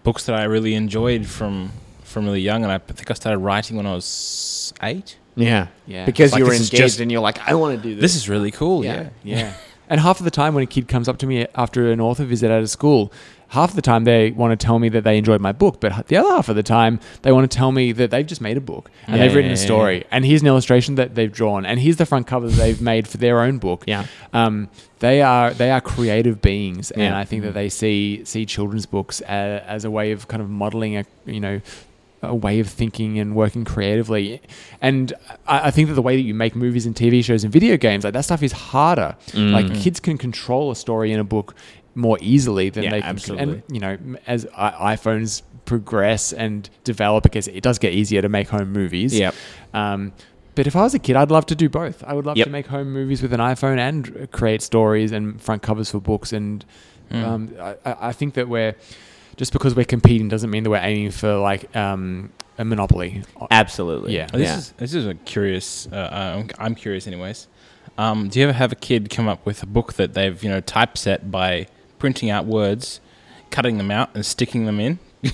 books 0.04 0.24
that 0.26 0.34
I 0.36 0.44
really 0.44 0.74
enjoyed 0.74 1.26
from 1.26 1.72
from 2.02 2.24
really 2.24 2.40
young, 2.40 2.62
and 2.62 2.72
I 2.72 2.78
think 2.78 3.10
I 3.10 3.14
started 3.14 3.38
writing 3.38 3.76
when 3.76 3.86
I 3.86 3.92
was 3.94 4.72
eight. 4.82 5.18
Yeah. 5.34 5.66
Yeah. 5.86 6.06
Because 6.06 6.32
Like, 6.32 6.38
you 6.38 6.44
were 6.46 6.52
this 6.52 6.60
is 6.62 6.70
engaged 6.70 6.82
just- 6.92 7.00
and 7.00 7.12
you're 7.12 7.20
like, 7.20 7.46
I 7.46 7.54
want 7.54 7.76
to 7.76 7.82
do 7.82 7.94
this. 7.94 8.00
This 8.00 8.16
is 8.16 8.28
really 8.28 8.50
cool. 8.50 8.82
Yeah. 8.84 9.10
Yeah, 9.22 9.36
Yeah. 9.38 9.54
and 9.90 10.00
half 10.00 10.18
of 10.18 10.24
the 10.24 10.30
time 10.30 10.54
when 10.54 10.64
a 10.64 10.66
kid 10.66 10.88
comes 10.88 11.08
up 11.10 11.18
to 11.18 11.26
me 11.26 11.46
after 11.54 11.92
an 11.92 12.00
author 12.00 12.24
visit 12.24 12.50
at 12.50 12.62
a 12.62 12.66
school, 12.66 13.12
half 13.48 13.74
the 13.74 13.82
time 13.82 14.04
they 14.04 14.30
want 14.32 14.58
to 14.58 14.66
tell 14.66 14.78
me 14.78 14.88
that 14.88 15.04
they 15.04 15.16
enjoyed 15.18 15.40
my 15.40 15.52
book, 15.52 15.80
but 15.80 16.08
the 16.08 16.16
other 16.16 16.28
half 16.28 16.48
of 16.48 16.56
the 16.56 16.62
time 16.62 17.00
they 17.22 17.32
want 17.32 17.50
to 17.50 17.56
tell 17.56 17.72
me 17.72 17.92
that 17.92 18.10
they've 18.10 18.26
just 18.26 18.40
made 18.40 18.56
a 18.56 18.60
book 18.60 18.90
and 19.06 19.16
Yeah, 19.16 19.22
they've 19.22 19.34
written 19.34 19.50
yeah, 19.50 19.56
a 19.56 19.60
yeah, 19.60 19.64
story 19.64 20.04
and 20.10 20.24
here's 20.24 20.42
an 20.42 20.48
illustration 20.48 20.96
that 20.96 21.14
they've 21.14 21.32
drawn 21.32 21.64
and 21.64 21.78
here's 21.80 21.96
the 21.96 22.06
front 22.06 22.26
cover 22.26 22.48
that 22.48 22.56
they've 22.56 22.80
made 22.80 23.06
for 23.06 23.18
their 23.18 23.40
own 23.40 23.58
book. 23.58 23.84
Yeah. 23.86 24.06
Um, 24.32 24.68
they 24.98 25.20
are 25.22 25.52
they 25.52 25.70
are 25.70 25.80
creative 25.80 26.40
beings, 26.40 26.90
and 26.90 27.14
I 27.14 27.24
think 27.24 27.42
that 27.42 27.52
they 27.52 27.68
see 27.68 28.24
see 28.24 28.46
children's 28.46 28.86
books 28.86 29.20
as, 29.22 29.62
as 29.66 29.84
a 29.84 29.90
way 29.90 30.12
of 30.12 30.26
kind 30.26 30.42
of 30.42 30.48
modeling 30.48 30.96
a 30.96 31.04
you 31.26 31.40
know 31.40 31.60
a 32.22 32.34
way 32.34 32.60
of 32.60 32.68
thinking 32.68 33.18
and 33.18 33.34
working 33.34 33.64
creatively. 33.64 34.40
And 34.80 35.12
I, 35.46 35.68
I 35.68 35.70
think 35.70 35.88
that 35.88 35.94
the 35.94 36.02
way 36.02 36.16
that 36.16 36.22
you 36.22 36.34
make 36.34 36.56
movies 36.56 36.86
and 36.86 36.94
TV 36.94 37.22
shows 37.22 37.44
and 37.44 37.52
video 37.52 37.76
games, 37.76 38.04
like 38.04 38.14
that 38.14 38.24
stuff, 38.24 38.42
is 38.42 38.52
harder. 38.52 39.16
Mm. 39.32 39.52
Like 39.52 39.74
kids 39.74 40.00
can 40.00 40.16
control 40.18 40.70
a 40.70 40.76
story 40.76 41.12
in 41.12 41.20
a 41.20 41.24
book 41.24 41.54
more 41.96 42.18
easily 42.20 42.70
than 42.70 42.84
Yeah, 42.84 42.90
they 42.90 43.00
can. 43.00 43.08
absolutely. 43.10 43.54
And 43.54 43.62
you 43.68 43.80
know, 43.80 43.96
as 44.28 44.44
iPhones 44.56 45.42
progress 45.64 46.32
and 46.32 46.70
develop, 46.84 47.24
because 47.24 47.48
it 47.48 47.62
does 47.62 47.78
get 47.80 47.92
easier 47.92 48.22
to 48.22 48.28
make 48.28 48.48
home 48.48 48.72
movies. 48.72 49.18
Yep. 49.18 49.34
Um, 49.74 50.12
but 50.54 50.66
if 50.66 50.76
I 50.76 50.82
was 50.82 50.94
a 50.94 50.98
kid, 51.00 51.16
I'd 51.16 51.30
love 51.30 51.46
to 51.46 51.54
do 51.54 51.68
both. 51.68 52.04
I 52.04 52.14
would 52.14 52.24
love 52.24 52.36
Yep. 52.36 52.44
to 52.46 52.50
make 52.52 52.66
home 52.68 52.92
movies 52.92 53.20
with 53.20 53.32
an 53.32 53.40
iPhone 53.40 53.78
and 53.78 54.30
create 54.30 54.62
stories 54.62 55.10
and 55.12 55.40
front 55.42 55.62
covers 55.62 55.90
for 55.90 56.00
books. 56.00 56.32
And 56.32 56.64
Mm. 57.10 57.24
um, 57.24 57.54
I, 57.60 57.70
I 57.84 57.96
I 58.08 58.12
think 58.12 58.34
that 58.34 58.48
we're 58.48 58.74
just 59.36 59.52
because 59.52 59.74
we're 59.76 59.84
competing 59.84 60.28
doesn't 60.28 60.50
mean 60.50 60.62
that 60.64 60.70
we're 60.70 60.78
aiming 60.82 61.10
for 61.12 61.36
like 61.36 61.74
um, 61.76 62.30
a 62.58 62.64
monopoly. 62.64 63.22
Absolutely. 63.50 64.14
Yeah. 64.16 64.26
Oh, 64.34 64.38
this 64.38 64.46
yeah. 64.48 64.58
is 64.58 64.72
this 64.78 64.94
is 64.94 65.06
a 65.06 65.14
curious. 65.14 65.88
Uh, 65.92 65.96
uh, 65.96 66.36
I'm, 66.38 66.50
I'm 66.58 66.74
curious, 66.74 67.06
anyways. 67.06 67.48
Um, 67.98 68.28
do 68.28 68.40
you 68.40 68.44
ever 68.46 68.52
have 68.52 68.72
a 68.72 68.76
kid 68.76 69.08
come 69.10 69.28
up 69.28 69.44
with 69.46 69.62
a 69.62 69.66
book 69.66 69.94
that 69.94 70.14
they've 70.14 70.42
you 70.42 70.50
know 70.50 70.60
typeset 70.60 71.30
by 71.30 71.66
printing 72.06 72.30
out 72.30 72.46
words, 72.46 73.00
cutting 73.50 73.78
them 73.78 73.90
out, 73.90 74.10
and 74.14 74.24
sticking 74.24 74.64
them 74.66 74.78
in? 74.78 75.00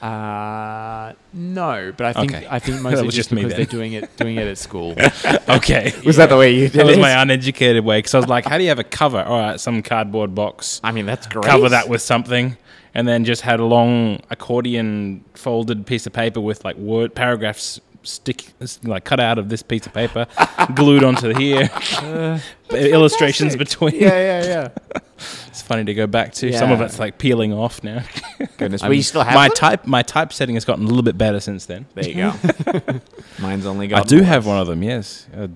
Uh, 0.00 1.12
no, 1.34 1.92
but 1.94 2.06
I 2.06 2.12
think 2.14 2.32
Okay. 2.32 2.46
I 2.50 2.58
think 2.58 2.80
mostly 2.82 3.04
just 3.08 3.16
just 3.16 3.32
me 3.32 3.42
because 3.42 3.54
they're 3.54 3.66
doing 3.66 3.92
it 3.92 4.16
doing 4.16 4.36
it 4.36 4.46
at 4.46 4.56
school. 4.56 4.94
okay, 5.48 5.92
Was 6.06 6.16
that 6.16 6.30
the 6.30 6.38
way 6.38 6.52
you 6.54 6.68
did 6.70 6.80
that 6.80 6.86
was 6.86 6.96
my 6.96 7.20
uneducated 7.20 7.84
way 7.84 7.98
because 7.98 8.14
I 8.14 8.18
was 8.18 8.26
like, 8.26 8.46
how 8.46 8.56
do 8.56 8.62
you 8.62 8.70
have 8.70 8.78
a 8.78 8.84
cover? 8.84 9.20
All 9.22 9.38
right, 9.38 9.60
some 9.60 9.82
cardboard 9.82 10.34
box. 10.34 10.80
I 10.82 10.92
mean, 10.92 11.04
that's 11.04 11.26
great. 11.26 11.44
Cover 11.44 11.68
that 11.68 11.90
with 11.90 12.00
something, 12.00 12.56
and 12.94 13.06
then 13.06 13.26
just 13.26 13.42
had 13.42 13.60
a 13.60 13.64
long 13.66 14.20
accordion 14.30 15.22
folded 15.34 15.86
piece 15.86 16.06
of 16.06 16.14
paper 16.14 16.40
with 16.40 16.64
like 16.64 16.76
word 16.76 17.14
paragraphs 17.14 17.78
stick 18.02 18.46
like 18.82 19.04
cut 19.04 19.20
out 19.20 19.38
of 19.38 19.48
this 19.48 19.62
piece 19.62 19.86
of 19.86 19.92
paper, 19.94 20.26
glued 20.74 21.04
onto 21.04 21.34
here, 21.34 21.70
uh, 22.02 22.38
illustrations 22.72 23.56
between. 23.56 23.94
Yeah, 23.94 24.08
yeah, 24.42 24.44
yeah. 24.44 24.68
It's 25.48 25.60
funny 25.60 25.84
to 25.84 25.92
go 25.92 26.06
back 26.06 26.32
to. 26.34 26.50
Some 26.56 26.72
of 26.72 26.80
it's 26.80 26.98
like 26.98 27.18
peeling 27.18 27.52
off 27.52 27.84
now. 27.84 28.02
Goodness. 28.56 28.82
I'm- 28.82 28.90
But 28.90 28.96
you 28.96 29.02
still 29.02 29.22
have 29.22 29.34
my 29.34 29.48
them? 29.48 29.54
type. 29.54 29.86
My 29.86 30.00
typesetting 30.02 30.54
has 30.56 30.64
gotten 30.64 30.84
a 30.84 30.88
little 30.88 31.02
bit 31.02 31.18
better 31.18 31.40
since 31.40 31.66
then. 31.66 31.84
There 31.94 32.08
you 32.08 32.14
go. 32.14 33.00
Mine's 33.38 33.66
only 33.66 33.86
got. 33.86 34.00
I 34.00 34.04
do 34.04 34.22
have 34.22 34.46
one 34.46 34.58
of 34.58 34.66
them. 34.66 34.82
Yes, 34.82 35.26
a 35.34 35.50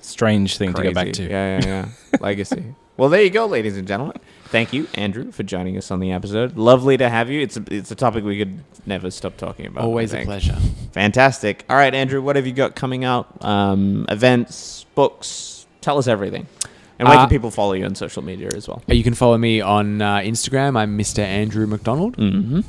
strange 0.00 0.56
thing 0.56 0.72
to 0.72 0.82
go 0.82 0.92
back 0.92 1.12
to. 1.14 1.22
Yeah, 1.24 1.58
yeah, 1.58 1.66
yeah. 1.66 1.88
Legacy. 2.20 2.74
Well, 2.96 3.10
there 3.10 3.22
you 3.22 3.28
go, 3.30 3.44
ladies 3.44 3.76
and 3.76 3.86
gentlemen. 3.86 4.16
Thank 4.54 4.72
you, 4.72 4.86
Andrew, 4.94 5.32
for 5.32 5.42
joining 5.42 5.76
us 5.76 5.90
on 5.90 5.98
the 5.98 6.12
episode. 6.12 6.56
Lovely 6.56 6.96
to 6.96 7.08
have 7.08 7.28
you. 7.28 7.40
It's 7.40 7.56
a, 7.56 7.64
it's 7.72 7.90
a 7.90 7.96
topic 7.96 8.22
we 8.22 8.38
could 8.38 8.62
never 8.86 9.10
stop 9.10 9.36
talking 9.36 9.66
about. 9.66 9.82
Always 9.82 10.14
a 10.14 10.24
pleasure. 10.24 10.54
Fantastic. 10.92 11.64
All 11.68 11.74
right, 11.76 11.92
Andrew, 11.92 12.22
what 12.22 12.36
have 12.36 12.46
you 12.46 12.52
got 12.52 12.76
coming 12.76 13.04
out? 13.04 13.44
Um, 13.44 14.06
events, 14.08 14.86
books. 14.94 15.66
Tell 15.80 15.98
us 15.98 16.06
everything. 16.06 16.46
And 17.00 17.08
where 17.08 17.18
Uh, 17.18 17.22
can 17.22 17.30
people 17.30 17.50
follow 17.50 17.72
you 17.72 17.84
on 17.84 17.96
social 17.96 18.22
media 18.22 18.48
as 18.54 18.68
well? 18.68 18.80
You 18.86 19.02
can 19.02 19.14
follow 19.14 19.36
me 19.36 19.60
on 19.60 20.00
uh, 20.00 20.18
Instagram. 20.18 20.78
I'm 20.78 20.96
Mr. 20.96 21.18
Andrew 21.18 21.66
McDonald. 21.66 22.16
Mm-hmm. 22.16 22.60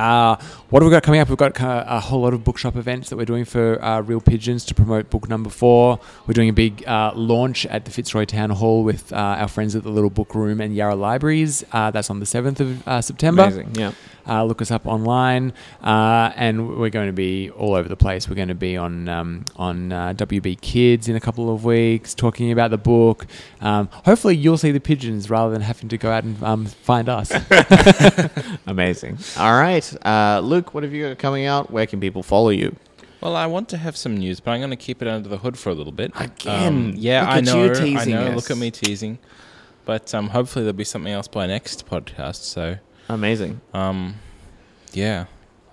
Uh, 0.00 0.36
what 0.70 0.82
have 0.82 0.90
we 0.90 0.94
got 0.94 1.02
coming 1.02 1.20
up? 1.20 1.28
We've 1.28 1.36
got 1.36 1.60
uh, 1.60 1.84
a 1.86 2.00
whole 2.00 2.22
lot 2.22 2.32
of 2.32 2.42
bookshop 2.42 2.76
events 2.76 3.10
that 3.10 3.16
we're 3.16 3.26
doing 3.26 3.44
for 3.44 3.82
uh, 3.84 4.00
Real 4.00 4.20
Pigeons 4.20 4.64
to 4.66 4.74
promote 4.74 5.10
book 5.10 5.28
number 5.28 5.50
four. 5.50 6.00
We're 6.26 6.34
doing 6.34 6.48
a 6.48 6.54
big 6.54 6.86
uh, 6.86 7.12
launch 7.14 7.66
at 7.66 7.84
the 7.84 7.90
Fitzroy 7.90 8.24
Town 8.24 8.50
Hall 8.50 8.82
with 8.82 9.12
uh, 9.12 9.16
our 9.16 9.48
friends 9.48 9.76
at 9.76 9.82
the 9.82 9.90
Little 9.90 10.10
Book 10.10 10.34
Room 10.34 10.60
and 10.60 10.74
Yarra 10.74 10.94
Libraries. 10.94 11.64
Uh, 11.72 11.90
that's 11.90 12.08
on 12.08 12.18
the 12.20 12.26
7th 12.26 12.86
of 12.86 13.04
September. 13.04 13.42
Amazing. 13.42 13.74
Yeah. 13.74 13.92
Uh, 14.28 14.44
look 14.44 14.60
us 14.62 14.70
up 14.70 14.86
online, 14.86 15.52
uh, 15.82 16.32
and 16.36 16.78
we're 16.78 16.90
going 16.90 17.08
to 17.08 17.12
be 17.12 17.50
all 17.50 17.74
over 17.74 17.88
the 17.88 17.96
place. 17.96 18.28
We're 18.28 18.36
going 18.36 18.48
to 18.48 18.54
be 18.54 18.76
on 18.76 19.08
um, 19.08 19.44
on 19.56 19.92
uh, 19.92 20.12
WB 20.14 20.60
Kids 20.60 21.08
in 21.08 21.16
a 21.16 21.20
couple 21.20 21.52
of 21.52 21.64
weeks, 21.64 22.14
talking 22.14 22.52
about 22.52 22.70
the 22.70 22.78
book. 22.78 23.26
Um, 23.60 23.88
hopefully, 24.04 24.36
you'll 24.36 24.58
see 24.58 24.72
the 24.72 24.80
pigeons 24.80 25.30
rather 25.30 25.52
than 25.52 25.62
having 25.62 25.88
to 25.88 25.98
go 25.98 26.10
out 26.10 26.24
and 26.24 26.42
um, 26.42 26.66
find 26.66 27.08
us. 27.08 27.32
Amazing. 28.66 29.18
All 29.38 29.52
right. 29.58 30.06
Uh, 30.06 30.40
Luke, 30.42 30.74
what 30.74 30.82
have 30.82 30.92
you 30.92 31.08
got 31.08 31.18
coming 31.18 31.46
out? 31.46 31.70
Where 31.70 31.86
can 31.86 32.00
people 32.00 32.22
follow 32.22 32.50
you? 32.50 32.76
Well, 33.20 33.36
I 33.36 33.46
want 33.46 33.68
to 33.70 33.76
have 33.76 33.96
some 33.96 34.16
news, 34.16 34.40
but 34.40 34.52
I'm 34.52 34.60
going 34.60 34.70
to 34.70 34.76
keep 34.76 35.02
it 35.02 35.08
under 35.08 35.28
the 35.28 35.38
hood 35.38 35.58
for 35.58 35.68
a 35.68 35.74
little 35.74 35.92
bit. 35.92 36.12
Um, 36.16 36.22
Again, 36.24 36.94
yeah, 36.96 37.20
look 37.20 37.30
I 37.30 37.38
at 37.38 37.44
know. 37.44 37.64
you 37.64 37.70
I 37.70 37.74
teasing 37.74 38.14
know. 38.14 38.26
us. 38.28 38.36
Look 38.36 38.50
at 38.50 38.56
me 38.56 38.70
teasing. 38.70 39.18
But 39.84 40.14
um, 40.14 40.28
hopefully 40.28 40.64
there'll 40.64 40.76
be 40.76 40.84
something 40.84 41.12
else 41.12 41.28
by 41.28 41.46
next 41.46 41.86
podcast. 41.86 42.36
So, 42.44 42.76
Amazing. 43.14 43.60
um, 43.74 44.14
yeah, 44.92 45.26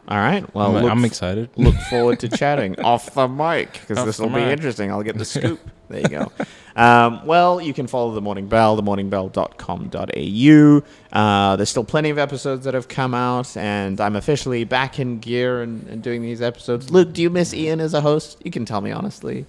All 0.08 0.18
right. 0.18 0.44
Well, 0.56 0.76
I'm, 0.78 0.84
look, 0.84 0.92
I'm 0.92 1.06
excited. 1.06 1.50
look 1.56 1.76
forward 1.90 2.20
to 2.22 2.30
chatting 2.30 2.80
off 2.82 3.14
the 3.14 3.28
mic 3.28 3.74
because 3.74 4.04
this 4.06 4.20
will 4.20 4.28
be 4.30 4.36
mic. 4.36 4.52
interesting. 4.54 4.92
I'll 4.92 5.04
get 5.04 5.18
the 5.18 5.26
scoop. 5.36 5.60
there 5.90 6.02
you 6.02 6.08
go. 6.10 6.32
Um, 6.76 7.26
well, 7.26 7.60
you 7.60 7.74
can 7.74 7.88
follow 7.88 8.14
The 8.14 8.22
Morning 8.22 8.48
Bell, 8.48 8.80
themorningbell.com.au. 8.80 11.20
Uh, 11.20 11.56
there's 11.56 11.70
still 11.70 11.84
plenty 11.84 12.10
of 12.10 12.18
episodes 12.18 12.66
that 12.66 12.74
have 12.74 12.88
come 12.88 13.14
out, 13.14 13.56
and 13.58 14.00
I'm 14.00 14.16
officially 14.16 14.64
back 14.64 15.00
in 15.00 15.20
gear 15.20 15.62
and, 15.62 15.88
and 15.88 16.02
doing 16.04 16.22
these 16.22 16.42
episodes. 16.42 16.92
Luke, 16.92 17.14
do 17.14 17.22
you 17.22 17.30
miss 17.30 17.54
Ian 17.54 17.80
as 17.80 17.94
a 17.94 18.02
host? 18.02 18.42
You 18.46 18.52
can 18.52 18.66
tell 18.66 18.82
me 18.82 18.92
honestly. 18.92 19.46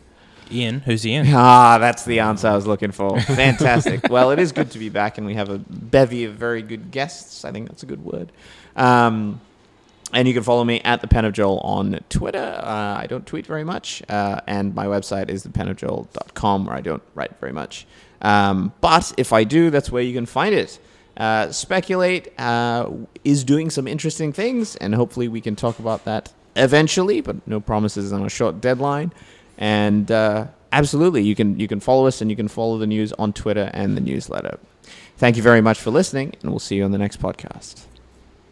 Ian, 0.50 0.80
who's 0.80 1.06
Ian? 1.06 1.26
Ah, 1.30 1.78
that's 1.78 2.04
the 2.04 2.20
answer 2.20 2.48
I 2.48 2.54
was 2.54 2.66
looking 2.66 2.92
for. 2.92 3.20
Fantastic. 3.20 4.08
well, 4.08 4.30
it 4.30 4.38
is 4.38 4.52
good 4.52 4.70
to 4.72 4.78
be 4.78 4.88
back, 4.88 5.18
and 5.18 5.26
we 5.26 5.34
have 5.34 5.48
a 5.48 5.58
bevy 5.58 6.24
of 6.24 6.34
very 6.34 6.62
good 6.62 6.90
guests. 6.90 7.44
I 7.44 7.52
think 7.52 7.68
that's 7.68 7.82
a 7.82 7.86
good 7.86 8.04
word. 8.04 8.32
Um, 8.76 9.40
and 10.12 10.26
you 10.26 10.32
can 10.34 10.42
follow 10.42 10.64
me 10.64 10.80
at 10.80 11.00
the 11.00 11.06
Pen 11.06 11.24
of 11.24 11.34
Joel 11.34 11.58
on 11.60 12.00
Twitter. 12.08 12.38
Uh, 12.38 12.96
I 12.98 13.06
don't 13.08 13.26
tweet 13.26 13.46
very 13.46 13.64
much, 13.64 14.02
uh, 14.08 14.40
and 14.46 14.74
my 14.74 14.86
website 14.86 15.28
is 15.28 15.46
thepenofjoel.com, 15.46 16.66
where 16.66 16.76
I 16.76 16.80
don't 16.80 17.02
write 17.14 17.38
very 17.40 17.52
much. 17.52 17.86
Um, 18.22 18.72
but 18.80 19.12
if 19.18 19.32
I 19.32 19.44
do, 19.44 19.70
that's 19.70 19.90
where 19.90 20.02
you 20.02 20.14
can 20.14 20.26
find 20.26 20.54
it. 20.54 20.78
Uh, 21.16 21.50
Speculate 21.50 22.32
uh, 22.40 22.88
is 23.24 23.44
doing 23.44 23.70
some 23.70 23.86
interesting 23.86 24.32
things, 24.32 24.76
and 24.76 24.94
hopefully 24.94 25.28
we 25.28 25.40
can 25.40 25.56
talk 25.56 25.78
about 25.78 26.04
that 26.04 26.32
eventually. 26.56 27.20
But 27.20 27.46
no 27.46 27.60
promises 27.60 28.12
on 28.12 28.24
a 28.24 28.30
short 28.30 28.60
deadline. 28.60 29.12
And 29.58 30.10
uh, 30.10 30.46
absolutely, 30.72 31.22
you 31.22 31.34
can 31.34 31.58
you 31.58 31.68
can 31.68 31.80
follow 31.80 32.06
us 32.06 32.20
and 32.20 32.30
you 32.30 32.36
can 32.36 32.48
follow 32.48 32.78
the 32.78 32.86
news 32.86 33.12
on 33.14 33.32
Twitter 33.32 33.70
and 33.74 33.96
the 33.96 34.00
newsletter. 34.00 34.58
Thank 35.16 35.36
you 35.36 35.42
very 35.42 35.60
much 35.60 35.80
for 35.80 35.90
listening, 35.90 36.34
and 36.40 36.50
we'll 36.50 36.60
see 36.60 36.76
you 36.76 36.84
on 36.84 36.92
the 36.92 36.98
next 36.98 37.20
podcast. 37.20 37.86